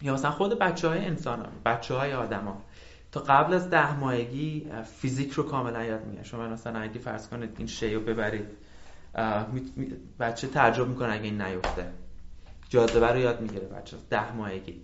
یا 0.03 0.15
مثلا 0.15 0.31
خود 0.31 0.59
بچه 0.59 0.89
های 0.89 1.05
انسان 1.05 1.41
ها 1.41 1.47
بچه 1.65 1.95
های 1.95 2.13
آدم 2.13 2.45
ها. 2.45 2.63
تا 3.13 3.21
قبل 3.21 3.55
از 3.55 3.71
ده 3.71 3.97
ماهگی 3.97 4.71
فیزیک 4.85 5.33
رو 5.33 5.43
کاملا 5.43 5.85
یاد 5.85 6.07
میگن 6.07 6.23
شما 6.23 6.49
مثلا 6.49 6.81
اگه 6.81 6.99
فرض 6.99 7.29
کنید 7.29 7.55
این 7.59 7.67
شی 7.67 7.99
ببرید 7.99 8.47
بچه 10.21 10.49
تعجب 10.49 10.89
می‌کنه 10.89 11.13
اگه 11.13 11.25
این 11.25 11.43
نیفته. 11.43 11.93
جاذبه 12.69 13.07
رو 13.07 13.19
یاد 13.19 13.41
می‌گیره 13.41 13.67
بچه 13.67 13.97
ده 14.11 14.33
ماهگی. 14.33 14.83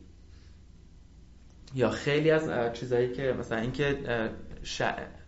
یا 1.74 1.90
خیلی 1.90 2.30
از 2.30 2.72
چیزهایی 2.72 3.12
که 3.12 3.34
مثلا 3.38 3.58
اینکه 3.58 3.98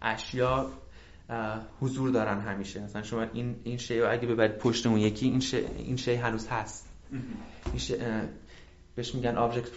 اشیا 0.03 0.71
حضور 1.81 2.11
دارن 2.11 2.41
همیشه. 2.41 2.81
مثلا 2.81 3.03
شما 3.03 3.23
این 3.33 3.57
این 3.65 3.77
شی 3.77 4.01
رو 4.01 4.13
اگه 4.13 4.27
ببرید 4.27 4.59
پشت 4.59 4.87
اون 4.87 4.99
یکی 4.99 5.27
این 5.27 5.41
شی, 5.41 5.57
این 5.57 5.97
شی 5.97 6.15
هنوز 6.15 6.49
هست. 6.49 6.89
این 7.73 7.99
بهش 8.95 9.15
میگن 9.15 9.51
object 9.51 9.69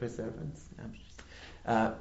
preservance 0.00 0.60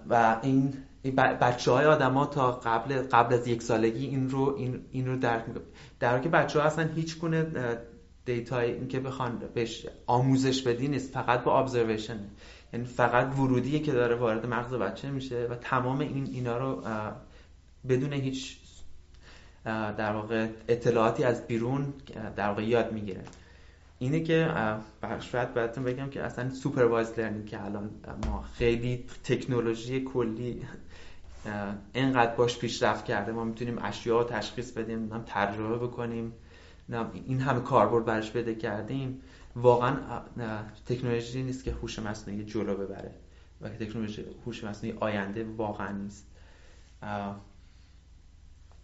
و 0.09 0.39
این 0.43 0.73
بچه 1.15 1.71
های 1.71 1.85
آدم 1.85 2.25
تا 2.25 2.51
قبل 2.51 3.01
قبل 3.01 3.33
از 3.33 3.47
یک 3.47 3.63
سالگی 3.63 4.05
این 4.05 4.29
رو 4.29 4.55
این, 4.57 4.81
این 4.91 5.07
رو 5.07 5.17
درک 5.17 5.47
می‌کنن. 5.47 5.63
در 5.99 6.19
که 6.19 6.29
بچه 6.29 6.59
ها 6.59 6.65
اصلا 6.65 6.87
هیچ 6.87 7.19
گونه 7.19 7.45
data 8.25 8.62
ی 8.62 8.71
این 8.71 8.87
که 8.87 8.99
بخوان 8.99 9.41
بهش 9.53 9.87
آموزش 10.07 10.61
بدی 10.61 10.87
نیست 10.87 11.13
فقط 11.13 11.43
با 11.43 11.59
observation 11.59 12.19
یعنی 12.73 12.85
فقط 12.85 13.39
ورودیه 13.39 13.79
که 13.79 13.91
داره 13.91 14.15
وارد 14.15 14.45
مغز 14.45 14.73
بچه 14.73 15.11
میشه 15.11 15.47
و 15.49 15.55
تمام 15.55 15.99
این 15.99 16.29
اینا 16.33 16.57
رو 16.57 16.83
بدون 17.89 18.13
هیچ 18.13 18.57
در 19.65 20.11
واقع 20.11 20.47
اطلاعاتی 20.67 21.23
از 21.23 21.47
بیرون 21.47 21.93
در 22.35 22.47
واقع 22.49 22.63
یاد 22.63 22.91
می‌گیره. 22.93 23.23
اینه 23.99 24.19
که 24.19 24.53
شاید 25.19 25.53
بهتون 25.53 25.83
بگم 25.83 26.09
که 26.09 26.23
اصلا 26.23 26.49
supervised 26.49 27.19
learning 27.19 27.45
که 27.45 27.65
الان 27.65 27.89
ما 28.27 28.41
خیلی 28.41 29.05
تکنولوژی 29.23 30.03
کلی 30.03 30.61
اینقدر 31.93 32.35
باش 32.35 32.57
پیشرفت 32.57 33.05
کرده 33.05 33.31
ما 33.31 33.43
می‌تونیم 33.43 33.77
اشیاء 33.81 34.23
تشخیص 34.23 34.71
بدیم 34.71 35.13
هم 35.13 35.23
تجربه 35.27 35.87
بکنیم 35.87 36.33
این 37.13 37.39
همه 37.39 37.59
کاربرد 37.59 38.05
برش 38.05 38.31
بده 38.31 38.55
کردیم. 38.55 39.21
واقعا 39.55 39.97
تکنولوژی 40.85 41.43
نیست 41.43 41.63
که 41.63 41.71
هوش 41.71 41.99
مصنوعی 41.99 42.43
جلو 42.43 42.75
ببره 42.75 43.11
و 43.61 43.69
تکنولوژی 43.69 44.25
هوش 44.45 44.63
مصنوعی 44.63 44.97
آینده 44.99 45.43
واقعا 45.57 45.91
نیست. 45.91 46.27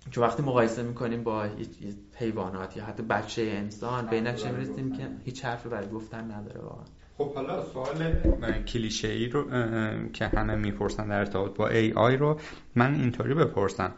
چون 0.10 0.24
وقتی 0.24 0.44
مقایسه 0.44 0.84
می‌کنیم 0.84 1.24
با 1.24 1.48
حیوانات 2.16 2.78
یا 2.78 2.86
حتی 2.86 3.04
بچه 3.04 3.42
انسان 3.42 4.06
به 4.06 4.22
نتیجه 4.22 4.52
می‌رسیم 4.52 4.92
که 4.92 5.08
هیچ 5.26 5.46
حرفی 5.46 5.70
برای 5.70 5.90
گفتن 5.90 6.32
نداره 6.32 6.62
واقعا. 6.62 6.86
خب 7.18 7.34
حالا 7.34 7.64
سوال 7.64 8.14
کلیشه 8.68 9.08
ای 9.08 9.28
رو 9.28 9.44
که 10.14 10.28
همه 10.28 10.56
می‌پرسن 10.56 11.08
در 11.08 11.20
ارتباط 11.20 11.58
با 11.58 11.68
ای 11.68 11.94
آی 11.94 12.18
رو 12.18 12.40
من 12.76 12.96
اینطوری 12.96 13.34
بپرسم. 13.34 13.94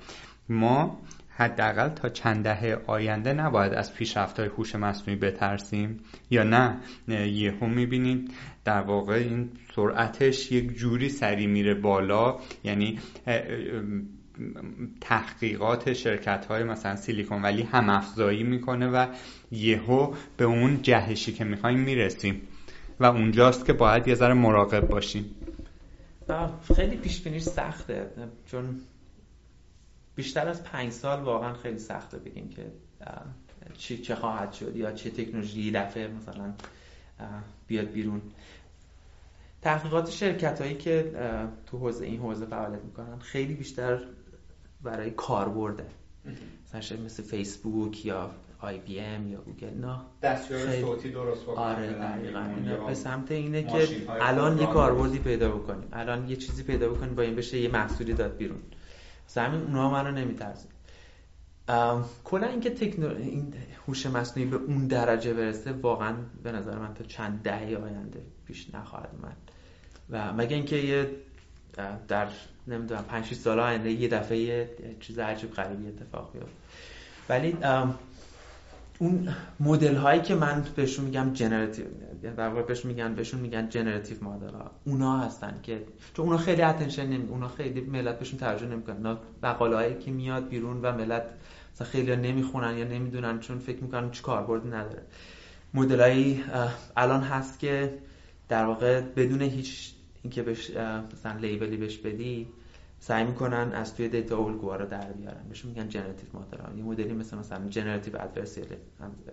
ما 0.49 1.01
حداقل 1.29 1.89
تا 1.89 2.09
چند 2.09 2.43
دهه 2.43 2.81
آینده 2.87 3.33
نباید 3.33 3.73
از 3.73 3.93
پیشرفت 3.93 4.39
های 4.39 4.49
هوش 4.49 4.75
مصنوعی 4.75 5.19
بترسیم 5.19 5.99
یا 6.29 6.43
نه؟ 6.43 6.77
یهو 7.07 7.67
می‌بینیم 7.67 8.25
در 8.65 8.81
واقع 8.81 9.13
این 9.13 9.49
سرعتش 9.75 10.51
یک 10.51 10.73
جوری 10.73 11.09
سری 11.09 11.47
میره 11.47 11.73
بالا 11.73 12.39
یعنی 12.63 12.99
تحقیقات 15.01 15.93
شرکت 15.93 16.45
های 16.45 16.63
مثلا 16.63 16.95
سیلیکون 16.95 17.41
ولی 17.41 17.63
هم 17.63 17.89
افزایی 17.89 18.43
می‌کنه 18.43 18.87
و 18.87 19.07
یهو 19.51 20.13
به 20.37 20.45
اون 20.45 20.81
جهشی 20.81 21.33
که 21.33 21.43
می‌خوایم 21.43 21.79
می‌رسیم. 21.79 22.41
و 22.99 23.05
اونجاست 23.05 23.65
که 23.65 23.73
باید 23.73 24.07
یه 24.07 24.15
ذره 24.15 24.33
مراقب 24.33 24.87
باشیم. 24.87 25.35
خیلی 26.75 26.97
پیش 26.97 27.21
بینیش 27.21 27.43
سخته 27.43 28.11
چون 28.45 28.79
بیشتر 30.15 30.47
از 30.47 30.63
پنج 30.63 30.91
سال 30.91 31.23
واقعا 31.23 31.53
خیلی 31.53 31.79
سخته 31.79 32.17
بگیم 32.17 32.49
که 32.49 32.71
چی 33.77 33.97
چه 33.97 34.15
خواهد 34.15 34.53
شد 34.53 34.75
یا 34.75 34.91
چه 34.91 35.09
تکنولوژی 35.09 35.71
دفعه 35.71 36.07
مثلا 36.07 36.53
بیاد 37.67 37.91
بیرون. 37.91 38.21
تحقیقات 39.61 40.09
شرکت 40.09 40.61
هایی 40.61 40.75
که 40.75 41.11
تو 41.65 41.77
حوزه 41.77 42.05
این 42.05 42.19
حوزه 42.19 42.45
فعالیت 42.45 42.83
می‌کنن 42.83 43.19
خیلی 43.19 43.53
بیشتر 43.53 43.99
برای 44.83 45.11
کاربرده 45.11 45.85
مثلا 46.75 46.97
مثل 47.05 47.23
فیسبوک 47.23 48.05
یا 48.05 48.31
آی 48.59 48.77
بی 48.77 48.99
ام 48.99 49.27
یا 49.27 49.41
گوگل. 49.41 49.73
نه. 49.73 49.97
دستیار 50.21 50.81
صوتی 50.81 51.11
درست 51.11 51.49
آره 51.49 51.93
دقیقاً. 51.93 52.85
به 52.87 52.93
سمت 52.93 53.31
اینه 53.31 53.63
که 53.63 53.87
الان 54.21 54.57
یه 54.57 54.65
کاربردی 54.65 55.19
پیدا 55.19 55.49
بکنیم. 55.49 55.87
الان 55.93 56.29
یه 56.29 56.35
چیزی 56.35 56.63
پیدا 56.63 56.89
بکنیم 56.89 57.15
با 57.15 57.23
این 57.23 57.35
بشه 57.35 57.57
یه 57.57 57.69
محصولی 57.69 58.13
داد 58.13 58.37
بیرون. 58.37 58.61
مثلا 59.29 59.43
همین 59.43 59.61
اونها 59.61 59.91
من 59.91 60.05
رو 60.05 60.11
نمیترسیم 60.11 60.69
کلا 62.23 62.47
اینکه 62.47 62.69
تکنو... 62.69 63.15
این 63.17 63.53
هوش 63.87 64.05
مصنوعی 64.05 64.49
به 64.49 64.55
اون 64.55 64.87
درجه 64.87 65.33
برسه 65.33 65.71
واقعا 65.71 66.15
به 66.43 66.51
نظر 66.51 66.77
من 66.79 66.93
تا 66.93 67.03
چند 67.03 67.41
دهه 67.43 67.77
آینده 67.83 68.21
پیش 68.45 68.75
نخواهد 68.75 69.09
اومد. 69.13 69.37
و 70.09 70.33
مگه 70.33 70.55
اینکه 70.55 70.75
یه 70.75 71.11
در 72.07 72.27
نمی‌دونم 72.67 73.03
5 73.03 73.25
6 73.25 73.33
سال 73.33 73.59
آینده 73.59 73.91
یه 73.91 74.07
دفعه 74.07 74.37
یه 74.37 74.69
چیز 74.99 75.19
عجیب 75.19 75.53
غریبی 75.53 75.87
اتفاق 75.87 76.33
بیفته. 76.33 76.51
ولی 77.29 77.57
اون 78.99 79.35
مدل 79.59 79.95
هایی 79.95 80.21
که 80.21 80.35
من 80.35 80.65
بهشون 80.75 81.05
میگم 81.05 81.33
generative 81.33 81.85
در 82.37 82.49
واقع 82.49 82.61
بهشون 82.61 82.91
میگن 82.91 83.15
بهشون 83.15 83.39
میگن 83.39 83.69
generative 83.69 84.23
model 84.23 84.53
ها 84.53 84.71
اونا 84.83 85.19
هستن 85.19 85.59
که 85.63 85.83
چون 86.13 86.25
اونا 86.25 86.37
خیلی 86.37 86.61
attention 86.61 87.05
نمی 87.05 87.29
اونا 87.29 87.47
خیلی 87.47 87.81
ملت 87.81 88.19
بهشون 88.19 88.39
توجه 88.39 88.65
نمی‌کنن 88.65 89.05
اونا 89.05 89.77
هایی 89.77 89.99
که 89.99 90.11
میاد 90.11 90.49
بیرون 90.49 90.81
و 90.81 90.91
ملت 90.91 91.23
مثلا 91.75 91.87
خیلی 91.87 92.15
نمی‌خونن 92.15 92.77
یا 92.77 92.85
نمی‌دونن 92.85 93.39
چون 93.39 93.59
فکر 93.59 93.83
می‌کنن 93.83 94.11
چه 94.11 94.21
کاربردی 94.21 94.69
نداره. 94.69 95.01
مدل 95.73 96.35
الان 96.97 97.21
هست 97.21 97.59
که 97.59 97.93
در 98.49 98.65
واقع 98.65 99.01
بدون 99.01 99.41
هیچ 99.41 99.92
اینکه 100.23 100.43
بهش 100.43 100.69
مثلا 101.13 101.37
label 101.39 101.71
ی 101.71 101.77
بهش 101.77 101.97
بدی 101.97 102.47
سعی 102.99 103.23
می‌کنن 103.23 103.71
از 103.73 103.95
توی 103.95 104.09
data 104.09 104.37
الگوها 104.37 104.75
رو 104.75 104.85
در 104.85 105.11
بیارن. 105.11 105.43
بهشون 105.49 105.71
میگن 105.71 105.89
generative 105.89 106.29
model 106.33 106.77
یه 106.77 106.83
مدلی 106.83 107.13
مثل 107.13 107.37
مثلا 107.37 107.67
generative 107.69 108.21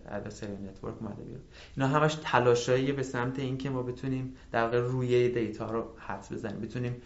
adversarial 0.08 0.52
network 0.52 1.02
اومده 1.02 1.22
بیرون. 1.22 1.40
اینا 1.76 1.88
همش 1.88 2.18
تلاشایی 2.22 2.92
به 2.92 3.02
سمت 3.02 3.38
اینکه 3.38 3.70
ما 3.70 3.82
بتونیم 3.82 4.36
در 4.52 4.64
واقع 4.64 4.78
روی 4.78 5.28
data 5.28 5.70
رو 5.70 5.84
حدس 5.98 6.32
بزنیم. 6.32 6.60
بتونیم 6.60 6.96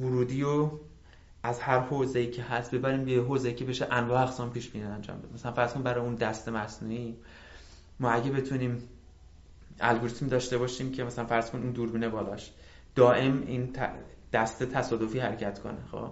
ورودی 0.00 0.42
و 0.42 0.70
از 1.42 1.60
هر 1.60 1.80
حوزه‌ای 1.80 2.30
که 2.30 2.42
هست 2.42 2.74
ببریم 2.74 3.04
به 3.04 3.12
حوزه‌ای 3.12 3.54
که 3.54 3.64
بشه 3.64 3.86
انواع 3.90 4.22
اقسام 4.22 4.50
پیش 4.50 4.68
بینی 4.68 4.84
انجام 4.84 5.18
بده. 5.18 5.34
مثلا 5.34 5.52
فرض 5.52 5.74
برای 5.74 6.04
اون 6.04 6.14
دست 6.14 6.48
مصنوعی 6.48 7.16
ما 8.00 8.10
اگه 8.10 8.30
بتونیم 8.30 8.82
الگوریتم 9.80 10.26
داشته 10.26 10.58
باشیم 10.58 10.92
که 10.92 11.04
مثلا 11.04 11.26
فرض 11.26 11.50
کن 11.50 11.58
اون 11.58 11.70
دوربین 11.70 12.08
بالاش 12.08 12.52
دائم 12.96 13.42
این 13.46 13.72
دست 14.32 14.62
تصادفی 14.62 15.18
حرکت 15.18 15.58
کنه 15.58 15.84
خب؟ 15.92 16.10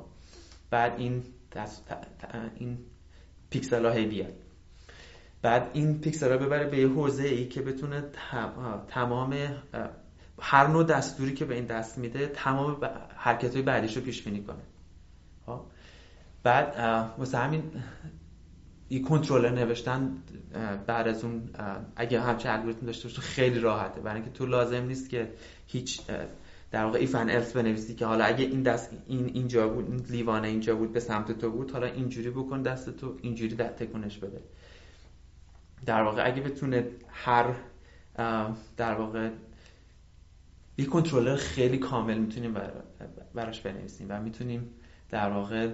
بعد 0.71 0.95
این 0.99 1.23
دست 1.53 1.95
این 2.55 2.79
پیکسل 3.51 3.87
ها 3.87 3.93
بیاد. 3.93 4.35
بعد 5.43 5.71
این 5.73 6.01
پیکسل 6.01 6.33
ها 6.33 6.39
ببره 6.39 6.71
به 6.71 6.79
یه 6.79 6.89
حوزه 6.89 7.23
ای 7.23 7.49
که 7.49 7.63
بتونه 7.63 8.05
تمام 8.89 9.37
هر 10.41 10.67
نوع 10.67 10.85
دستوری 10.85 11.35
که 11.35 11.45
به 11.45 11.55
این 11.55 11.65
دست 11.65 11.99
میده 11.99 12.27
تمام 12.27 12.85
حرکت 13.17 13.53
های 13.53 13.63
بعدیش 13.63 13.97
رو 13.97 14.03
پیش 14.03 14.23
بینی 14.23 14.43
کنه. 14.43 14.63
خب؟ 15.47 15.61
بعد 16.43 16.77
واسه 17.19 17.39
همین 17.39 17.63
این 18.89 19.05
کنترلر 19.05 19.51
نوشتن 19.51 20.23
بعد 20.87 21.09
از 21.09 21.25
اون 21.25 21.51
اگه 21.97 22.21
همچه 22.21 22.51
الگوریتم 22.51 22.87
داشته 22.87 23.09
باشه 23.09 23.21
خیلی 23.21 23.61
راحته. 23.61 24.01
برای 24.01 24.21
اینکه 24.21 24.31
تو 24.31 24.47
لازم 24.47 24.85
نیست 24.85 25.11
که 25.11 25.33
هیچ 25.67 26.01
در 26.75 26.85
واقع 26.85 26.99
ایفن 26.99 27.31
ارث 27.31 27.57
بنویسی 27.57 27.95
که 27.95 28.07
حالا 28.07 28.25
اگه 28.25 28.45
این 28.45 28.63
دست 28.63 28.91
این 29.07 29.27
اینجا 29.27 29.69
بود 29.69 29.91
این 29.91 30.05
لیوانه 30.11 30.49
اینجا 30.49 30.77
بود 30.77 30.93
به 30.93 31.01
سمت 31.01 31.33
تو 31.33 31.51
بود 31.51 31.71
حالا 31.71 31.87
اینجوری 31.87 32.31
بکن 32.31 32.63
دست 32.63 32.97
تو 32.97 33.17
اینجوری 33.23 33.57
تکونش 33.57 34.19
بده. 34.19 34.41
در 35.87 36.03
واقع 36.03 36.27
اگه 36.27 36.43
بتونه 36.43 36.87
هر 37.09 37.55
در 38.77 38.95
واقع 38.95 39.31
یک 40.79 40.89
کنترلر 40.89 41.37
خیلی 41.37 41.79
کامل 41.79 42.19
می‌تونیم 42.19 42.55
براش 43.35 43.61
بنویسیم 43.61 44.07
و 44.11 44.21
می‌تونیم 44.21 44.71
در 45.11 45.31
واقع 45.31 45.69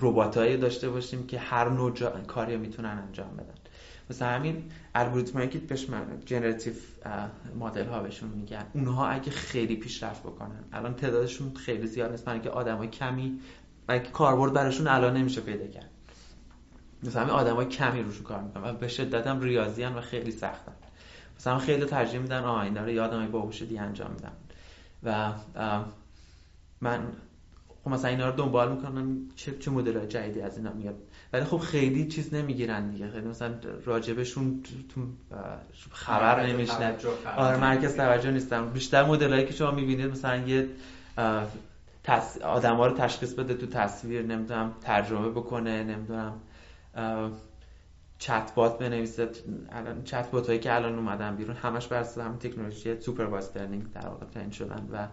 رباتایی 0.00 0.56
داشته 0.56 0.90
باشیم 0.90 1.26
که 1.26 1.38
هر 1.38 1.68
نوع 1.68 1.92
کاری 2.26 2.56
می‌تونن 2.56 3.02
انجام 3.06 3.36
بدن. 3.36 3.54
مثلا 4.10 4.28
همین 4.28 4.64
الگوریتمایی 4.94 5.48
که 5.48 5.58
بهش 5.58 5.86
جنراتیو 6.24 6.72
مدل 7.58 7.86
ها 7.86 8.00
بهشون 8.00 8.28
میگن 8.28 8.64
اونها 8.72 9.08
اگه 9.08 9.30
خیلی 9.30 9.76
پیشرفت 9.76 10.22
بکنن 10.22 10.64
الان 10.72 10.94
تعدادشون 10.94 11.54
خیلی 11.54 11.86
زیاد 11.86 12.10
نیست 12.10 12.24
برای 12.24 12.48
آدمای 12.48 12.88
کمی 12.88 13.40
برای 13.86 14.00
کاربرد 14.00 14.52
براشون 14.52 14.86
الان 14.86 15.16
نمیشه 15.16 15.40
پیدا 15.40 15.66
کرد. 15.66 15.90
مثلا 17.02 17.22
همین 17.22 17.34
آدمای 17.34 17.66
کمی 17.66 18.02
روشون 18.02 18.24
کار 18.24 18.42
می‌کنن 18.42 18.64
و 18.64 18.72
به 18.72 18.88
شدت 18.88 19.26
هم 19.26 19.40
ریاضی 19.40 19.84
و 19.84 20.00
خیلی 20.00 20.30
سختن. 20.30 20.72
مثلا 21.36 21.58
خیلی 21.58 21.84
ترجیح 21.84 22.20
میدن 22.20 22.44
آه 22.44 22.62
اینا 22.62 22.84
رو 22.84 22.90
یه 22.90 23.00
آدمای 23.00 23.26
باهوش 23.26 23.62
دیگه 23.62 23.80
انجام 23.80 24.10
میدن. 24.10 24.32
و 25.02 25.32
من 26.80 27.06
خب 27.84 27.90
مثلا 27.90 28.10
اینا 28.10 28.28
رو 28.28 28.36
دنبال 28.36 28.72
می‌کنن 28.72 29.18
چه 29.36 29.58
چه 29.58 29.70
مدل 29.70 30.06
جدیدی 30.06 30.40
از 30.40 30.56
اینا 30.56 30.72
میاد. 30.72 30.94
ولی 31.32 31.44
خب 31.44 31.58
خیلی 31.58 32.08
چیز 32.08 32.34
نمی‌گیرن 32.34 32.90
دیگه. 32.90 33.10
خیلی 33.10 33.26
مثلا 33.26 33.54
راجبشون 33.84 34.62
تو 34.94 35.06
خبر 35.92 36.46
نمیشنون 36.46 36.94
آره 37.36 37.56
مرکز 37.56 37.96
توجه 37.96 38.30
نیستن. 38.30 38.68
بیشتر 38.68 39.04
مدلایی 39.04 39.46
که 39.46 39.52
شما 39.52 39.70
می‌بینید 39.70 40.10
مثلا 40.10 40.36
یه 40.36 40.68
تص... 42.04 42.38
آدم 42.38 42.80
رو 42.80 42.90
تشخیص 42.90 43.34
بده 43.34 43.54
تو 43.54 43.66
تصویر 43.66 44.22
نمی‌دونم 44.22 44.72
ترجمه 44.80 45.28
بکنه 45.28 45.84
نمی‌دونم 45.84 46.40
چت 48.18 48.52
بات 48.54 48.78
بنویسه. 48.78 49.28
الان 49.72 50.04
چت 50.04 50.30
بات 50.30 50.46
هایی 50.46 50.58
که 50.58 50.74
الان 50.74 50.94
اومدن 50.94 51.36
بیرون 51.36 51.56
همش 51.56 51.86
بر 51.86 51.96
اساس 51.96 52.18
همین 52.24 52.38
تکنولوژی 52.38 53.00
supervised 53.00 53.50
learning 53.56 53.92
در 53.92 54.08
واقع 54.08 54.26
train 54.26 54.50
شدن 54.50 54.88
و 54.92 55.06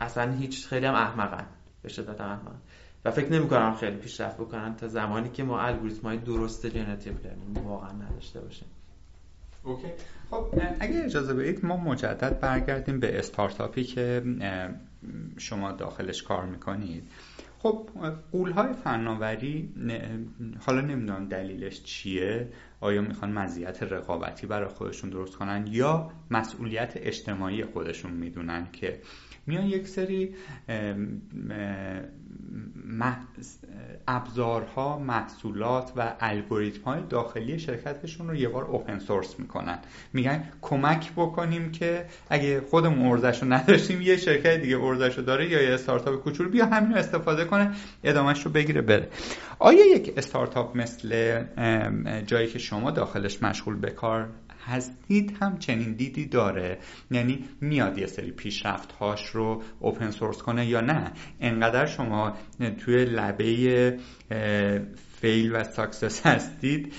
اصلا 0.00 0.32
هیچ 0.32 0.66
خیلی 0.66 0.86
هم 0.86 0.94
احمقن. 0.94 1.46
به 1.82 1.88
شدت 1.88 2.20
احمقن. 2.20 2.60
و 3.04 3.10
فکر 3.10 3.32
نمی 3.32 3.48
کنم 3.48 3.74
خیلی 3.74 3.96
پیشرفت 3.96 4.36
بکنن 4.36 4.76
تا 4.76 4.88
زمانی 4.88 5.28
که 5.28 5.42
ما 5.44 5.60
الگوریتم 5.60 6.02
های 6.02 6.18
درست 6.18 6.66
generative 6.66 7.12
learning 7.24 7.66
واقعا 7.66 7.92
نداشته 7.92 8.40
باشیم. 8.40 8.68
okay. 9.64 9.88
خب 10.30 10.46
اگه 10.80 11.04
اجازه 11.04 11.34
بدید 11.34 11.64
ما 11.64 11.76
مجدد 11.76 12.40
برگردیم 12.40 13.00
به 13.00 13.18
استارتاپی 13.18 13.84
که 13.84 14.22
شما 15.36 15.72
داخلش 15.72 16.22
کار 16.22 16.46
می‌کنید. 16.46 17.04
خب 17.58 17.88
غولهای 18.32 18.72
فناوری 18.72 19.74
حالا 20.66 20.80
نمی‌دونم 20.80 21.28
دلیلش 21.28 21.82
چیه؟ 21.82 22.48
آیا 22.80 23.02
می‌خوان 23.02 23.32
مزیت 23.32 23.82
رقابتی 23.82 24.46
برای 24.46 24.68
خودشون 24.68 25.10
درست 25.10 25.36
کنن 25.36 25.66
یا 25.70 26.10
مسئولیت 26.30 26.92
اجتماعی 26.96 27.64
خودشون 27.64 28.12
می‌دونن 28.12 28.66
که 28.72 29.00
میان 29.46 29.64
یک 29.64 29.88
سری 29.88 30.34
ابزارها 34.08 34.98
محصولات 34.98 35.92
و 35.96 36.12
الگوریتم 36.20 36.82
های 36.84 37.00
داخلی 37.08 37.58
شرکتشون 37.58 38.28
رو 38.28 38.34
یه 38.34 38.48
بار 38.48 38.64
اوپن 38.64 38.98
سورس 38.98 39.38
می‌کنن. 39.38 39.78
میگن 40.12 40.44
کمک 40.62 41.12
بکنیم 41.12 41.72
که 41.72 42.06
اگه 42.30 42.60
خودمون 42.60 43.06
ارزش 43.06 43.42
رو 43.42 43.52
نداشتیم 43.52 44.02
یه 44.02 44.16
شرکت 44.16 44.60
دیگه 44.60 44.78
ارزش 44.78 45.18
رو 45.18 45.24
داره 45.24 45.50
یا 45.50 45.62
یه 45.62 45.74
استارتاپ 45.74 46.22
کوچولو 46.22 46.50
بیا 46.50 46.66
همین 46.66 46.92
رو 46.92 46.98
استفاده 46.98 47.44
کنه 47.44 47.74
ادامهش 48.04 48.42
رو 48.42 48.50
بگیره 48.50 48.82
بره. 48.82 49.08
آیا 49.58 49.86
یک 49.86 50.12
استارتاپ 50.16 50.76
مثل 50.76 51.42
جایی 52.26 52.48
که 52.48 52.58
شما 52.58 52.90
داخلش 52.90 53.42
مشغول 53.42 53.76
به 53.76 53.90
کار 53.90 54.28
هستید 54.66 55.36
هم 55.40 55.58
چنین 55.58 55.92
دیدی 55.92 56.26
داره. 56.26 56.78
یعنی 57.10 57.44
میاد 57.60 57.98
یه 57.98 58.06
سری 58.06 58.30
پیشرفت 58.30 58.92
هاش 58.92 59.26
رو 59.26 59.62
open 59.80 60.10
source 60.10 60.38
کنه 60.38 60.66
یا 60.66 60.80
نه. 60.80 61.12
انقدر 61.40 61.86
شما 61.86 62.36
توی 62.84 63.04
لبه 63.04 63.98
fail 65.20 65.56
و 65.56 65.64
success 65.64 66.26
هستید 66.26 66.92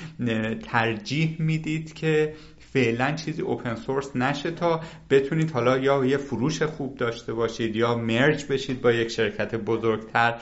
ترجیح 0.64 1.36
می‌دید 1.40 1.94
که 1.94 2.34
فعلا 2.74 3.12
چیزی 3.12 3.42
open 3.42 3.76
source 3.76 4.16
نشه 4.16 4.52
تا 4.52 4.82
بتونید 5.10 5.52
حالا 5.52 5.78
یا 5.78 6.06
یه 6.06 6.18
فروش 6.18 6.62
خوب 6.62 6.98
داشته 6.98 7.34
باشید 7.34 7.76
یا 7.76 7.96
merge 7.96 8.46
بشید 8.46 8.82
با 8.82 8.92
یک 8.92 9.08
شرکت 9.08 9.56
بزرگتر. 9.56 10.36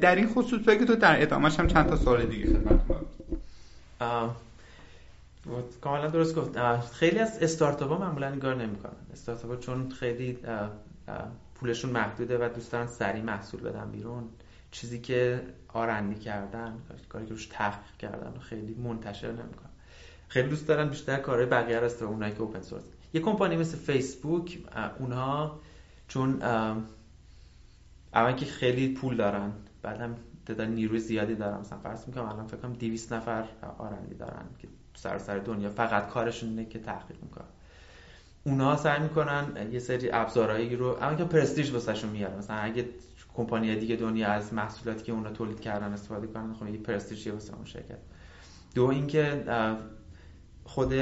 در 0.00 0.14
این 0.14 0.28
خصوص 0.28 0.60
بگید 0.60 0.86
تو 0.86 0.96
در 0.96 1.22
ادامهش 1.22 1.60
هم 1.60 1.66
چند 1.66 1.86
تا 1.86 1.96
سوال 1.96 2.26
دیگه 2.26 2.60
خدمت 5.44 5.80
کاملا 5.80 6.06
درست 6.06 6.34
گفت. 6.34 6.58
خیلی 6.92 7.18
از 7.18 7.38
استارتاپ 7.38 7.90
ها 7.90 7.98
معمولا 7.98 8.30
این 8.30 8.40
کار 8.40 8.54
نمی‌کنن. 8.54 8.92
استارتاپ 9.12 9.50
ها 9.50 9.56
چون 9.56 9.90
خیلی 9.90 10.38
پولشون 11.54 11.90
محدوده 11.90 12.38
و 12.38 12.48
دوست 12.54 12.72
دارن 12.72 12.86
سریع 12.86 13.22
محصول 13.22 13.60
بدن 13.60 13.90
بیرون. 13.90 14.28
چیزی 14.70 15.00
که 15.00 15.42
آرندی 15.68 16.14
کردن 16.14 16.78
کاری 17.08 17.26
که 17.26 17.32
روش 17.32 17.46
تحقیق 17.46 17.96
کردن 17.98 18.38
خیلی 18.38 18.74
منتشر 18.74 19.32
نمی‌کنن. 19.32 19.70
خیلی 20.28 20.48
دوست 20.48 20.68
دارن 20.68 20.88
بیشتر 20.88 21.16
کارهای 21.16 21.46
بقیه 21.46 21.76
است 21.76 22.02
اونایی 22.02 22.32
که 22.32 22.40
اوپن 22.40 22.62
سورس 22.62 22.84
یه 23.12 23.20
کمپانی 23.20 23.56
مثل 23.56 23.78
فیسبوک 23.78 24.58
اونها 24.98 25.60
چون 26.08 26.42
اول 28.14 28.32
که 28.32 28.46
خیلی 28.46 28.94
پول 28.94 29.16
دارن 29.16 29.52
بعدم 29.82 30.16
تعداد 30.46 30.68
نیروی 30.68 30.98
زیادی 30.98 31.34
دارن. 31.34 31.60
مثلا 31.60 31.78
فرض 31.78 32.06
می‌کنم 32.08 32.24
الان 32.24 32.46
فکر 32.46 32.56
کنم 32.56 32.72
200 32.72 33.12
نفر 33.12 33.44
آرندی 33.78 34.14
دارن 34.14 34.44
که 34.58 34.68
سراسر 34.94 35.38
دنیا 35.38 35.70
فقط 35.70 36.08
کارشون 36.08 36.48
اینه 36.48 36.64
که 36.64 36.78
تحقیق 36.78 37.16
می‌کنن. 37.22 37.48
اونها 38.44 38.76
سعی 38.76 39.02
می‌کنن 39.02 39.68
یه 39.72 39.78
سری 39.78 40.10
ابزارهایی 40.12 40.76
رو 40.76 40.98
اما 41.00 41.14
که 41.14 41.24
پرستیژ 41.24 41.72
واسهشون 41.72 42.10
میاره. 42.10 42.36
مثلا 42.36 42.56
اگه 42.56 42.88
کمپانی 43.34 43.76
دیگه 43.76 43.96
دنیا 43.96 44.28
از 44.28 44.54
محصولاتی 44.54 45.02
که 45.02 45.12
اونا 45.12 45.30
تولید 45.30 45.60
کردن 45.60 45.92
استفاده 45.92 46.26
کنن 46.26 46.54
خب 46.54 46.68
یه 46.68 46.78
پرستیژی 46.78 47.30
واسه 47.30 47.54
اون 47.54 47.64
شرکت. 47.64 47.98
دو 48.74 48.86
اینکه 48.86 49.44
خود 50.64 50.94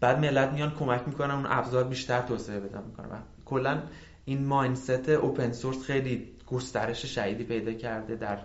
بعد 0.00 0.18
ملت 0.18 0.52
میان 0.52 0.70
کمک 0.74 1.02
می‌کنن 1.06 1.30
اون 1.30 1.46
ابزار 1.48 1.84
بیشتر 1.84 2.22
توسعه 2.22 2.60
بدن 2.60 2.82
می‌کنن. 2.82 3.08
و 3.08 3.16
کلا 3.44 3.82
این 4.24 4.46
mindset 4.46 5.08
open 5.08 5.52
source 5.52 5.82
خیلی 5.82 6.32
گسترش 6.46 7.06
شدیدی 7.06 7.44
پیدا 7.44 7.72
کرده 7.72 8.16
در 8.16 8.38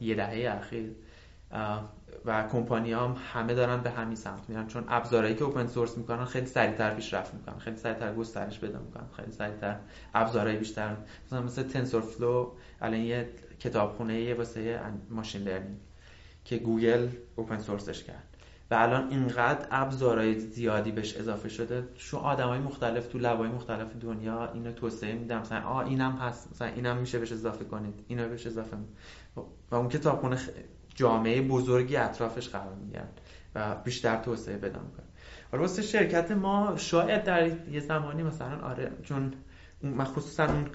یه 0.00 0.14
دهه 0.14 0.56
اخیر. 0.58 0.90
و 2.24 2.48
کمپانی 2.48 2.92
هم 2.92 3.16
همه 3.32 3.54
دارن 3.54 3.80
به 3.80 3.90
همین 3.90 4.16
سمت 4.16 4.48
میرن. 4.48 4.66
چون 4.66 4.84
ابزارهایی 4.88 5.34
که 5.36 5.44
open 5.44 5.66
source 5.66 5.98
می‌کنن 5.98 6.24
خیلی 6.24 6.46
سریعتر 6.46 6.94
پیشرفت 6.94 7.34
می‌کنن 7.34 7.58
خیلی 7.58 7.76
سریعتر 7.76 8.14
گسترش 8.14 8.60
پیدا 8.60 8.78
می‌کنن 8.78 9.06
خیلی 9.16 9.32
سریعتر 9.32 9.76
ابزارهای 10.14 10.56
بیشتر. 10.56 10.96
مثلا 11.26 11.42
مثل 11.42 11.62
TensorFlow 11.62 12.50
الان 12.80 13.00
یه 13.00 13.28
کتابخونه 13.60 14.34
واسه 14.34 14.80
machine 15.10 15.42
learning 15.42 15.78
که 16.44 16.56
گوگل 16.56 17.08
open 17.36 17.58
source 17.58 17.92
ش 17.92 18.04
کرد. 18.04 18.24
و 18.70 18.74
الان 18.74 19.10
اینقدر 19.10 19.66
ابزارهای 19.70 20.40
زیادی 20.40 20.92
بهش 20.92 21.16
اضافه 21.16 21.48
شده. 21.48 21.88
شو 21.94 22.18
های 22.18 22.58
مختلف 22.58 23.06
تو 23.06 23.18
lab 23.18 23.40
ای 23.40 23.48
مختلف 23.48 23.96
دنیا 24.00 24.52
اینو 24.52 24.72
توسعه 24.72 25.14
میدن 25.14 25.40
مثلا 25.40 25.62
آ 25.62 25.80
اینم 25.80 26.12
هست. 26.12 26.50
مثلا 26.52 26.68
اینم 26.68 26.96
میشه 26.96 27.18
بهش 27.18 27.32
اضافه 27.32 27.64
کنید. 27.64 28.04
اینو 28.08 28.28
بهش 28.28 28.46
اضافه 28.46 28.76
و 29.70 29.74
اون 29.74 29.88
کتابخونه 29.88 30.38
جامعه 30.94 31.42
بزرگی 31.42 31.96
اطرافش 31.96 32.48
قرار 32.48 32.74
می‌گیرن 32.74 33.08
و 33.54 33.74
بیشتر 33.84 34.16
توسعه 34.16 34.56
پیدا 34.56 34.80
می‌کنه 34.80 35.06
حالا 35.52 35.62
واسه 35.62 35.82
شرکت 35.82 36.30
ما 36.30 36.74
شاید 36.76 37.24
در 37.24 37.46
یه 37.70 37.80
زمانی 37.80 38.22
مثلا 38.22 38.60
آره 38.60 38.92
چون 39.02 39.32
خصوصا 40.04 40.46
اون 40.46 40.66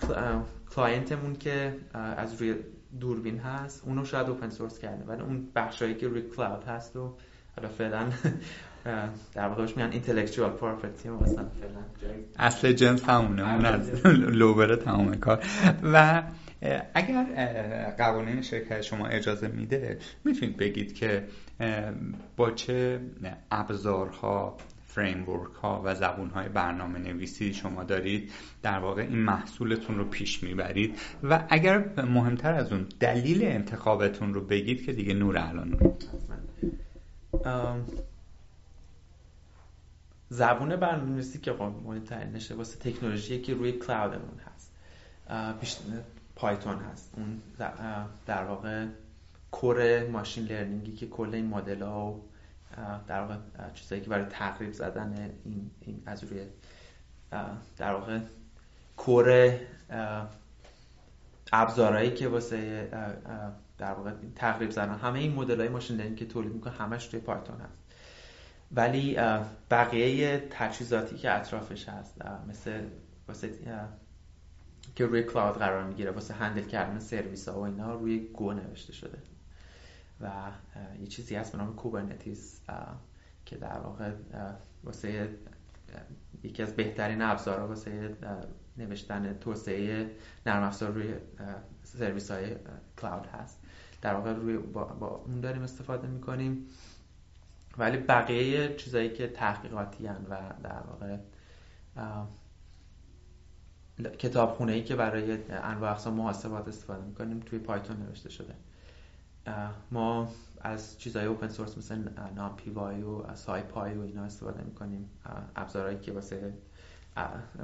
client 0.76 1.16
مون 1.16 1.36
که 1.36 1.76
از 1.94 2.42
روی 2.42 2.56
دوربین 3.00 3.40
هست 3.40 3.84
اونو 3.86 4.06
شاید 4.06 4.28
open 4.28 4.50
source 4.50 4.80
کرده 4.80 5.06
ولی 5.06 5.22
اون 5.22 5.48
بخشایی 5.56 5.96
که 5.96 6.08
روی 6.08 6.22
cloud 6.22 6.64
هست 6.64 6.96
و 6.96 7.14
حالا 7.56 7.70
فعلا 7.70 8.10
در 9.34 9.48
واقع 9.48 9.62
میگن 9.66 9.92
اینتלקچوال 9.92 10.50
پراپرتی 10.50 11.10
مثلا 11.10 11.46
فعلا. 11.46 12.16
اصل 12.40 12.74
جنس 12.74 13.04
همونه 13.04 13.54
اون 13.54 13.66
از 13.66 14.06
لوبر 14.42 14.76
تمام 14.76 15.16
کار. 15.16 15.44
و 15.84 16.24
اگر 16.94 17.24
قوانین 17.98 18.42
شرکت 18.42 18.82
شما 18.82 19.08
اجازه 19.08 19.48
میده 19.48 20.00
می‌تونید 20.24 20.58
بگید 20.58 20.96
که 20.96 21.28
با 22.38 22.52
چه 22.52 23.00
ابزارها 23.52 24.58
فریمورک 24.86 25.54
ها 25.54 25.82
و 25.86 25.96
زبون 25.96 26.30
های 26.30 26.50
برنامه 26.50 27.00
نویسی 27.00 27.54
شما 27.54 27.84
دارید 27.84 28.32
در 28.62 28.80
واقع 28.80 29.02
این 29.02 29.20
محصولتون 29.20 29.98
رو 29.98 30.06
پیش 30.06 30.44
می‌برید 30.44 31.00
و 31.24 31.46
اگر 31.50 32.02
مهمتر 32.06 32.54
از 32.54 32.72
اون 32.72 32.88
دلیل 33.00 33.44
انتخابتون 33.44 34.34
رو 34.34 34.42
بگید 34.42 34.86
که 34.86 34.94
دیگه 34.94 35.14
نور 35.14 35.38
الان 35.38 35.98
زبون 40.30 40.76
برنامه 40.76 41.12
نویسی 41.12 41.40
که 41.40 41.52
مهمترین 41.52 42.40
واسه 42.58 42.80
تکنولوژی 42.80 43.42
که 43.42 43.54
روی 43.54 43.72
کلاودمون 43.72 44.40
هست. 44.46 44.74
پایتون 46.38 46.80
هست. 46.80 47.14
اون 47.18 47.42
در 48.26 48.44
واقع 48.44 48.86
کور 49.52 50.08
ماشین 50.08 50.46
لرنینگی 50.46 50.96
که 50.96 51.08
کل 51.08 51.30
این 51.34 51.48
مدل 51.48 51.82
ها 51.82 52.12
و 52.12 52.20
در 53.08 53.22
واقع 53.22 53.36
چیزایی 53.74 54.02
که 54.02 54.10
برای 54.10 54.26
تقریب 54.26 54.74
زدن 54.74 55.30
این, 55.46 55.72
این 55.82 56.04
از 56.06 56.24
روی 56.24 56.42
در 57.78 57.94
واقع 57.94 58.20
کور 58.98 59.58
ابزارهایی 61.54 62.12
که 62.12 62.28
واسه 62.28 62.90
در 63.78 63.94
واقع 63.94 64.12
تقریب 64.36 64.72
زدن. 64.72 64.96
همه 64.96 65.20
این 65.20 65.34
مدل 65.34 65.60
های 65.60 65.70
ماشین 65.70 65.98
لرنینگ 65.98 66.18
که 66.18 66.26
تولید 66.26 66.54
می‌کنه 66.54 66.74
همش 66.74 67.08
توی 67.08 67.20
پایتون 67.20 67.62
هست. 67.62 67.78
ولی 68.72 69.18
بقیه 69.72 70.48
تجهیزاتی 70.52 71.16
که 71.16 71.32
اطرافش 71.32 71.90
هست 71.90 72.22
مثل 72.50 72.84
واسه 73.28 73.50
که 74.98 75.06
روی 75.06 75.24
کلاود 75.24 75.58
قرار 75.58 75.84
می‌گیره. 75.84 76.12
واسه 76.12 76.34
هندل 76.34 76.64
کردن 76.64 77.00
سرویس 77.00 77.48
ها 77.50 77.60
و 77.60 77.64
اینا 77.64 77.94
روی 77.94 78.20
گو 78.20 78.54
نوشته 78.54 78.94
شده. 78.94 79.18
و 80.22 80.32
یه 81.00 81.08
چیزی 81.08 81.36
هست 81.36 81.52
به 81.52 81.58
نام 81.58 81.76
کوبرنتیس 81.76 82.62
که 83.46 83.58
در 83.58 83.80
واقع 83.80 84.12
واسه 84.84 85.30
یکی 86.44 86.64
از 86.64 86.76
بهترین 86.76 87.22
ابزارها 87.22 87.68
واسه 87.68 88.16
نوشتن 88.78 89.34
توسعه 89.34 90.12
نرم 90.46 90.64
افزار 90.64 90.92
روی 90.92 91.14
سرویس 91.84 92.32
های 92.32 92.56
کلاود 93.02 93.26
هست. 93.26 93.64
در 94.02 94.14
واقع 94.14 94.34
روی 94.34 94.58
با, 94.58 94.84
با 94.84 95.08
اون 95.08 95.42
داریم 95.42 95.62
استفاده 95.62 96.08
می‌کنیم. 96.08 96.68
ولی 97.78 97.98
بقیه 97.98 98.76
چیزایی 98.76 99.10
که 99.10 99.28
تحقیقاتی 99.28 100.08
هن 100.08 100.26
و 100.30 100.40
در 100.64 100.82
واقع 100.88 101.18
کتابخونه 104.04 104.72
ای 104.72 104.84
که 104.84 104.96
برای 104.96 105.38
انواع 105.50 105.92
اقسام 105.92 106.14
محاسبات 106.14 106.68
استفاده 106.68 107.04
می‌کنیم 107.04 107.40
توی 107.40 107.60
پایتون 107.60 107.98
نوشته 107.98 108.30
شده. 108.30 108.54
ما 109.92 110.32
از 110.62 111.00
چیزهای 111.00 111.26
اوپن 111.26 111.48
سورس 111.48 111.78
مثل 111.78 112.10
نام 112.36 112.56
پی 112.56 112.70
وای 112.70 113.04
و 113.04 113.36
سای 113.36 113.62
پای 113.62 113.94
و 113.94 114.02
اینا 114.02 114.24
استفاده 114.24 114.64
می‌کنیم. 114.64 115.10
ابزارهایی 115.56 116.00
که 116.00 116.12
واسه 116.12 116.54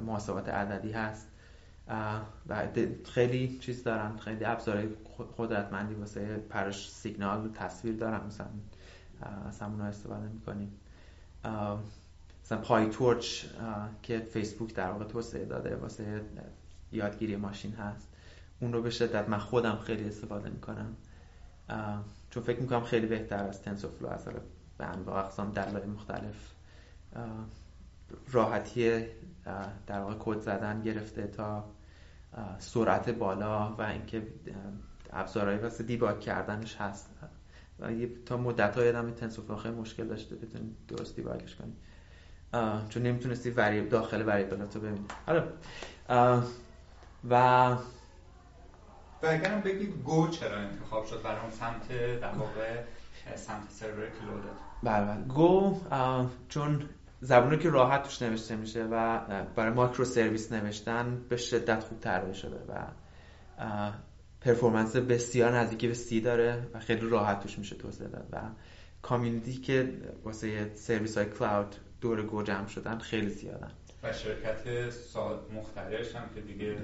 محاسبات 0.02 0.48
عددی 0.48 0.92
هست. 0.92 1.28
و 2.48 2.68
خیلی 3.04 3.58
چیز 3.58 3.84
دارن 3.84 4.16
خیلی 4.16 4.44
ابزارهای 4.44 4.88
قدرتمندی 5.38 5.94
واسه 5.94 6.36
پرش 6.36 6.90
سیگنال 6.90 7.46
و 7.46 7.48
تصویر 7.48 7.96
دارن. 7.96 8.26
مثلا 8.26 8.46
از 9.46 9.60
همون 9.60 9.80
استفاده 9.80 10.28
می‌کنیم. 10.28 10.72
مثلا 12.44 12.58
پای 12.58 12.86
تورچ 12.86 13.44
که 14.02 14.18
فیسبوک 14.18 14.74
در 14.74 14.90
واقع 14.90 15.04
توسعه 15.04 15.44
داده 15.44 15.76
واسه 15.76 16.22
یادگیری 16.92 17.36
ماشین 17.36 17.72
هست. 17.72 18.08
اون 18.60 18.72
رو 18.72 18.82
به 18.82 18.90
شدت 18.90 19.28
من 19.28 19.38
خودم 19.38 19.76
خیلی 19.76 20.04
استفاده 20.04 20.50
می‌کنم. 20.50 20.96
چون 22.30 22.42
فکر 22.42 22.60
می‌کنم 22.60 22.84
خیلی 22.84 23.06
بهتر 23.06 23.44
از 23.44 23.62
تنسورفلو 23.62 24.08
از 24.08 24.24
به 24.78 24.84
انواع 24.84 25.24
اقسام 25.24 25.50
دلایل 25.50 25.88
مختلف 25.88 26.52
راحتی 28.32 29.06
در 29.86 30.00
واقع 30.00 30.14
کد 30.18 30.40
زدن 30.40 30.82
گرفته 30.82 31.26
تا 31.26 31.64
سرعت 32.58 33.10
بالا 33.10 33.74
و 33.74 33.82
اینکه 33.82 34.26
ابزارهایی 35.12 35.58
واسه 35.58 35.84
دیباگ 35.84 36.20
کردنش 36.20 36.76
هست. 36.76 37.10
تا 38.26 38.36
مدت 38.36 38.76
های 38.76 38.88
آدم 38.88 39.10
تنسورفلو 39.10 39.56
خیلی 39.56 39.74
مشکل 39.74 40.06
داشته 40.06 40.36
بتونی 40.36 40.74
درست 40.88 41.16
دیباگش 41.16 41.54
کنی 41.56 41.72
چون 42.88 43.02
نمی‌تونستی 43.02 43.50
وری 43.50 43.88
داخل 43.88 44.22
وریبلات 44.26 44.76
رو 44.76 44.82
ببینی. 44.82 45.04
حالا 45.26 45.44
و 47.30 47.34
و 49.22 49.26
اگرم 49.26 49.60
بگید 49.60 50.02
گو 50.04 50.28
چرا 50.28 50.56
انتخاب 50.56 51.06
شد 51.06 51.22
برای 51.22 51.40
اون 51.40 51.50
سمت 51.50 51.88
در 52.20 52.32
واقع 52.32 52.82
سمت 53.34 53.70
سرور 53.70 53.94
کلودت 53.94 54.56
بله 54.82 55.04
بله. 55.06 55.24
گو 55.24 55.80
چون 56.48 56.88
زبونی 57.20 57.58
که 57.58 57.70
راحت 57.70 58.02
توش 58.02 58.22
نوشته 58.22 58.56
میشه 58.56 58.84
و 58.84 59.18
برای 59.56 59.72
micro 59.72 60.04
service 60.04 60.52
نوشتن 60.52 61.20
به 61.28 61.36
شدت 61.36 61.84
خوب 61.84 62.00
طراحی 62.00 62.34
شده 62.34 62.56
و 62.68 62.86
performance 64.40 64.96
بسیار 64.96 65.58
نزدیکی 65.58 65.88
به 65.88 65.94
C 65.94 66.20
داره 66.20 66.68
و 66.74 66.78
خیلی 66.78 67.08
راحت 67.08 67.40
توش 67.40 67.58
میشه 67.58 67.76
توسعه 67.76 68.08
داد. 68.08 68.28
و 68.32 68.40
community 69.02 69.52
که 69.52 69.92
واسه 70.24 70.74
سرویس 70.74 71.18
های 71.18 71.26
cloud 71.26 71.76
دور 72.04 72.22
Go 72.22 72.42
جمع 72.42 72.66
شدن 72.66 72.98
خیلی 72.98 73.28
زیادن. 73.28 73.70
و 74.02 74.12
شرکت 74.12 74.90
سال 74.90 75.38
مختلفش 75.54 76.14
هم 76.14 76.24
که 76.34 76.40
دیگه 76.40 76.76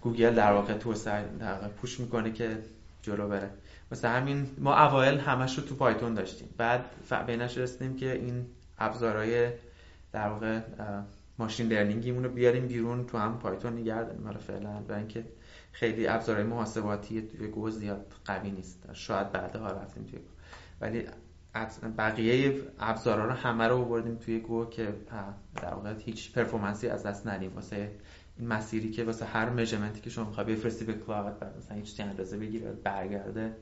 گوگل 0.00 0.34
در 0.34 0.52
واقع 0.52 0.74
توسعه 0.74 1.28
در 1.40 1.52
واقع 1.52 1.68
push 1.68 2.00
می‌کنه 2.00 2.32
که 2.32 2.58
جلو 3.02 3.28
بره. 3.28 3.50
مثلا 3.92 4.10
همین 4.10 4.46
ما 4.58 4.86
اوایل 4.86 5.18
همش 5.18 5.58
رو 5.58 5.64
تو 5.64 5.74
Python 5.74 6.14
داشتیم. 6.14 6.48
بعد 6.56 6.84
بینش 7.26 7.58
رسیدیم 7.58 7.96
که 7.96 8.12
این 8.12 8.46
ابزارهای 8.78 9.50
در 10.12 10.28
واقع 10.28 10.60
ماشین 11.38 11.68
لرنینگیمون 11.68 12.24
رو 12.24 12.30
بیاریم 12.30 12.66
بیرون 12.66 13.06
تو 13.06 13.18
هم 13.18 13.38
پایتون 13.38 13.72
نگه 13.72 14.02
داریم. 14.02 14.24
حالا 14.24 14.38
فعلا 14.38 14.82
و 14.88 14.92
اینکه 14.92 15.24
خیلی 15.72 16.06
ابزارهای 16.06 16.46
محاسباتی 16.46 17.22
توی 17.22 17.48
گو 17.48 17.70
زیاد 17.70 18.12
قوی 18.24 18.50
نیست. 18.50 18.92
شاید 18.92 19.32
بعدها 19.32 19.66
رفتیم 19.66 20.04
توی 20.04 20.20
ولی 20.80 21.04
بقیه 21.98 22.62
ابزارا 22.80 23.24
رو 23.24 23.32
همه 23.32 23.68
رو 23.68 23.76
آوردیم 23.76 24.16
توی 24.16 24.38
گو 24.38 24.64
که 24.64 24.94
در 25.56 25.74
واقع 25.74 25.94
هیچ 25.98 26.32
پرفورمنسی 26.32 26.88
از 26.88 27.06
دست 27.06 27.26
ندیم. 27.26 27.54
واسه 27.54 27.90
این 28.36 28.48
مسیری 28.48 28.90
که 28.90 29.04
واسه 29.04 29.24
هر 29.24 29.48
میجرمنتی 29.48 30.00
که 30.00 30.10
شما 30.10 30.24
می‌خوای 30.24 30.46
بفرستی 30.46 30.84
به 30.84 30.92
کلاود 30.92 31.38
بعد 31.38 31.56
مثلا 31.56 31.76
هیچ 31.76 32.00
اندازه 32.00 32.38
بگیره 32.38 32.72
برگرده 32.72 33.56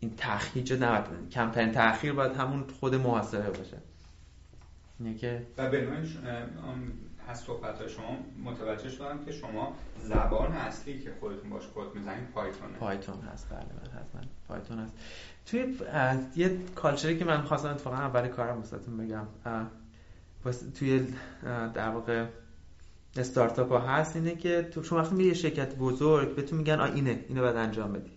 این 0.00 0.14
تخییج 0.16 0.72
نباید 0.72 1.30
کمترین 1.30 1.72
تاخیر 1.72 2.12
باید 2.12 2.32
همون 2.32 2.64
خود 2.80 2.94
محاسبه 2.94 3.50
باشه. 3.50 3.78
که 5.20 5.46
و 5.58 5.70
به 5.70 5.88
از 7.28 7.40
صحبت 7.40 7.88
شما 7.88 8.18
متوجه 8.44 8.90
شدم 8.90 9.24
که 9.24 9.32
شما 9.32 9.76
زبان 9.98 10.52
اصلی 10.52 10.98
که 10.98 11.10
خودتون 11.20 11.50
باش 11.50 11.62
کد 11.74 11.94
می‌زنید 11.94 12.30
پایتون. 12.30 12.68
پایتون 12.80 13.20
هست. 13.20 13.48
بله 13.50 13.58
بله 13.58 13.90
حتما 13.90 14.20
پایتون 14.48 14.78
هست. 14.78 14.94
توی 15.50 15.76
یه 16.36 16.58
کالچری 16.74 17.18
که 17.18 17.24
من 17.24 17.42
خواستم 17.42 17.68
اتفاقا 17.68 17.96
اول 17.96 18.28
کارم 18.28 18.56
واسهتون 18.56 18.96
بگم 18.96 19.26
توی 20.78 21.06
در 21.74 21.88
واقع 21.88 22.26
استارتاپ 23.16 23.72
ها 23.72 23.78
هست 23.78 24.16
اینه 24.16 24.36
که 24.36 24.62
تو 24.62 24.82
شما 24.82 24.98
وقتی 24.98 25.24
یه 25.24 25.34
شرکت 25.34 25.74
بزرگ 25.74 26.34
بهتون 26.34 26.58
میگن 26.58 26.80
آ 26.80 26.84
اینه 26.84 27.24
اینو 27.28 27.42
باید 27.42 27.56
انجام 27.56 27.92
بدی. 27.92 28.10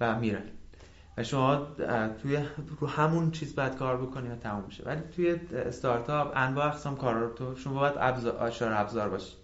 و 0.00 0.18
میرن. 0.18 0.42
و 1.16 1.24
شما 1.24 1.66
توی 2.22 2.38
رو 2.80 2.86
همون 2.86 3.30
چیز 3.30 3.56
باید 3.56 3.76
کار 3.76 3.96
بکنی 3.96 4.28
و 4.28 4.36
تموم 4.36 4.64
میشه 4.66 4.84
ولی 4.84 5.00
توی 5.16 5.40
استارتاپ 5.52 6.32
انواع 6.36 6.66
اقسام 6.66 6.96
کارا 6.96 7.26
رو 7.26 7.34
تو 7.34 7.56
شما 7.56 7.80
باید 7.80 7.94
ابزار 7.98 8.72
ابزار 8.72 9.08
باشی. 9.08 9.36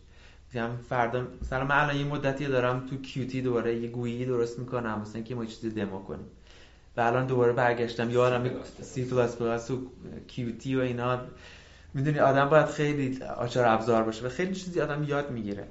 میگم 0.52 0.70
فردا 0.88 1.26
مثلا 1.42 1.64
من 1.64 1.74
الان 1.74 1.96
یه 1.96 2.04
مدتی 2.04 2.46
دارم 2.46 2.86
تو 2.86 2.96
Qt 2.96 3.42
دوباره 3.42 3.76
یه 3.76 3.88
GUI 3.88 4.26
درست 4.26 4.58
می‌کنم 4.58 5.00
مثلا 5.00 5.14
اینکه 5.14 5.34
ما 5.34 5.44
چیزی 5.44 5.70
دمو 5.70 5.98
کنیم. 5.98 6.26
و 6.96 7.00
الان 7.00 7.26
دوباره 7.26 7.52
برگشتم. 7.52 8.10
یادم 8.10 8.50
سی 8.82 9.04
پلاس 9.04 9.36
پلاس 9.36 9.70
و 9.70 9.90
Qt 10.26 10.76
و 10.76 10.80
اینا. 10.80 11.20
می‌دونی 11.94 12.18
آدم 12.18 12.48
باید 12.48 12.66
خیلی 12.66 13.22
آچار 13.22 13.66
ابزار 13.66 14.02
باشه 14.02 14.26
و 14.26 14.28
خیلی 14.28 14.54
چیزی 14.54 14.80
آدم 14.80 15.04
یاد 15.04 15.30
می‌گیره. 15.30 15.66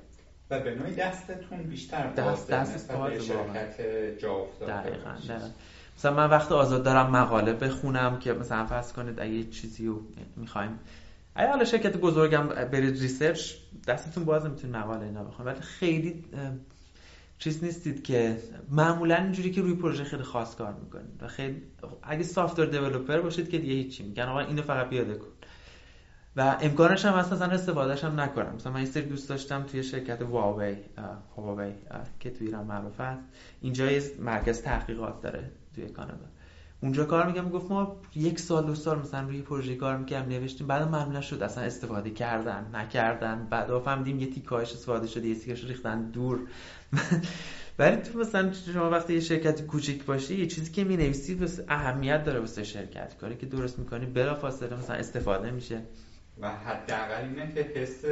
و 0.49 0.59
به 0.59 0.75
نوعی 0.75 0.95
دستتون 0.95 1.63
بیشتر 1.63 2.07
دست 2.13 2.51
دست 2.51 2.91
به 2.91 3.19
شرکت 3.19 3.81
جا 4.19 4.33
افتاده. 4.33 4.73
دقیقاً 4.73 5.09
مثلا 5.97 6.13
من 6.13 6.29
وقت 6.29 6.51
آزاد 6.51 6.83
دارم 6.83 7.11
مقاله 7.11 7.53
بخونم 7.53 8.19
که 8.19 8.33
مثلا 8.33 8.65
فرض 8.65 8.93
کنید 8.93 9.19
اگه 9.19 9.43
چیزی 9.43 9.87
رو 9.87 10.01
می‌خوایم. 10.35 10.79
اگه 11.35 11.49
حالا 11.49 11.65
شرکت 11.65 11.97
بزرگم 11.97 12.47
برید 12.47 13.01
research 13.01 13.53
دستتون 13.87 14.25
باز 14.25 14.45
می‌تونید 14.45 14.75
مقاله 14.75 15.05
اینا 15.05 15.23
بخونید. 15.23 15.53
ولی 15.53 15.61
خیلی 15.61 16.25
چیز 17.39 17.63
نیستید 17.63 18.03
که 18.03 18.37
معمولا 18.71 19.15
اینجوری 19.15 19.51
که 19.51 19.61
روی 19.61 19.73
پروژه 19.75 20.03
خیلی 20.03 20.23
خاص 20.23 20.55
کار 20.55 20.73
می‌کنید 20.73 21.23
و 21.23 21.27
خیلی 21.27 21.61
اگه 22.03 22.23
software 22.23 22.65
developer 22.65 23.21
باشید 23.21 23.49
که 23.49 23.57
دیگه 23.57 23.73
هیچی 23.73 24.03
میگن 24.03 24.23
آقا 24.23 24.39
اینو 24.39 24.61
فقط 24.61 24.89
پیاده 24.89 25.15
کن. 25.15 25.27
و 26.35 26.57
امکانش 26.61 27.05
هم 27.05 27.19
مثلا 27.19 27.47
استفادهش 27.47 28.03
هم 28.03 28.19
نکنم. 28.19 28.55
مثلا 28.55 28.73
من 28.73 28.85
سری 28.85 29.03
دوست 29.03 29.29
داشتم 29.29 29.63
توی 29.63 29.83
شرکت 29.83 30.21
واوی 30.21 30.77
هواوی 31.37 31.73
که 32.19 32.29
توی 32.29 32.47
ایران 32.47 32.65
معروف 32.65 32.99
است 32.99 33.23
اینجا 33.61 33.89
مرکز 34.19 34.61
تحقیقات 34.61 35.21
داره 35.21 35.51
توی 35.75 35.89
کانادا. 35.89 36.25
اونجا 36.81 37.05
کار 37.05 37.25
میگم 37.25 37.49
گفت 37.49 37.71
ما 37.71 37.97
یک 38.15 38.39
سال 38.39 38.65
دو 38.65 38.75
سال 38.75 38.99
مثلا 38.99 39.27
روی 39.27 39.41
پروژه 39.41 39.75
کار 39.75 39.97
می‌کردم 39.97 40.29
نوشتیم. 40.29 40.67
بعد 40.67 40.87
معمولا 40.87 41.21
شد 41.21 41.43
اصلا 41.43 41.63
استفاده 41.63 42.09
کردن 42.09 42.65
نکردن. 42.73 43.47
بعد 43.49 43.79
فهمیدیم 43.79 44.19
یه 44.19 44.29
تیکاش 44.29 44.73
استفاده 44.73 45.07
شده 45.07 45.27
یه 45.27 45.35
تیکاش 45.35 45.63
ریختن 45.63 46.11
دور. 46.11 46.39
ولی 47.79 47.95
تو 47.95 48.19
مثلا 48.19 48.51
شما 48.53 48.89
وقتی 48.89 49.13
یه 49.13 49.19
شرکت 49.19 49.65
کوچیک 49.65 50.05
باشی 50.05 50.35
یه 50.35 50.47
چیزی 50.47 50.71
که 50.71 50.83
می‌نویسی 50.83 51.35
بس 51.35 51.59
اهمیت 51.67 52.23
داره 52.23 52.39
واسه 52.39 52.63
شرکت. 52.63 53.17
کاری 53.21 53.35
که 53.35 53.45
درست 53.45 53.79
می‌کنی 53.79 54.05
بلافاصله 54.05 54.77
مثلا 54.77 54.95
استفاده 54.95 55.51
میشه. 55.51 55.81
و 56.41 56.49
حداقل 56.49 57.23
اینه 57.23 57.53
که 57.53 57.61
حس 57.61 58.05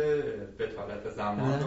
بتالت 0.59 1.09
زمان 1.15 1.59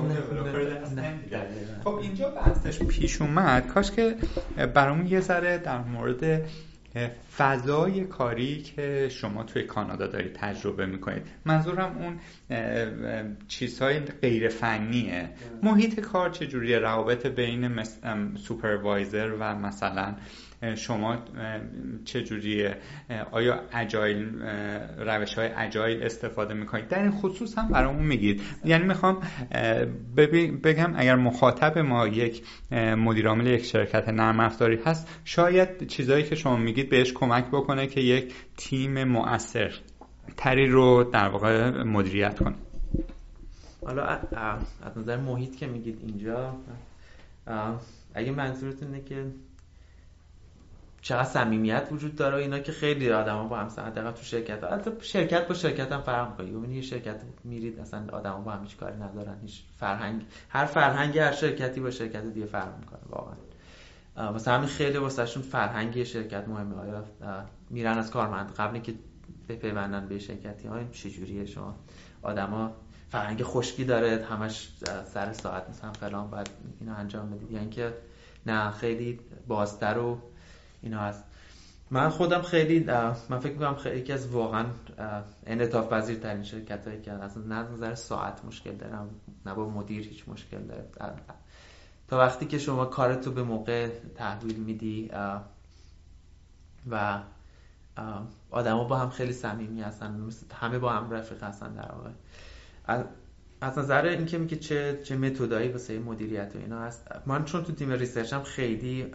خب 1.84 1.94
اینجا 1.94 2.28
بحثش 2.30 2.78
پیش 2.78 3.20
اومد. 3.22 3.66
کاش 3.66 3.90
که 3.90 4.16
برامون 4.74 5.07
یه 5.07 5.20
ذره 5.20 5.59
در 5.59 5.82
مورد 5.82 6.44
فضای 7.36 8.05
کاری 8.05 8.62
که 8.62 9.09
شما 9.09 9.45
توی 9.45 9.62
کانادا 9.62 10.07
دارید 10.07 10.32
تجربه 10.32 10.86
می‌کنید. 10.86 11.22
منظورم 11.45 11.97
اون 11.99 12.18
چیزهای 13.49 14.01
غیر 14.01 14.49
فنیه. 14.49 15.30
محیط 15.62 16.01
کار 16.01 16.30
چجوریه؟ 16.30 16.78
روابط 16.78 17.26
بین 17.26 17.84
سوپروایزر 18.36 19.32
و 19.41 19.55
مثلا 19.55 20.14
شما 20.76 21.18
چجوریه؟ 22.04 22.76
آیا 23.30 23.61
اجایل 23.72 24.42
روش 24.98 25.34
های 25.34 25.48
اجایل 25.48 26.02
استفاده 26.02 26.54
می‌کنید؟ 26.54 26.88
در 26.88 27.02
این 27.02 27.11
خصوص 27.11 27.58
هم 27.58 27.68
برامون 27.68 28.06
میگید. 28.06 28.42
یعنی 28.64 28.84
می‌خوام 28.84 29.22
بگم 30.64 30.92
اگر 30.96 31.16
مخاطب 31.16 31.78
ما 31.78 32.06
یک 32.06 32.42
مدیرعامل 32.72 33.46
یک 33.46 33.64
شرکت 33.64 34.08
نرم 34.08 34.40
افزاری 34.40 34.78
هست 34.84 35.08
شاید 35.24 35.86
چیزهایی 35.86 36.24
که 36.24 36.34
شما 36.34 36.56
میگید 36.56 36.90
بهش 36.90 37.12
کمک 37.12 37.46
بکنه 37.46 37.86
که 37.86 38.00
یک 38.00 38.34
تیم 38.56 39.04
مؤثر 39.04 39.74
تری 40.36 40.66
رو 40.66 41.04
در 41.04 41.28
واقع 41.28 41.82
مدیریت 41.82 42.38
کنه. 42.38 42.54
حالا 43.86 44.02
از 44.82 44.98
نظر 44.98 45.16
محیط 45.16 45.56
که 45.56 45.66
میگید 45.66 45.98
اینجا 46.06 46.54
اگه 48.14 48.32
منظورتونه 48.32 49.00
که 49.00 49.24
چقدر 51.03 51.24
صمیمیت 51.28 51.88
وجود 51.92 52.16
داره 52.16 52.36
اینا 52.36 52.59
که 52.59 52.72
خیلی 52.72 53.11
آدما 53.11 53.44
با 53.44 53.57
هم 53.57 53.68
دقیقا 53.68 54.12
تو 54.12 54.22
شرکت 54.22 54.64
حتی 54.64 54.90
شرکت 55.01 55.48
با 55.48 55.55
شرکت 55.55 55.92
هم 55.92 56.01
فرق 56.01 56.30
می‌کنه. 56.30 56.61
یعنی 56.61 56.74
یه 56.74 56.82
شرکت 56.82 57.22
میرید 57.44 57.80
اصلا 57.80 58.07
آدما 58.12 58.40
با 58.40 58.51
هم 58.51 58.62
هیچ 58.62 58.76
کاری 58.76 58.96
ندارن 58.96 59.38
هیچ 59.42 59.62
فرهنگ. 59.76 60.26
هر 60.48 60.64
فرهنگ 60.64 61.18
هر 61.18 61.32
شرکتی 61.32 61.80
با 61.80 61.90
شرکت 61.90 62.24
دیگه 62.24 62.46
فرق 62.46 62.78
می‌کنه 62.78 63.01
واقعا. 63.09 63.34
واسه 64.32 64.51
همین 64.51 64.68
خیلی 64.68 64.98
واسهشون 64.98 65.42
فرهنگ 65.42 66.05
شرکت 66.05 66.48
مهمه. 66.48 66.74
آیا 66.74 67.05
میرن 67.70 67.98
از 67.98 68.11
کارمند؟ 68.11 68.55
قبل 68.55 68.78
که 68.78 68.94
بپیوندن 69.48 70.09
به 70.09 70.18
شرکتی 70.18 70.68
های 70.68 70.84
چجوریه 70.92 71.46
شما؟ 71.46 71.76
آدما 72.22 72.72
فرهنگ 73.09 73.42
خشکی 73.42 73.84
داره 73.84 74.26
همش 74.30 74.68
سر 75.14 75.32
ساعت 75.32 75.70
مثلا 75.70 75.92
فلان 75.92 76.30
باید 76.30 76.51
اینو 76.80 76.94
انجام 76.94 77.30
بدید 77.30 77.51
یعنی 77.51 77.68
که 77.68 77.94
نه 78.46 78.70
خیلی 78.70 79.20
بازتر 79.46 79.98
و 79.98 80.18
اینا 80.82 81.00
هست. 81.00 81.24
من 81.90 82.08
خودم 82.08 82.42
خیلی 82.42 82.84
من 83.28 83.38
فکر 83.40 83.52
می‌کنم 83.52 83.74
خیلی 83.74 83.98
یکی 83.98 84.12
از 84.12 84.28
واقعا 84.28 84.66
انعطاف 85.46 85.92
پذیر 85.92 86.18
ترین 86.18 86.42
شرکت 86.42 86.88
هایی 86.88 87.02
که 87.02 87.12
اصلا 87.12 87.42
نه 87.42 87.72
نظر 87.72 87.94
ساعت 87.94 88.44
مشکل 88.44 88.72
دارم 88.72 89.10
نه 89.46 89.54
با 89.54 89.68
مدیر 89.68 90.08
هیچ 90.08 90.28
مشکل 90.28 90.58
داره. 90.62 90.84
تا 92.08 92.18
وقتی 92.18 92.46
که 92.46 92.58
شما 92.58 92.84
کارتو 92.84 93.30
به 93.30 93.42
موقع 93.42 93.88
تحویل 94.14 94.56
میدی 94.56 95.10
و 96.90 97.20
آدما 98.50 98.84
با 98.84 98.98
هم 98.98 99.10
خیلی 99.10 99.32
صمیمی 99.32 99.82
هستن 99.82 100.30
همه 100.60 100.78
با 100.78 100.92
هم 100.92 101.10
رفیق 101.10 101.42
هستن 101.42 101.74
در 101.74 101.92
واقع. 101.92 102.10
از 103.61 103.78
نظر 103.78 104.06
اینکه 104.06 104.38
میگه 104.38 104.56
چه 104.56 105.00
چه 105.04 105.16
متدایی 105.16 105.68
واسه 105.68 105.98
مدیریت 105.98 106.52
و 106.56 106.58
اینا 106.58 106.80
هست 106.80 107.08
من 107.26 107.44
چون 107.44 107.64
تو 107.64 107.72
تیم 107.72 107.92
research 107.92 108.32
هم 108.32 108.42
خیلی 108.42 109.14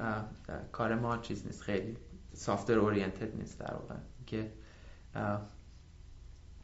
کار 0.71 0.95
ما 0.95 1.17
چیز 1.17 1.45
نیست 1.45 1.61
خیلی 1.61 1.97
software 2.33 2.79
oriented 2.79 3.35
نیست 3.35 3.59
در 3.59 3.73
واقع. 3.73 3.95
که 4.25 4.51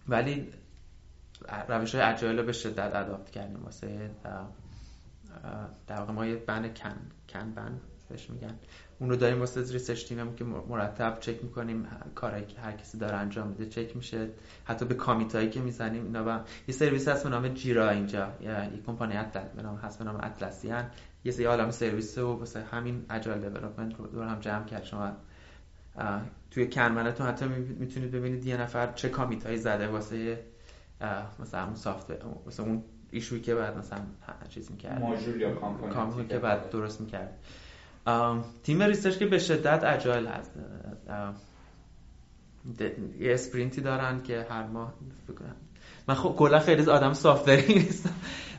ولی 0.07 0.53
روش 1.67 1.95
های 1.95 2.03
agile 2.03 2.39
رو 2.39 2.45
به 2.45 2.51
شدت 2.51 2.95
adapt 2.95 3.29
کردیم 3.29 3.63
واسه 3.63 4.11
در 5.88 5.95
واقع 5.99 6.13
ما 6.13 6.25
یه 6.25 6.36
بند 6.36 6.79
کن 6.79 6.97
kanban 7.29 7.82
بهش 8.09 8.29
میگن. 8.29 8.59
اون 9.01 9.09
رو 9.09 9.15
داریم 9.15 9.39
واسه 9.39 9.73
research 9.73 10.05
تیممون 10.05 10.35
که 10.35 10.43
مرتب 10.43 11.17
چک 11.19 11.43
می‌کنیم 11.43 11.87
کاری 12.15 12.45
که 12.45 12.59
هر 12.59 12.71
کسی 12.71 12.97
داره 12.97 13.15
انجام 13.15 13.47
میده 13.47 13.65
چک 13.65 13.95
میشه. 13.95 14.27
حتی 14.65 14.85
به 14.85 14.93
commit 14.95 15.36
ایی 15.36 15.49
که 15.49 15.59
می‌زنیم 15.59 16.03
اینا 16.03 16.23
و 16.27 16.39
یه 16.67 16.75
سرویس 16.75 17.07
هست 17.07 17.23
به 17.23 17.29
نام 17.29 17.47
Jira 17.47 17.89
اینجا. 17.89 18.33
یه 18.41 18.69
کمپانی 18.85 19.13
به 19.55 19.61
نام 19.61 19.75
هست 19.75 19.99
به 19.99 20.05
نام 20.05 20.19
Atlassian 20.23 20.86
یه 21.23 21.31
سری 21.31 21.45
عالم 21.45 21.71
سرویس 21.71 22.17
و 22.17 22.37
واسه 22.37 22.63
همین 22.63 23.05
agile 23.09 23.39
development 23.39 23.95
رو 23.97 24.07
دور 24.07 24.27
هم 24.27 24.39
جمع 24.39 24.65
کرد. 24.65 24.83
شما 24.83 25.11
توی 26.51 26.67
کرمنتون 26.67 27.27
حتی 27.27 27.45
می‌تونید 27.79 28.11
ببینید 28.11 28.45
یه 28.45 28.61
نفر 28.61 28.91
چه 28.91 29.09
commit 29.09 29.45
ایی 29.45 29.57
زده 29.57 29.87
واسه 29.87 30.39
مثلا 31.39 31.65
اون 31.65 31.75
soft 31.75 32.11
واسه 32.45 32.63
اون 32.63 32.83
issue 33.11 33.36
ی 33.36 33.41
که 33.41 33.55
باید 33.55 33.77
مثلا 33.77 33.99
چیز 34.49 34.71
می‌کرد. 34.71 34.99
ماژول 34.99 35.41
یا 35.41 35.55
component 35.93 36.29
که 36.29 36.39
باید 36.39 36.69
درست 36.69 37.01
می‌کرد. 37.01 37.39
تیم 38.63 38.81
research 38.82 39.17
که 39.17 39.25
به 39.25 39.39
شدت 39.39 39.83
agile 39.84 40.27
هست. 40.27 40.51
یه 43.19 43.33
sprint 43.34 43.75
ی 43.75 43.82
دارن 43.81 44.23
که 44.23 44.45
هر 44.49 44.67
ماه 44.67 44.93
من 46.07 46.15
خب 46.15 46.35
کلا 46.37 46.59
خیلی 46.59 46.85
آدم 46.85 47.13
software 47.13 47.67
ی 47.67 47.73
نیستم. 47.73 48.13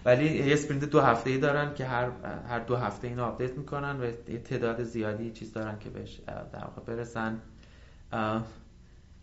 ولی 0.04 0.46
یه 0.46 0.52
sprint 0.52 0.84
دو 0.84 1.00
هفته 1.00 1.30
ای 1.30 1.38
دارن 1.38 1.74
که 1.74 1.86
هر 1.86 2.10
هر 2.48 2.58
دو 2.58 2.76
هفته 2.76 3.08
اینو 3.08 3.24
update 3.24 3.58
می‌کنن 3.58 4.00
و 4.00 4.10
تعداد 4.44 4.82
زیادی 4.82 5.30
چیز 5.30 5.52
دارن 5.52 5.78
که 5.78 5.90
بهش 5.90 6.20
در 6.26 6.64
واقع 6.64 6.82
برسن. 6.82 7.40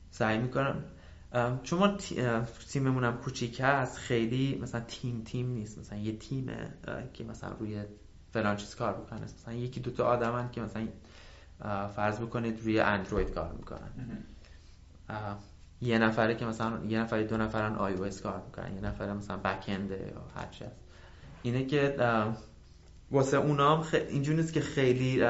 سعی 0.09 0.37
می‌کنن 0.37 0.83
چون 1.63 1.79
ما 1.79 1.97
تیممون 2.69 3.03
هم 3.03 3.17
کوچیک 3.17 3.61
هست 3.63 3.97
خیلی 3.97 4.59
مثلا 4.61 4.81
تیم 4.81 5.21
تیم 5.21 5.49
نیست. 5.49 5.79
مثلا 5.79 5.99
یه 5.99 6.17
تیمه 6.17 6.73
که 7.13 7.23
مثلا 7.23 7.51
روی 7.59 7.83
فلان 8.33 8.55
چیز 8.55 8.75
کار 8.75 8.93
بکنه 8.93 9.21
مثلا 9.21 9.53
یکی 9.53 9.79
دوتا 9.79 10.05
آدمن 10.05 10.51
که 10.51 10.61
مثلا 10.61 10.87
فرض 11.95 12.19
بکنید 12.19 12.61
روی 12.61 12.79
اندروید 12.79 13.31
کار 13.31 13.51
می‌کنن. 13.51 13.89
یه 15.81 15.97
نفره 15.97 16.35
که 16.35 16.45
مثلا 16.45 16.85
یه 16.85 16.99
نفر 16.99 17.23
دو 17.23 17.37
نفرن 17.37 17.75
iOS 17.75 18.21
کار 18.21 18.41
می‌کنن 18.45 18.75
یه 18.75 18.81
نفره 18.81 19.13
مثلا 19.13 19.37
backend 19.37 19.65
ه 19.67 20.13
یا 20.15 20.41
هر 20.41 20.47
چی 20.51 20.65
هست. 20.65 20.75
اینه 21.41 21.65
که 21.65 21.95
واسه 23.11 23.37
اونا 23.37 23.77
هم 23.77 23.99
اینجوری 24.09 24.37
نیست 24.37 24.53
که 24.53 24.61
خیلی 24.61 25.23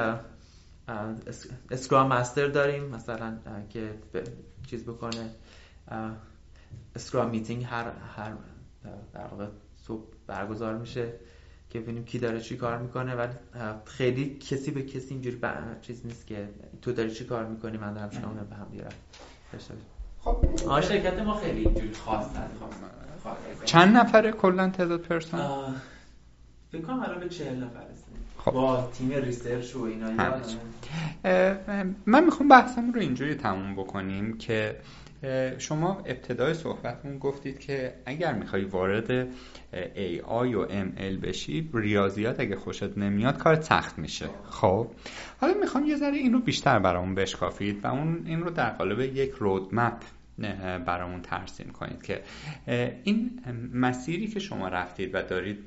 scrum 1.72 2.08
master 2.08 2.48
داریم 2.48 2.84
مثلا 2.84 3.38
که 3.70 3.94
چیز 4.68 4.84
بکنه. 4.84 5.30
scrum 6.96 7.30
meeting 7.30 7.64
هر 7.64 7.92
هر 8.16 8.34
در 9.14 9.28
واقع 9.28 9.48
صبح 9.78 10.04
برگزار 10.28 10.78
میشه. 10.78 11.14
که 11.70 11.80
ببینیم 11.80 12.06
کی 12.06 12.20
داره 12.20 12.42
چی 12.42 12.58
کار 12.58 12.78
می‌کنه 12.78 13.16
و 13.16 13.28
خیلی 13.86 14.38
کسی 14.40 14.72
به 14.72 14.82
کسی 14.82 15.14
اینجوری 15.14 15.40
چیز 15.82 16.06
نیست 16.06 16.28
که 16.28 16.50
تو 16.82 16.92
داری 16.92 17.12
چی 17.12 17.26
کار 17.26 17.46
می‌کنی 17.46 17.78
من 17.78 17.94
دارم 17.94 18.10
شما 18.10 18.34
به 18.34 18.56
هم 18.56 18.68
دیرم 18.72 18.92
خب. 20.20 20.46
شرکت 20.82 21.20
ما 21.20 21.36
خیلی 21.36 21.60
اینجوری 21.60 21.94
خاص 21.94 22.26
چند 23.66 23.98
نفره 23.98 24.32
کلا 24.32 24.70
تعداد 24.70 25.02
پرسنل 25.02 25.74
فکر 26.72 26.82
کنم 26.82 27.04
الان 27.04 27.20
به 27.20 27.30
40 27.30 27.56
نفر 27.56 27.80
خب. 28.38 28.52
با 28.52 28.90
تیم 28.94 29.12
research 29.12 29.76
و 29.76 29.82
اینا 29.82 30.08
من 32.06 32.24
می‌خوام 32.24 32.50
بحثمون 32.50 32.94
رو 32.94 33.00
اینجوری 33.00 33.36
تموم 33.36 33.76
بکنیم 33.76 34.38
که 34.38 34.76
شما 35.58 36.04
ابتدای 36.06 36.54
صحبتمون 36.54 37.18
گفتید 37.18 37.60
که 37.60 37.94
اگر 38.06 38.34
می‌خوای 38.34 38.64
وارد 38.64 39.28
AI 39.96 40.54
و 40.56 40.68
ML 40.68 41.26
بشی 41.26 41.70
ریاضیات 41.74 42.40
اگه 42.40 42.56
خوشت 42.56 42.98
نمیاد 42.98 43.38
کار 43.38 43.62
سخت 43.62 44.00
میشه. 44.00 44.30
خب؟ 44.50 44.88
حالا 45.42 45.54
می‌خوام 45.54 45.86
یه 45.86 45.96
ذره 45.96 46.18
این 46.18 46.34
رو 46.34 46.40
بیشتر 46.40 46.80
برامون 46.80 47.16
بشکافید 47.16 47.86
و 47.86 47.88
اون 47.88 48.24
این 48.26 48.40
رو 48.40 48.50
در 48.50 48.70
قالب 48.70 49.00
یک 49.00 49.32
رودمپ 49.32 50.02
برامون 50.86 51.22
ترسیم 51.22 51.72
کنید 51.72 52.02
که 52.04 52.22
این 53.04 53.40
مسیری 53.74 54.28
که 54.28 54.40
شما 54.40 54.68
رفتید 54.68 55.16
و 55.16 55.22
دارید 55.22 55.58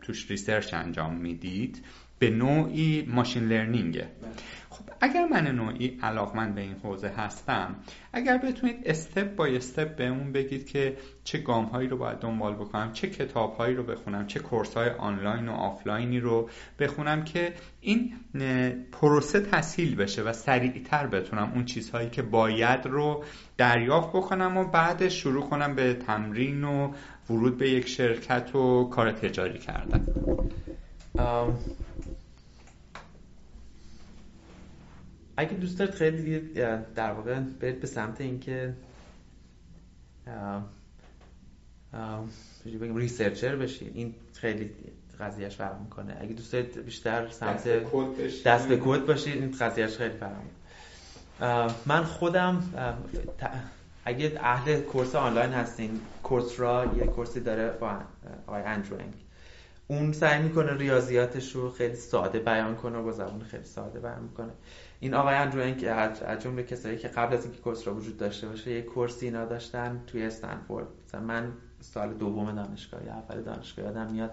توش 0.00 0.30
ریسرچ 0.30 0.74
انجام 0.74 1.16
می‌دید 1.16 1.84
به 2.22 2.30
نوعی 2.30 3.08
ماشین 3.08 3.44
لرنینگه 3.44 4.08
خب 4.70 4.84
اگر 5.00 5.26
من 5.26 5.46
نوعی 5.46 5.98
علاقمند 6.02 6.54
به 6.54 6.60
این 6.60 6.76
حوزه 6.82 7.08
هستم 7.08 7.76
اگر 8.12 8.38
بتونید 8.38 8.76
استپ 8.84 9.36
بای 9.36 9.56
استپ 9.56 9.96
بهمون 9.96 10.32
بگید 10.32 10.66
که 10.66 10.96
چه 11.24 11.38
گام 11.38 11.64
هایی 11.64 11.88
رو 11.88 11.96
باید 11.96 12.18
دنبال 12.18 12.54
بکنم 12.54 12.92
چه 12.92 13.10
کتاب 13.10 13.56
هایی 13.56 13.74
رو 13.74 13.82
بخونم 13.82 14.26
چه 14.26 14.40
کورس 14.40 14.74
های 14.74 14.90
آنلاین 14.90 15.48
و 15.48 15.52
آفلاینی 15.52 16.20
رو 16.20 16.48
بخونم 16.78 17.24
که 17.24 17.52
این 17.80 18.12
پروسه 18.92 19.40
تسهیل 19.40 19.96
بشه 19.96 20.22
و 20.22 20.32
سریعتر 20.32 21.06
بتونم 21.06 21.52
اون 21.54 21.64
چیزهایی 21.64 22.10
که 22.10 22.22
باید 22.22 22.86
رو 22.86 23.24
دریافت 23.56 24.08
بکنم 24.08 24.56
و 24.56 24.64
بعدش 24.64 25.22
شروع 25.22 25.48
کنم 25.48 25.74
به 25.74 25.94
تمرین 25.94 26.64
و 26.64 26.92
ورود 27.30 27.58
به 27.58 27.70
یک 27.70 27.88
شرکت 27.88 28.54
و 28.54 28.84
کار 28.84 29.12
تجاری 29.12 29.58
کردن. 29.58 30.06
اگه 35.36 35.54
دوست 35.60 35.78
دارید 35.78 35.94
خیلی 35.94 36.40
در 36.94 37.12
واقع 37.12 37.40
برید 37.40 37.80
به 37.80 37.86
سمت 37.86 38.20
اینکه 38.20 38.74
بگیم 42.64 42.96
ریسرچر 42.96 43.56
بشید 43.56 43.92
این 43.94 44.14
خیلی 44.34 44.70
قضیهش 45.20 45.56
فرق 45.56 45.80
می‌کنه. 45.80 46.16
اگه 46.20 46.32
دوست 46.32 46.52
دارید 46.52 46.84
بیشتر 46.84 47.30
سمت 47.30 47.68
دست 48.44 48.68
به 48.68 48.80
کد 48.84 49.06
باشید 49.06 49.42
این 49.42 49.56
قضیهش 49.60 49.96
خیلی 49.96 50.14
فرق 50.14 50.32
من 51.86 52.04
خودم 52.04 52.62
اگه 54.04 54.32
اهل 54.40 54.80
کورس 54.80 55.14
آنلاین 55.14 55.52
هستین 55.52 56.00
کورس 56.22 56.60
را 56.60 56.92
یه 56.96 57.04
کورسی 57.06 57.40
داره 57.40 57.70
با 57.70 57.98
آقای 58.46 58.62
اندرونگ 58.62 59.14
اون 59.92 60.12
سعی 60.12 60.42
می‌کنه 60.42 60.76
ریاضیاتش 60.76 61.52
رو 61.52 61.70
خیلی 61.70 61.96
ساده 61.96 62.38
بیان 62.38 62.76
کنه 62.76 62.98
و 62.98 63.02
با 63.02 63.12
زبان 63.12 63.42
خیلی 63.42 63.64
ساده 63.64 64.00
بیان 64.00 64.22
می‌کنه 64.22 64.52
این 65.00 65.14
آقای 65.14 65.34
اندرو 65.34 65.70
که 65.70 65.90
از 65.90 66.42
جمله 66.42 66.62
کسایی 66.62 66.98
که 66.98 67.08
قبل 67.08 67.34
از 67.34 67.44
اینکه 67.44 67.60
کورس 67.60 67.86
را 67.86 67.94
وجود 67.94 68.16
داشته 68.16 68.48
باشه 68.48 68.70
یه 68.70 68.82
کورسی 68.82 69.26
اینا 69.26 69.44
داشتن 69.44 70.02
توی 70.06 70.26
استنفورد. 70.26 70.86
مثلا 71.06 71.20
من 71.20 71.52
سال 71.80 72.14
دوم 72.14 72.52
دانشگاه 72.52 73.04
یا 73.04 73.12
اول 73.12 73.42
دانشگاه 73.42 73.84
یادم 73.84 74.12
میاد 74.12 74.30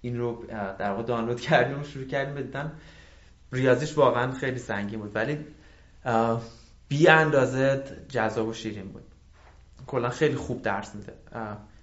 این 0.00 0.18
رو 0.18 0.44
در 0.78 0.90
واقع 0.90 1.02
دانلود 1.02 1.40
کردیم 1.40 1.80
و 1.80 1.84
شروع 1.84 2.06
کردیم 2.06 2.34
بدیدن 2.34 2.72
ریاضیش 3.52 3.98
واقعا 3.98 4.32
خیلی 4.32 4.58
سنگین 4.58 5.00
بود. 5.00 5.16
ولی 5.16 5.46
بی 6.88 7.08
اندازه 7.08 7.84
جذاب 8.08 8.48
و 8.48 8.52
شیرین 8.52 8.88
بود. 8.88 9.04
کلا 9.86 10.08
خیلی 10.08 10.36
خوب 10.36 10.62
درس 10.62 10.94
میده. 10.94 11.12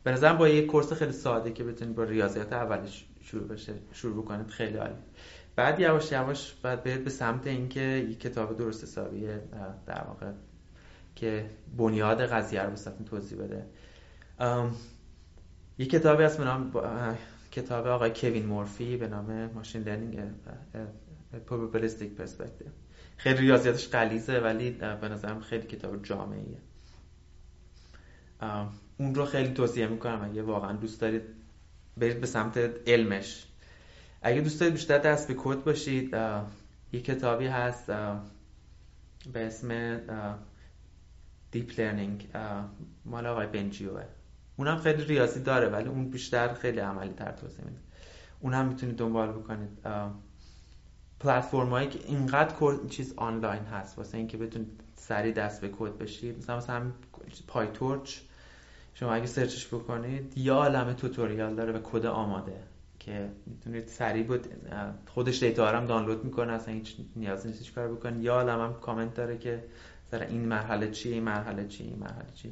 به 0.03 0.11
نظرم 0.11 0.37
با 0.37 0.47
یه 0.47 0.65
کورس 0.65 0.93
خیلی 0.93 1.11
ساده 1.11 1.51
که 1.51 1.63
بتونید 1.63 1.95
با 1.95 2.03
ریاضیات 2.03 2.53
اولش 2.53 3.05
شروع 3.31 3.47
بشه 3.47 3.73
شروع 3.93 4.23
بکنید 4.23 4.47
خیلی 4.47 4.77
عالی. 4.77 4.93
بعد 5.55 5.79
یواش 5.79 6.11
یواش 6.11 6.53
بعد 6.63 6.83
برید 6.83 7.03
به 7.03 7.09
سمت 7.09 7.47
اینکه 7.47 7.81
یک 7.81 8.19
کتاب 8.19 8.57
درست 8.57 8.83
حسابی 8.83 9.27
در 9.85 10.03
واقع 10.07 10.31
که 11.15 11.49
بنیاد 11.77 12.21
قضیه 12.21 12.61
رو 12.61 12.71
بساتون 12.71 13.05
توضیح 13.05 13.37
بده. 13.37 13.65
یک 15.77 15.89
کتابی 15.89 16.23
هست 16.23 16.37
به 16.37 16.43
نام 16.43 16.71
کتاب 17.51 17.87
آقای 17.87 18.11
کوین 18.15 18.45
مورفی 18.45 18.97
به 18.97 19.07
نام 19.07 19.45
ماشین 19.45 19.81
لرنینگ 19.81 20.19
probabilistic 21.47 22.21
perspective. 22.21 22.71
خیلی 23.17 23.37
ریاضیاتش 23.37 23.87
غلیظه 23.87 24.39
ولی 24.39 24.71
به 24.71 25.09
نظرم 25.09 25.39
خیلی 25.39 25.67
کتاب 25.67 26.03
جامعیه. 26.03 26.57
اون 28.97 29.15
رو 29.15 29.25
خیلی 29.25 29.53
توصیه 29.53 29.87
می‌کنم. 29.87 30.29
اگه 30.31 30.41
واقعا 30.41 30.73
دوست 30.73 31.01
دارید 31.01 31.40
برید 31.97 32.21
به 32.21 32.27
سمت 32.27 32.57
علمش. 32.87 33.45
اگه 34.21 34.41
دوست 34.41 34.59
دارید 34.59 34.73
بیشتر 34.73 34.97
دست 34.97 35.27
به 35.27 35.33
کد 35.37 35.63
باشید 35.63 36.13
یه 36.93 37.01
کتابی 37.01 37.47
هست 37.47 37.85
به 39.33 39.45
اسم 39.47 39.99
Deep 41.51 41.79
Learning 41.79 42.27
مال 43.05 43.27
آقای 43.27 43.47
Bengio 43.47 43.81
ئه. 43.81 44.03
اونم 44.55 44.77
خیلی 44.77 45.03
ریاضی 45.03 45.39
داره 45.39 45.67
ولی 45.69 45.89
اون 45.89 46.09
بیشتر 46.09 46.53
خیلی 46.53 46.79
عملی 46.79 47.13
تر 47.13 47.31
توضیح 47.31 47.65
میده. 47.65 47.79
اون 48.39 48.53
هم 48.53 48.65
می‌تونید 48.67 48.95
دنبال 48.95 49.31
بکنید. 49.31 49.79
پلتفرم 51.19 51.69
هایی 51.69 51.89
که 51.89 51.99
اینقدر 52.07 52.55
چیز 52.89 53.13
آنلاین 53.17 53.63
هست 53.63 53.97
واسه 53.97 54.17
اینکه 54.17 54.37
بتونید 54.37 54.81
سریع 54.95 55.33
دست 55.33 55.61
به 55.61 55.69
کد 55.69 55.97
بشید. 55.97 56.37
مثلا 56.37 56.57
مثلا 56.57 56.91
PyTorch. 57.47 58.19
شما 59.01 59.13
اگه 59.13 59.25
search 59.25 59.57
ش 59.57 59.67
بکنید 59.67 60.37
یه 60.37 60.55
عالم 60.55 60.93
tutorial 60.93 61.55
داره 61.55 61.71
با 61.71 61.79
کد 61.83 62.05
آماده 62.05 62.63
که 62.99 63.29
می‌تونید 63.45 63.87
سریع 63.87 64.23
بود 64.23 64.47
خودش 65.07 65.43
data 65.43 65.67
هم 65.67 65.85
دانلود 65.85 66.25
می‌کنه 66.25 66.53
اصلا 66.53 66.73
هیچ 66.73 66.95
نیازی 67.15 67.47
نیست 67.47 67.73
کار 67.73 67.87
بکنید 67.87 68.23
یه 68.23 68.33
عالم 68.33 68.61
هم 68.61 68.73
کامنت 68.73 69.13
داره 69.13 69.37
که 69.37 69.63
سر 70.11 70.23
این 70.23 70.45
مرحله 70.45 70.91
چیه 70.91 71.13
این 71.13 71.23
مرحله 71.23 71.67
چیه 71.67 71.87
این 71.87 71.99
مرحله 71.99 72.29
چیه 72.35 72.51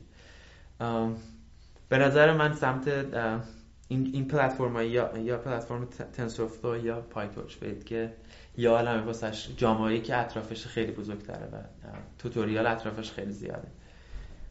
به 1.89 1.97
نظر 1.97 2.33
من 2.33 2.53
سمت 2.53 2.87
این 3.87 4.09
این 4.13 4.27
پلتفرم 4.27 4.75
یا 4.75 5.17
یا 5.17 5.37
پلتفرم 5.37 5.85
تنسورفلو 6.13 6.85
یا 6.85 7.01
پایتورچ 7.01 7.57
بید 7.57 7.83
که 7.83 8.13
یا 8.57 8.75
عالم 8.75 9.05
واسش 9.05 9.49
جامعه 9.57 10.01
که 10.01 10.17
اطرافش 10.17 10.67
خیلی 10.67 10.91
بزرگتره 10.91 11.45
و 11.45 11.57
توتوریال 12.17 12.67
اطرافش 12.67 13.11
خیلی 13.11 13.31
زیاده. 13.31 13.67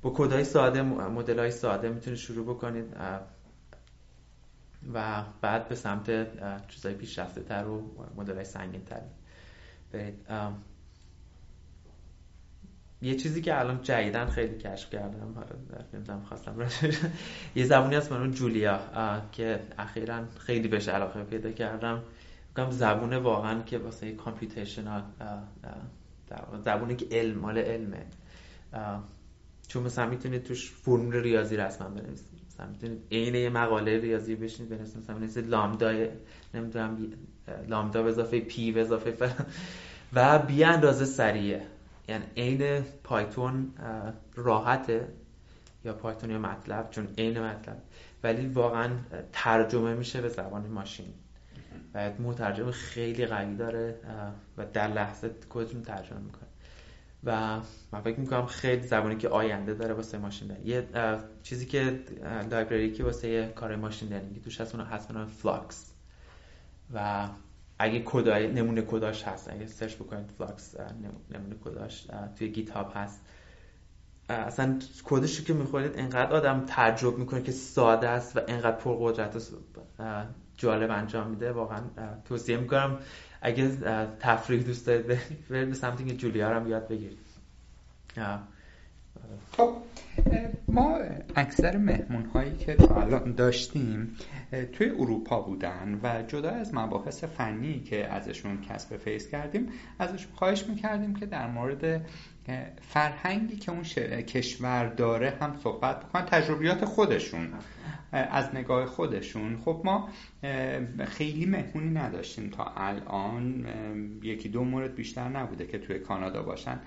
با 0.02 0.12
کدهای 0.16 0.44
ساده 0.44 0.82
مدل 0.82 1.38
های 1.38 1.50
ساده 1.50 1.88
می‌تونید 1.88 2.18
شروع 2.18 2.54
بکنید 2.54 2.96
و 4.94 5.24
بعد 5.40 5.68
به 5.68 5.74
سمت 5.74 6.10
چیزای 6.68 6.94
پیشرفته 6.94 7.42
تر 7.42 7.66
و 7.66 7.82
مدل 8.16 8.34
های 8.34 8.44
سنگین 8.44 8.84
تر 8.84 9.00
برید 9.92 10.26
یه 13.02 13.16
چیزی 13.16 13.42
که 13.42 13.58
الان 13.58 13.82
جدیدن 13.82 14.26
خیلی 14.26 14.58
کشف 14.58 14.90
کردم 14.90 15.32
حالا 15.34 15.82
نمی‌دونم 15.92 16.22
خواستم 16.22 16.66
یه 17.54 17.64
زبونی 17.64 17.94
هست 17.94 18.12
من 18.12 18.30
جولیا 18.30 18.80
که 19.32 19.60
اخیرا 19.78 20.24
خیلی 20.38 20.68
بهش 20.68 20.88
علاقه 20.88 21.24
پیدا 21.24 21.52
کردم. 21.52 22.02
بگم 22.56 22.70
زبون 22.70 23.16
واقعا 23.16 23.62
که 23.62 23.78
واسه 23.78 24.12
کامپیوتیشنال 24.12 25.02
زبونی 26.64 26.96
که 26.96 27.06
علم 27.10 27.38
مال 27.38 27.58
علمه. 27.58 28.06
چون 29.68 29.82
مثلا 29.82 30.06
می‌تونید 30.06 30.42
توش 30.42 30.70
فرمول 30.70 31.16
ریاضی 31.16 31.56
رسما 31.56 31.88
بنویسید. 31.88 32.40
مثلا 32.46 32.66
می‌تونید 32.66 32.98
عین 33.12 33.34
یه 33.34 33.50
مقاله 33.50 33.98
ریاضی 34.00 34.36
بشینید 34.36 34.70
بنویسید. 34.70 34.98
مثلا 34.98 35.16
بنویسید 35.16 35.48
لامدا 35.48 36.06
نمی‌دونم 36.54 36.98
لامدا 37.68 38.02
به 38.02 38.08
اضافه 38.08 38.40
پی 38.40 38.72
به 38.72 38.80
اضافه 38.80 39.10
فلان. 39.10 39.46
و 40.12 40.38
بی 40.38 40.64
اندازه 40.64 41.04
سریعه. 41.04 41.62
یعنی 42.08 42.24
عین 42.36 42.84
پایتون 43.04 43.72
راحته 44.34 45.08
یا 45.84 45.92
پایتون 45.92 46.30
یا 46.30 46.38
MATLAB؟ 46.38 46.90
چون 46.90 47.08
عین 47.18 47.40
MATLAB. 47.40 47.82
ولی 48.24 48.46
واقعا 48.46 48.90
ترجمه 49.32 49.94
میشه 49.94 50.20
به 50.20 50.28
زبان 50.28 50.66
ماشین. 50.66 51.06
و 51.94 52.10
مترجم 52.18 52.70
خیلی 52.70 53.26
قوی 53.26 53.56
داره 53.56 53.94
و 54.58 54.66
در 54.72 54.88
لحظه 54.88 55.30
کدتون 55.50 55.82
ترجمه 55.82 56.20
می‌کنه 56.20 56.47
و 57.24 57.60
من 57.92 58.00
فکر 58.00 58.20
می‌کنم 58.20 58.46
خیلی 58.46 58.82
زبانی 58.82 59.16
که 59.16 59.28
آینده 59.28 59.74
داره 59.74 59.94
واسه 59.94 60.18
machine 60.18 60.48
learning 60.48 60.66
یه 60.66 60.88
چیزی 61.42 61.66
که 61.66 62.00
library 62.50 62.92
که 62.92 63.04
واسه 63.04 63.52
کار 63.56 63.76
machine 63.76 64.08
learning 64.08 64.42
توش 64.42 64.60
هست 64.60 64.74
اون 64.74 64.84
هست 64.84 65.12
Flux 65.26 65.92
و 66.94 67.28
اگه 67.78 68.02
کدای 68.04 68.52
نمونه 68.52 68.82
کداش 68.82 69.22
هست 69.22 69.50
اگه 69.52 69.66
search 69.66 69.94
بکنید 69.94 70.30
Flux 70.38 70.74
نمونه 71.30 71.54
کداش 71.64 72.08
توی 72.36 72.48
GitHub 72.48 72.92
هست 72.94 73.24
اصلا 74.28 74.78
کدش 75.04 75.42
که 75.42 75.52
می‌خونید 75.52 75.98
انقدر 75.98 76.36
آدم 76.36 76.64
تعجب 76.66 77.18
می‌کنه 77.18 77.42
که 77.42 77.52
ساده 77.52 78.08
است 78.08 78.36
و 78.36 78.40
انقدر 78.48 78.76
پرقدرت 78.76 79.36
و 79.98 80.24
جالب 80.56 80.90
انجام 80.90 81.30
میده. 81.30 81.52
واقعا 81.52 81.80
توصیه 82.24 82.56
می‌کنم 82.56 82.98
اگه 83.42 83.68
تفریح 84.20 84.62
دوست 84.62 84.86
دارید 84.86 85.06
برید 85.06 85.68
به 85.68 85.74
سمت 85.74 86.00
اینکه 86.00 86.16
Julia 86.16 86.56
هم 86.56 86.68
یاد 86.68 86.88
بگیرید 86.88 87.18
خب 89.52 89.76
ما 90.68 90.98
اکثر 91.36 91.76
مهمون 91.76 92.24
هایی 92.24 92.56
که 92.56 92.74
تا 92.74 93.02
الان 93.02 93.34
داشتیم 93.34 94.16
توی 94.72 94.90
اروپا 94.90 95.40
بودن 95.40 96.00
و 96.02 96.22
جدا 96.22 96.50
از 96.50 96.74
مباحث 96.74 97.24
فنی 97.24 97.80
که 97.80 98.06
ازشون 98.06 98.60
کسب 98.60 98.96
فیس 98.96 99.28
کردیم 99.28 99.68
ازشون 99.98 100.32
خواهش 100.34 100.64
می‌کردیم 100.66 101.14
که 101.14 101.26
در 101.26 101.50
مورد 101.50 102.06
فرهنگی 102.80 103.56
که 103.56 103.72
اون 103.72 103.82
کشور 104.22 104.86
داره 104.86 105.38
هم 105.40 105.56
صحبت 105.62 106.04
بکنن 106.04 106.24
تجربیات 106.24 106.84
خودشون 106.84 107.48
از 108.12 108.54
نگاه 108.54 108.86
خودشون. 108.86 109.56
خب 109.56 109.82
ما 109.84 110.08
خیلی 111.06 111.46
مهمونی 111.46 111.90
نداشتیم 111.90 112.50
تا 112.50 112.72
الان 112.76 113.66
یکی 114.22 114.48
دو 114.48 114.64
مورد 114.64 114.94
بیشتر 114.94 115.28
نبوده 115.28 115.66
که 115.66 115.78
توی 115.78 115.98
کانادا 115.98 116.42
باشن. 116.42 116.80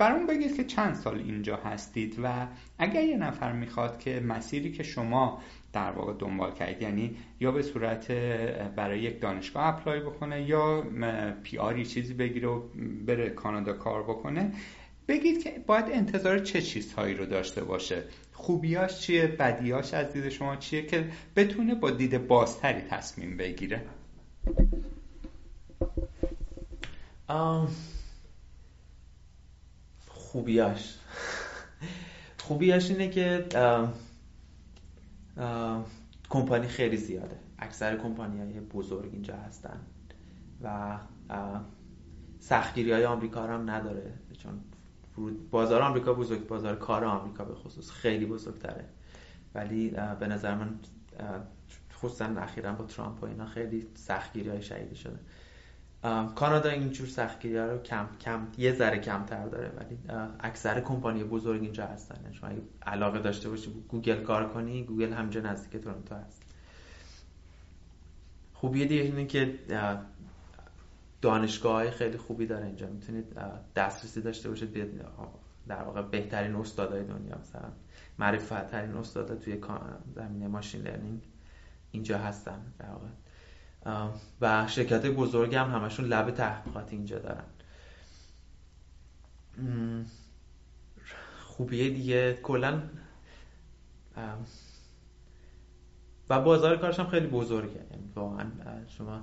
برام 0.00 0.26
بگید 0.26 0.56
که 0.56 0.64
چند 0.64 0.94
سال 0.94 1.18
اینجا 1.18 1.56
هستید 1.56 2.16
و 2.22 2.46
اگر 2.78 3.04
یه 3.04 3.16
نفر 3.16 3.52
می‌خواد 3.52 3.98
که 3.98 4.20
مسیری 4.20 4.72
که 4.72 4.82
شما 4.82 5.42
در 5.72 5.90
واقع 5.90 6.12
دنبال 6.18 6.52
کردید 6.52 6.82
یعنی 6.82 7.16
یا 7.40 7.52
به 7.52 7.62
صورت 7.62 8.12
برای 8.76 9.00
یک 9.00 9.20
دانشگاه 9.20 9.66
اپلای 9.66 10.00
بکنه 10.00 10.42
یا 10.42 10.84
پی 11.42 11.58
آری 11.58 11.86
چیزی 11.86 12.14
بگیره 12.14 12.48
و 12.48 12.62
بره 13.06 13.30
کانادا 13.30 13.72
کار 13.72 14.02
بکنه 14.02 14.52
بگید 15.08 15.42
که 15.42 15.50
باید 15.66 15.84
انتظار 15.92 16.38
چه 16.38 16.62
چیزهایی 16.62 17.14
رو 17.14 17.26
داشته 17.26 17.64
باشه. 17.64 18.04
خوبیاش 18.32 19.00
چیه؟ 19.00 19.26
بدیاش 19.26 19.94
از 19.94 20.12
دید 20.12 20.28
شما 20.28 20.56
چیه 20.56 20.86
که 20.86 21.04
بتونه 21.36 21.74
با 21.74 21.90
دید 21.90 22.26
بازتری 22.26 22.80
تصمیم 22.80 23.36
بگیره؟ 23.36 23.82
خوبیاش. 30.32 30.94
خوبیاش 32.38 32.90
اینه 32.90 33.08
که 33.08 33.46
کمپانی 36.30 36.66
خیلی 36.66 36.96
زیاده. 36.96 37.36
اکثر 37.58 37.96
کمپانی 37.96 38.38
های 38.38 38.60
بزرگ 38.60 39.10
اینجا 39.12 39.36
هستن 39.36 39.80
و 40.62 40.98
سختگیری 42.38 42.92
های 42.92 43.04
آمریکا 43.04 43.42
هم 43.42 43.70
نداره 43.70 44.12
چون 44.38 44.60
بازار 45.50 45.82
آمریکا 45.82 46.14
بزرگ 46.14 46.46
بازار 46.46 46.76
کار 46.76 47.04
آمریکا 47.04 47.44
به 47.44 47.54
خصوص 47.54 47.90
خیلی 47.90 48.26
بزرگتره. 48.26 48.84
ولی 49.54 49.90
به 50.20 50.26
نظر 50.26 50.54
من 50.54 50.78
خصوصا 51.94 52.24
اخیرا 52.24 52.72
با 52.72 52.84
ترامپ 52.84 53.22
و 53.22 53.26
اینا 53.26 53.46
خیلی 53.46 53.86
سختگیری 53.94 54.48
های 54.48 54.62
شده. 54.94 55.18
کانادا 56.34 56.70
اینجور 56.70 57.08
سختگیری 57.08 57.58
رو 57.58 57.78
کم 57.78 58.08
کم 58.20 58.46
یه 58.58 58.72
ذره 58.72 58.98
کمتر 58.98 59.46
داره 59.46 59.68
ولی 59.68 59.98
اکثر 60.40 60.80
کمپانی 60.80 61.24
بزرگ 61.24 61.62
اینجا 61.62 61.86
هستن. 61.86 62.20
یعنی 62.22 62.34
شما 62.34 62.50
اگه 62.50 62.62
علاقه 62.82 63.18
داشته 63.18 63.48
باشی 63.48 63.84
گوگل 63.88 64.22
کار 64.22 64.48
کنی 64.48 64.84
گوگل 64.84 65.12
همین‌جا 65.12 65.40
نزدیک 65.40 65.82
تورنتو 65.82 66.14
هست. 66.14 66.42
خوبی 68.54 68.86
دیگه 68.86 69.02
اینه 69.02 69.26
که 69.26 69.58
دانشگاه 71.22 71.72
های 71.72 71.90
خیلی 71.90 72.18
خوبی 72.18 72.46
داره 72.46 72.66
اینجا. 72.66 72.86
می‌تونید 72.86 73.38
دسترسی 73.76 74.22
داشته 74.22 74.48
باشید 74.48 74.72
به 74.72 74.88
در 75.68 75.82
واقع 75.82 76.02
بهترین 76.02 76.54
استادای 76.54 77.04
دنیا 77.04 77.38
مثلا. 77.38 77.68
معروف 78.18 78.66
ترین 78.66 78.94
استادا 78.94 79.36
توی 79.36 79.60
زمینه 80.14 80.46
machine 80.48 80.82
learning 80.82 81.22
اینجا 81.90 82.18
هستن 82.18 82.60
در 82.78 82.90
واقع. 82.90 83.08
و 84.40 84.66
شرکت 84.66 85.06
بزرگ 85.06 85.54
هم 85.54 85.70
همشون 85.70 86.06
لب 86.06 86.30
تحقیقات 86.30 86.92
اینجا 86.92 87.18
دارن. 87.18 87.44
خوبیه 91.46 91.90
دیگه. 91.90 92.38
کلا 92.42 92.82
و 96.30 96.40
بازار 96.40 96.76
کارش 96.76 97.00
هم 97.00 97.06
خیلی 97.06 97.26
بزرگه. 97.26 97.86
یعنی 97.90 98.12
واقعا 98.14 98.46
شما 98.88 99.20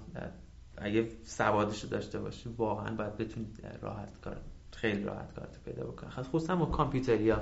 اگه 0.77 1.09
سوادش 1.23 1.83
داشته 1.83 2.19
باشی 2.19 2.49
واقعا 2.49 2.95
باید 2.95 3.17
بتونید 3.17 3.67
راحت 3.81 4.21
کار 4.21 4.37
خیلی 4.71 5.03
راحت 5.03 5.33
کارت 5.33 5.63
پیدا 5.63 5.83
بکنی. 5.83 6.09
خصوصا 6.09 6.55
با 6.55 6.65
کامپیوتریا. 6.65 7.41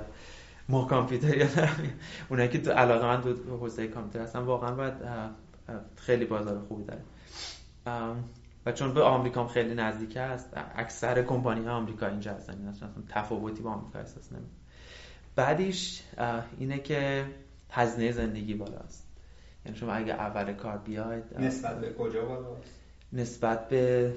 ما 0.68 0.84
دارم 0.86 1.70
اونایی 2.28 2.48
که 2.48 2.60
تو 2.60 2.70
علاقه 2.70 3.06
من 3.06 3.22
تو 3.22 3.56
حوزه 3.56 3.88
کامپیوتر 3.88 4.20
هستن 4.20 4.38
واقعا 4.38 4.74
باید 4.74 4.94
خیلی 5.96 6.24
بازار 6.24 6.60
خوبی 6.60 6.84
داره. 6.84 7.02
و 8.66 8.72
چون 8.72 8.94
به 8.94 9.02
آمریکا 9.02 9.40
هم 9.42 9.48
خیلی 9.48 9.74
نزدیک 9.74 10.16
است 10.16 10.50
اکثر 10.54 11.22
کمپانی 11.22 11.66
ها 11.66 11.72
آمریکا 11.72 12.06
اینجا 12.06 12.34
هستن. 12.34 12.68
اصلا 12.68 12.88
تفاوتی 13.08 13.62
با 13.62 13.70
آمریکا 13.70 13.98
احساس 13.98 14.32
نمی 14.32 14.46
بعدیش 15.36 16.02
اینه 16.58 16.78
که 16.78 17.26
هزینه 17.70 18.12
زندگی 18.12 18.54
بالاست. 18.54 19.06
یعنی 19.64 19.78
شما 19.78 19.92
اگه 19.92 20.12
اول 20.12 20.52
کار 20.52 20.78
بیاید 20.78 21.24
نسبت 21.38 21.80
به 21.80 21.94
کجا 21.94 22.24
بالاست؟ 22.24 22.70
نسبت 23.12 23.68
به 23.68 24.14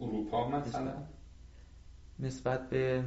اروپا 0.00 0.48
مثلا؟ 0.48 0.92
نسبت 2.18 2.70
به 2.70 3.04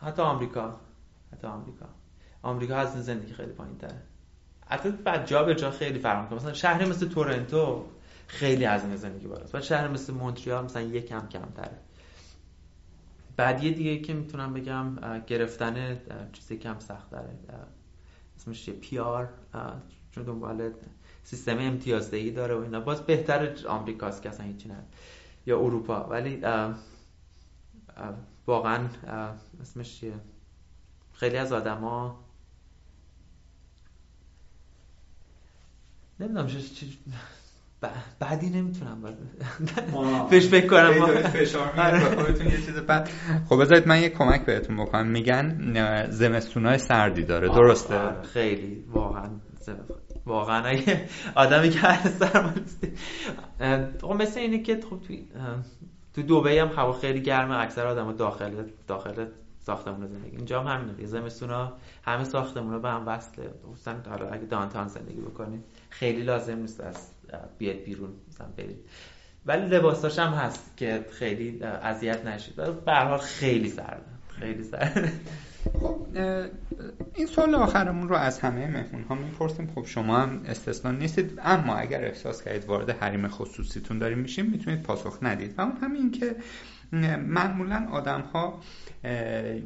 حتی 0.00 0.22
آمریکا. 0.22 0.80
حتی 1.32 1.46
آمریکا. 1.46 1.86
آمریکا 2.42 2.76
هزینه 2.76 3.02
زندگی 3.02 3.32
خیلی 3.32 3.52
پایین 3.52 3.78
تره 3.78 4.02
حتی 4.70 4.90
بعد 4.90 5.26
جا 5.26 5.44
به 5.44 5.54
جا 5.54 5.70
خیلی 5.70 5.98
فرق 5.98 6.22
می‌کنه. 6.22 6.38
مثلا 6.38 6.52
شهری 6.52 6.84
مثل 6.84 7.08
تورنتو 7.08 7.86
خیلی 8.26 8.64
هزینه 8.64 8.96
زندگی 8.96 9.26
بالاست. 9.26 9.54
و 9.54 9.60
شهر 9.60 9.88
مثل 9.88 10.14
مونتریال 10.14 10.64
مثلا 10.64 10.82
یک 10.82 11.06
کم 11.06 11.28
کمتره 11.28 11.78
بعدی 13.36 13.74
دیگه 13.74 13.98
که 13.98 14.14
می‌تونم 14.14 14.54
بگم 14.54 15.20
گرفتن 15.26 16.00
چیزی 16.32 16.56
کم 16.56 16.78
سخت 16.78 17.10
داره 17.10 17.38
اسمش 18.36 18.68
یه 18.68 18.74
پی 18.74 18.98
آر 18.98 19.28
چون 20.10 20.24
دنبال 20.24 20.70
سیستم 21.22 21.58
امتیازدهی 21.58 22.30
داره 22.30 22.54
و 22.54 22.60
اینا. 22.60 22.80
باز 22.80 23.06
بهتر 23.06 23.66
آمریکاست 23.68 24.22
که 24.22 24.28
اصلا 24.28 24.46
هیچی 24.46 24.68
نداره 24.68 24.86
یا 25.46 25.60
اروپا. 25.60 26.04
ولی 26.04 26.42
واقعا 28.46 28.88
اسمش 29.60 30.00
چیه؟ 30.00 30.14
خیلی 31.12 31.36
از 31.36 31.52
آدما 31.52 32.24
نمی‌دونم 36.20 36.46
چی 36.46 36.98
بعدی 38.20 38.50
نمی‌تونم 38.50 39.02
فش 40.30 40.48
فکر 40.48 40.66
کنم. 40.66 41.06
فشار 41.22 41.72
آره. 41.80 42.44
یه 42.44 42.56
چیز 42.66 42.76
بعد 42.76 43.10
خب 43.48 43.60
بذارید 43.60 43.88
من 43.88 44.02
یه 44.02 44.08
کمک 44.08 44.46
بهتون 44.46 44.76
بکنم. 44.76 45.06
میگن 45.06 45.74
زمستونای 46.10 46.78
سردی 46.78 47.24
داره. 47.24 47.48
درسته؟ 47.48 47.98
آره، 47.98 48.22
خیلی. 48.22 48.84
واقعا 48.88 49.30
واقعا 50.26 50.64
اگه 50.64 51.08
آدمی 51.34 51.70
که 51.70 51.78
هر 51.78 52.08
سرمایستی 52.08 52.92
خب 54.00 54.12
مثل 54.12 54.40
اینه 54.40 54.62
که 54.62 54.80
خب 54.90 55.00
توی 55.06 55.28
تو 56.14 56.22
دبی 56.22 56.58
هم 56.58 56.68
هوا 56.68 56.92
خیلی 56.92 57.20
گرمه. 57.20 57.58
اکثر 57.58 57.86
آدم 57.86 58.12
داخل 58.12 58.50
داخل 58.86 59.26
ساختمون 59.60 60.06
زندگی. 60.06 60.36
اینجا 60.36 60.62
هم 60.62 60.66
همینه. 60.66 61.06
زمستونا 61.06 61.72
همه 62.02 62.24
ساختمون 62.24 62.82
به 62.82 62.88
هم 62.88 63.08
وصله. 63.08 63.50
خصوصا 63.72 63.94
حالا 64.10 64.28
اگه 64.28 64.44
دانتان 64.44 64.88
زندگی 64.88 65.20
بکنید. 65.20 65.64
خیلی 65.90 66.22
لازم 66.22 66.58
نیست 66.58 66.80
از 66.80 66.96
بیاد 67.58 67.76
بیرون 67.76 68.10
مثلا 68.28 68.46
برید. 68.56 68.78
ولی 69.46 69.66
لباساش 69.66 70.18
هم 70.18 70.32
هست 70.32 70.76
که 70.76 71.06
خیلی 71.10 71.62
اذیت 71.62 72.26
نشید. 72.26 72.56
به 72.84 72.92
حال 72.92 73.18
خیلی 73.18 73.68
سرده 73.68 74.02
خیلی 74.28 74.64
سرده 74.64 75.12
خب 75.80 76.06
این 77.14 77.26
سال 77.26 77.54
آخرمون 77.54 78.08
رو 78.08 78.16
از 78.16 78.40
همه 78.40 78.66
مهمون 78.66 79.02
ها 79.02 79.14
می‌پرسیم. 79.14 79.72
خب 79.74 79.86
شما 79.86 80.18
هم 80.18 80.42
استثنا 80.46 80.92
نیستید 80.92 81.40
اما 81.42 81.74
اگر 81.74 82.04
احساس 82.04 82.42
کردید 82.42 82.64
وارد 82.64 82.90
حریم 82.90 83.28
خصوصیتون 83.28 83.98
داریم 83.98 84.18
میشیم 84.18 84.46
می‌تونید 84.46 84.82
پاسخ 84.82 85.18
ندید. 85.22 85.58
و 85.58 85.60
اون 85.60 85.76
همین 85.82 86.10
که 86.10 86.36
معمولا 87.26 87.88
آدم 87.92 88.20
ها 88.20 88.60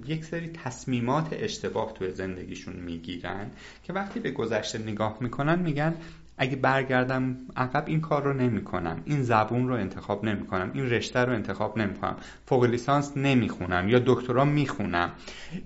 یک 0.07 0.25
سری 0.25 0.49
تصمیمات 0.49 1.29
اشتباه 1.33 1.93
توی 1.95 2.11
زندگیشون 2.11 2.77
می‌گیرن 2.77 3.51
که 3.83 3.93
وقتی 3.93 4.21
به 4.21 4.31
گذشته 4.31 4.79
نگاه 4.79 5.19
می‌کنن 5.21 5.59
میگن 5.59 5.95
اگه 6.39 6.57
برگردم 6.57 7.37
عقب 7.57 7.85
این 7.87 8.01
کار 8.01 8.23
رو 8.23 8.33
نمی 8.33 8.65
کنم 8.65 9.03
این 9.05 9.23
زبون 9.23 9.69
رو 9.69 9.75
انتخاب 9.75 10.25
نمی 10.25 10.47
کنم 10.47 10.71
این 10.75 10.91
رشته 10.91 11.21
رو 11.21 11.33
انتخاب 11.33 11.79
نمی 11.79 11.95
کنم 11.95 12.17
فوق 12.47 12.65
لیسانس 12.65 13.17
نمی 13.17 13.49
خونم 13.49 13.89
یا 13.89 14.03
دکترا 14.07 14.45
می 14.45 14.67
خونم 14.67 15.13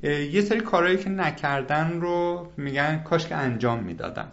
یه 0.02 0.40
سری 0.40 0.60
کارهایی 0.60 0.96
که 0.96 1.10
نکردن 1.10 2.00
رو 2.00 2.48
میگن 2.56 2.98
کاش 2.98 3.26
که 3.26 3.34
انجام 3.34 3.82
می‌دادم. 3.84 4.32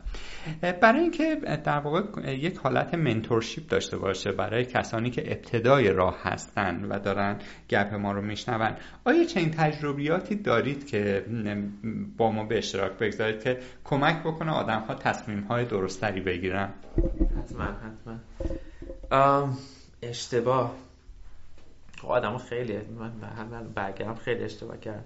برای 0.82 1.02
اینکه 1.02 1.36
در 1.64 1.80
واقع 1.80 2.34
یک 2.34 2.58
حالت 2.58 2.94
منتورشیپ 2.94 3.68
داشته 3.68 3.98
باشه 3.98 4.32
برای 4.32 4.66
کسانی 4.66 5.10
که 5.10 5.32
ابتدای 5.32 5.90
راه 5.90 6.18
هستن 6.24 6.86
و 6.90 7.00
دارن 7.00 7.38
گپ 7.70 7.94
ما 7.94 8.12
رو 8.12 8.22
میشنون 8.22 8.76
آیا 9.06 9.24
چنین 9.24 9.52
تجربیاتی 9.52 10.36
دارید 10.36 10.88
که 10.88 11.26
با 12.18 12.32
ما 12.32 12.44
به 12.44 12.58
اشتراک 12.58 12.92
بگذارید 12.92 13.44
که 13.44 13.60
کمک 13.84 14.20
بکنه 14.20 14.52
آدم 14.52 14.80
ها 14.80 14.96
تصمیم 14.96 15.40
های 15.40 15.66
درستری 15.66 16.22
بگیرن 16.26 16.74
حتما 17.38 17.64
حتما. 17.64 19.58
اشتباه. 20.02 20.76
خب 21.98 22.08
آدم 22.08 22.38
خیلی 22.38 22.78
من 22.78 23.68
برگرم 23.76 24.16
خیلی 24.16 24.44
اشتباه 24.44 24.78
کرد 24.78 25.06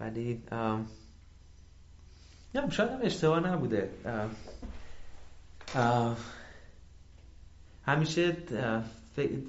ولی 0.00 0.42
نه 2.54 2.70
شاید 2.70 2.90
هم 2.90 2.98
اشتباه 3.02 3.40
نبوده. 3.40 3.90
همیشه 7.86 8.36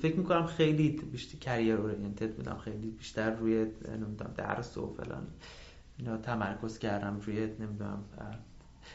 فکر 0.01 0.15
می‌کنم 0.15 0.45
خیلی 0.45 0.89
بیشتر 0.89 1.37
کریر 1.37 1.75
اورینتد 1.75 2.35
بودم. 2.35 2.57
خیلی 2.57 2.89
بیشتر 2.89 3.29
روی 3.29 3.53
نمی‌دونم 3.87 4.33
درس 4.37 4.77
و 4.77 4.95
فلان 4.97 5.27
اینا 5.97 6.17
تمرکز 6.17 6.79
کردم 6.79 7.21
روی 7.25 7.37
نمی‌دونم 7.59 8.03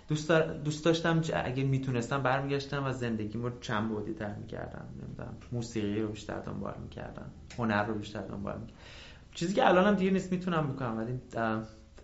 دوست, 0.08 0.32
دوست 0.32 0.84
داشتم 0.84 1.22
اگه 1.34 1.64
می‌تونستم 1.64 2.22
برمیگشتم 2.22 2.84
و 2.86 2.92
زندگیمو 2.92 3.50
چند 3.60 3.88
بودی 3.88 4.14
تر 4.14 4.34
می‌کردم. 4.34 4.84
نمی‌دونم 5.02 5.36
موسیقی 5.52 6.00
رو 6.00 6.08
بیشتر 6.08 6.38
دنبال 6.40 6.74
می‌کردم 6.82 7.30
هنر 7.58 7.84
رو 7.84 7.94
بیشتر 7.94 8.22
دنبال 8.22 8.58
می‌کردم. 8.58 8.80
چیزی 9.34 9.54
که 9.54 9.68
الانم 9.68 9.94
دیگه 9.94 10.10
نیست 10.10 10.32
می‌تونم 10.32 10.72
بکنم 10.72 10.98
ولی 10.98 11.20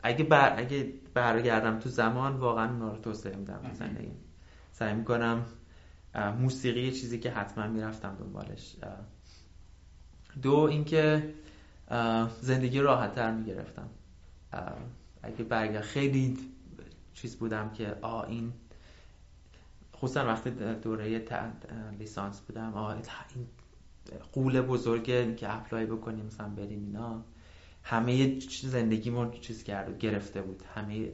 اگه 0.03 0.25
بر 0.25 0.59
اگه 0.59 0.93
برگردم 1.15 1.79
تو 1.79 1.89
زمان 1.89 2.37
واقعا 2.37 2.71
اونا 2.71 2.93
رو 2.93 2.99
توسعه 2.99 3.37
میدم. 3.37 3.61
زندگی 3.79 4.11
سعی 4.73 4.95
می‌کنم 4.95 5.45
موسیقی 6.41 6.93
چیزی 6.93 7.19
که 7.19 7.31
حتما 7.31 7.67
می‌رفتم 7.67 8.17
دنبالش. 8.21 8.77
دو 10.43 10.55
اینکه 10.57 11.35
زندگی 12.41 12.81
راحت 12.81 13.15
تر 13.15 13.33
می‌گرفتم 13.33 13.89
اگه 15.23 15.45
برگرد 15.45 15.83
خیلی 15.83 16.39
چیز 17.17 17.37
بودم 17.37 17.71
که 17.71 17.97
آ 18.03 18.23
این 18.23 18.53
خصوصا 19.97 20.27
وقتی 20.27 20.51
دوره 20.83 21.25
لیسانس 21.99 22.41
بودم 22.41 22.75
آ 22.75 22.93
این 22.93 23.47
قول 24.33 24.61
بزرگه 24.61 25.35
که 25.35 25.55
اپلای 25.55 25.87
بکنیم 25.87 26.27
مثلا 26.27 26.49
بریم 26.49 26.85
اینا 26.85 27.25
همه 27.83 28.39
زندگیمو 28.41 29.31
چیز 29.31 29.65
کرد 29.65 29.99
گرفته 29.99 30.43
بود. 30.43 30.63
همه 30.75 31.13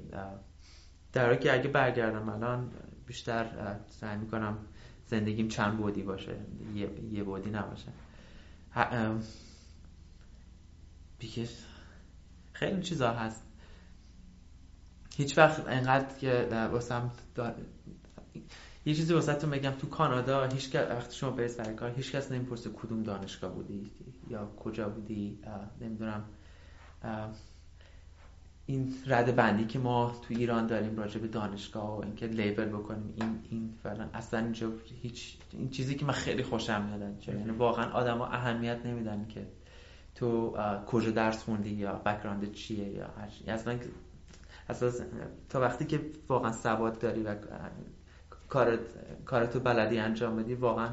در 1.13 1.37
که 1.37 1.55
اگه 1.55 1.69
برگردم 1.69 2.29
الان 2.29 2.71
بیشتر 3.07 3.77
سعی 3.89 4.19
می‌کنم 4.19 4.59
زندگیم 5.07 5.49
چند 5.49 5.77
بودی 5.77 6.03
باشه 6.03 6.37
یه, 7.13 7.23
بودی 7.23 7.51
نباشه. 7.51 7.93
خیلی 12.53 12.83
چیزا 12.83 13.11
هست. 13.11 13.52
هیچ 15.23 15.39
وقت 15.39 15.69
انقدر 15.69 16.19
که 16.19 16.49
واسم 16.73 17.11
یه 18.87 18.95
چیزی 18.95 19.15
واسه 19.15 19.35
تو 19.35 19.47
بگم 19.47 19.71
تو 19.71 19.89
کانادا 19.89 20.45
هیچ 20.45 20.75
وقتی 20.75 21.17
شما 21.17 21.31
برید 21.31 21.49
سر 21.49 21.73
کار 21.73 21.91
هیچ 21.91 22.13
کس 22.13 22.33
نمی‌پرسه 22.33 22.71
کدوم 22.71 23.03
دانشگاه 23.03 23.53
بودی 23.53 23.91
یا 24.31 24.51
کجا 24.57 24.89
بودی 24.89 25.39
نمی‌دونم 25.81 26.25
این 28.67 28.95
رده 29.07 29.33
بندی 29.33 29.65
که 29.65 29.79
ما 29.79 30.15
تو 30.29 30.35
ایران 30.35 30.67
داریم 30.67 30.97
راجع 30.97 31.21
به 31.21 31.29
دانشگاه 31.29 31.99
و 31.99 32.05
اینکه 32.05 32.27
لیبل 32.27 32.65
بکنیم 32.65 33.15
این 33.17 33.39
این 33.51 33.75
فعلا 33.83 34.09
اصلا 34.15 34.41
اینجا 34.41 34.73
هیچ 35.03 35.37
این 35.53 35.71
چیزی 35.71 35.95
که 35.95 36.05
من 36.05 36.13
خیلی 36.13 36.43
خوشم 36.43 36.83
میاد 36.83 37.29
یعنی 37.29 37.51
واقعا 37.51 37.93
آدما 37.93 38.27
اهمیت 38.27 38.87
نمیدن 38.87 39.27
که 39.29 39.47
تو 40.15 40.57
کجا 40.87 41.11
درس 41.11 41.43
خوندی 41.43 41.71
یا 41.71 41.93
بک‌گراند 41.93 42.53
چیه 42.53 42.89
یا 42.89 43.07
هر 43.07 43.53
اصلا 43.55 43.79
اصلا 44.73 45.07
تا 45.49 45.61
وقتی 45.61 45.85
که 45.85 46.01
واقعا 46.29 46.53
سواد 46.53 46.99
داری 46.99 47.23
و 47.23 47.35
کارت 48.49 48.81
کارتو 49.25 49.61
بلدی 49.61 49.99
انجام 49.99 50.37
بدی 50.37 50.55
واقعا 50.55 50.89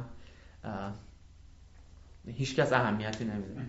هیچکس 2.27 2.73
اهمیتی 2.73 3.25
نمیده. 3.25 3.61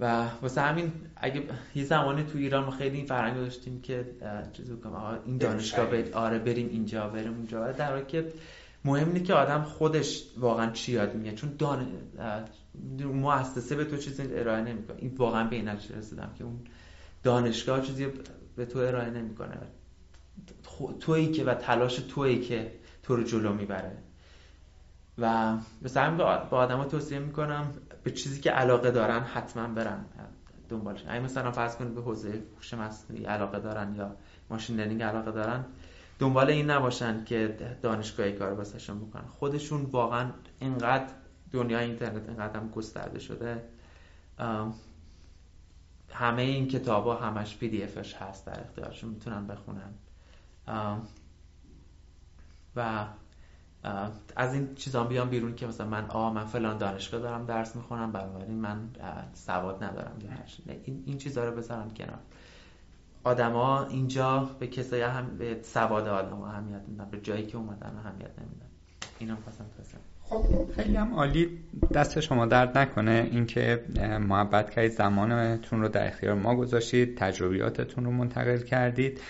و 0.00 0.26
واسه 0.42 0.60
همین 0.60 0.92
اگه 1.16 1.42
یه 1.74 1.84
زمانی 1.84 2.24
تو 2.24 2.38
ایران 2.38 2.64
ما 2.64 2.70
خیلی 2.70 2.96
این 2.96 3.06
فرهنگ 3.06 3.36
داشتیم 3.36 3.80
که 3.80 4.06
چیزی 4.52 4.72
بکنم 4.72 5.18
این 5.26 5.38
دانشگاه 5.38 5.86
برید 5.86 6.12
آره 6.12 6.38
بریم 6.38 6.68
اینجا 6.68 7.08
بریم 7.08 7.32
اونجا. 7.32 7.72
در 7.72 7.92
حالی 7.92 8.06
که 8.06 8.32
مهم 8.84 9.06
اینه 9.06 9.20
که 9.20 9.34
آدم 9.34 9.62
خودش 9.62 10.24
واقعا 10.38 10.70
چی 10.70 10.92
یاد 10.92 11.14
میگه. 11.14 11.34
چون 11.34 11.54
دان... 11.58 11.86
مؤسسه 13.00 13.76
به 13.76 13.84
تو 13.84 13.96
چیزی 13.96 14.22
ارائه 14.34 14.62
نمی‌کنه. 14.62 14.96
این 14.98 15.14
واقعا 15.16 15.44
به 15.48 15.56
این 15.56 15.68
رسیدم 15.68 16.30
که 16.38 16.44
اون 16.44 16.60
دانشگاه 17.22 17.82
چیزی 17.82 18.06
به 18.60 18.66
تو 18.66 18.78
ارائه 18.78 19.10
نمی‌کنه. 19.10 19.58
تویی 21.00 21.32
که 21.32 21.44
و 21.44 21.54
تلاش 21.54 21.96
تویی 21.96 22.40
که 22.40 22.72
تو 23.02 23.16
رو 23.16 23.22
جلو 23.22 23.52
می‌بره. 23.52 23.96
و 25.18 25.56
مثلا 25.82 26.02
همین 26.02 26.16
با 26.50 26.58
آدم 26.58 26.84
توصیه 26.84 27.18
می‌کنم 27.18 27.72
به 28.02 28.10
چیزی 28.10 28.40
که 28.40 28.50
علاقه 28.50 28.90
دارن 28.90 29.20
حتما 29.20 29.68
برن 29.68 30.04
دنبالش. 30.68 31.04
اگه 31.08 31.20
مثلا 31.20 31.50
فرض 31.50 31.76
کنید 31.76 31.94
به 31.94 32.02
حوزه 32.02 32.42
هوش 32.56 32.74
مصنوعی 32.74 33.24
علاقه 33.24 33.60
دارن 33.60 33.94
یا 33.94 34.16
ماشین 34.50 34.76
لرنینگ 34.76 35.02
علاقه 35.02 35.32
دارن 35.32 35.64
دنبال 36.18 36.50
این 36.50 36.70
نباشن 36.70 37.24
که 37.24 37.56
دانشگاهی 37.82 38.32
کار 38.32 38.52
واسهشون 38.52 38.98
بکنن. 38.98 39.28
خودشون 39.28 39.82
واقعا 39.82 40.30
اینقدر 40.58 41.06
دنیای 41.52 41.84
اینترنت 41.84 42.28
اینقدر 42.28 42.60
هم 42.60 42.68
گسترده 42.68 43.18
شده 43.18 43.62
همه 46.12 46.42
این 46.42 46.68
کتاب 46.68 47.06
ها 47.06 47.14
همش 47.14 47.56
پی 47.56 47.68
دی 47.68 47.82
افش 47.82 48.14
هست 48.14 48.46
در 48.46 48.60
اختیارشون 48.60 49.10
می‌تونن 49.10 49.46
بخونن. 49.46 49.94
و 52.76 53.06
از 54.36 54.54
این 54.54 54.74
چیزان 54.74 55.08
بیام 55.08 55.30
بیرون 55.30 55.54
که 55.54 55.66
مثلا 55.66 55.86
من 55.86 56.10
آ 56.10 56.30
من 56.30 56.44
فلان 56.44 56.78
دانشگاه 56.78 57.20
دارم 57.20 57.46
درس 57.46 57.76
می‌خونم 57.76 58.12
بنابراین 58.12 58.60
من 58.60 58.90
سواد 59.32 59.84
ندارم 59.84 60.16
این 60.84 61.02
این 61.06 61.18
چیزا 61.18 61.44
رو 61.44 61.56
بذارم 61.56 61.90
کنار. 61.90 62.18
آدما 63.24 63.84
اینجا 63.84 64.38
به 64.58 64.66
کسایی 64.66 65.02
هم 65.02 65.36
به 65.38 65.62
سواد 65.62 66.08
آدم 66.08 66.42
اهمیت 66.42 66.82
میدن 66.88 67.10
به 67.10 67.20
جایی 67.20 67.46
که 67.46 67.56
اومدن 67.56 67.96
اهمیت 67.96 68.38
نمیدن. 68.38 68.66
اینم 69.18 69.36
خواستم 69.36 69.64
خب 70.30 70.44
خیلی 70.76 70.96
هم 70.96 71.14
عالی. 71.14 71.48
دست 71.94 72.20
شما 72.20 72.46
درد 72.46 72.78
نکنه 72.78 73.28
اینکه 73.32 73.84
محبت 74.20 74.70
کردید 74.70 74.92
زمانتون 74.92 75.80
رو 75.80 75.88
در 75.88 76.06
اختیار 76.06 76.34
ما 76.34 76.56
گذاشتید 76.56 77.16
تجربیاتتون 77.16 78.04
رو 78.04 78.10
منتقل 78.10 78.58
کردید. 78.58 79.20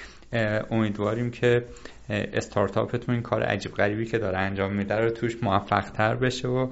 امیدواریم 0.71 1.31
که 1.31 1.65
استارتاپتون 2.11 3.15
این 3.15 3.23
کار 3.23 3.43
عجیب 3.43 3.73
غریبی 3.75 4.07
که 4.07 4.19
داره 4.19 4.39
انجام 4.39 4.73
میده 4.73 4.95
رو 4.95 5.11
توش 5.11 5.43
موفق 5.43 5.91
تر 5.91 6.15
بشه 6.15 6.49
و 6.49 6.67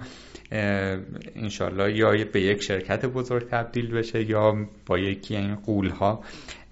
انشالله 0.50 1.96
یا 1.96 2.24
به 2.32 2.40
یک 2.40 2.62
شرکت 2.62 3.06
بزرگ 3.06 3.48
تبدیل 3.48 3.90
بشه 3.90 4.30
یا 4.30 4.66
با 4.86 4.98
یکی 4.98 5.36
این 5.36 5.54
قول 5.54 5.90
ها 5.90 6.20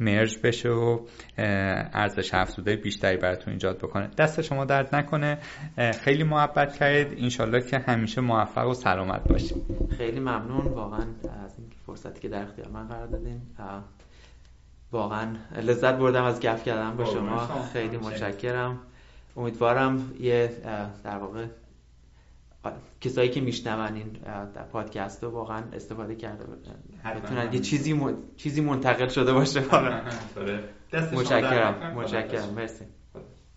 مرج 0.00 0.38
بشه 0.44 0.68
و 0.68 0.98
ارزش 1.38 2.34
افزوده 2.34 2.76
بیشتری 2.76 3.16
براتون 3.16 3.52
ایجاد 3.52 3.78
بکنه. 3.78 4.10
دست 4.18 4.42
شما 4.42 4.64
درد 4.64 4.94
نکنه. 4.94 5.38
خیلی 6.04 6.24
محبت 6.24 6.76
کردید. 6.76 7.18
انشالله 7.22 7.60
که 7.60 7.78
همیشه 7.78 8.20
موفق 8.20 8.68
و 8.68 8.74
سلامت 8.74 9.28
باشید. 9.28 9.56
خیلی 9.98 10.20
ممنون. 10.20 10.66
واقعا 10.66 11.00
از 11.44 11.54
این 11.58 11.68
فرصتی 11.86 12.20
که 12.20 12.28
در 12.28 12.42
اختیار 12.42 12.68
من 12.68 12.88
قرار 12.88 13.06
دادین. 13.06 13.40
واقعا 14.92 15.36
لذت 15.56 15.94
بردم 15.94 16.24
از 16.24 16.40
گپ 16.40 16.64
کردم 16.64 16.96
با 16.96 17.04
شما. 17.04 17.48
خیلی 17.72 17.96
متشکرم. 17.96 18.78
امیدوارم 19.36 20.12
یه 20.20 20.50
در 21.04 21.18
واقع 21.18 21.46
کسایی 23.00 23.30
که 23.30 23.40
میشنون 23.40 23.94
این 23.94 24.06
پادکست 24.72 25.24
رو 25.24 25.30
واقعا 25.30 25.62
استفاده 25.72 26.14
کرده 26.14 26.44
بتونن 26.44 27.52
یه 27.52 27.60
چیزی 27.60 28.00
چیزی 28.36 28.60
منتقل 28.60 29.08
شده 29.08 29.32
باشه. 29.32 29.62
آره. 29.70 30.02
متشکرم 31.12 31.92
متشکرم. 31.96 32.54
مرسی. 32.56 32.84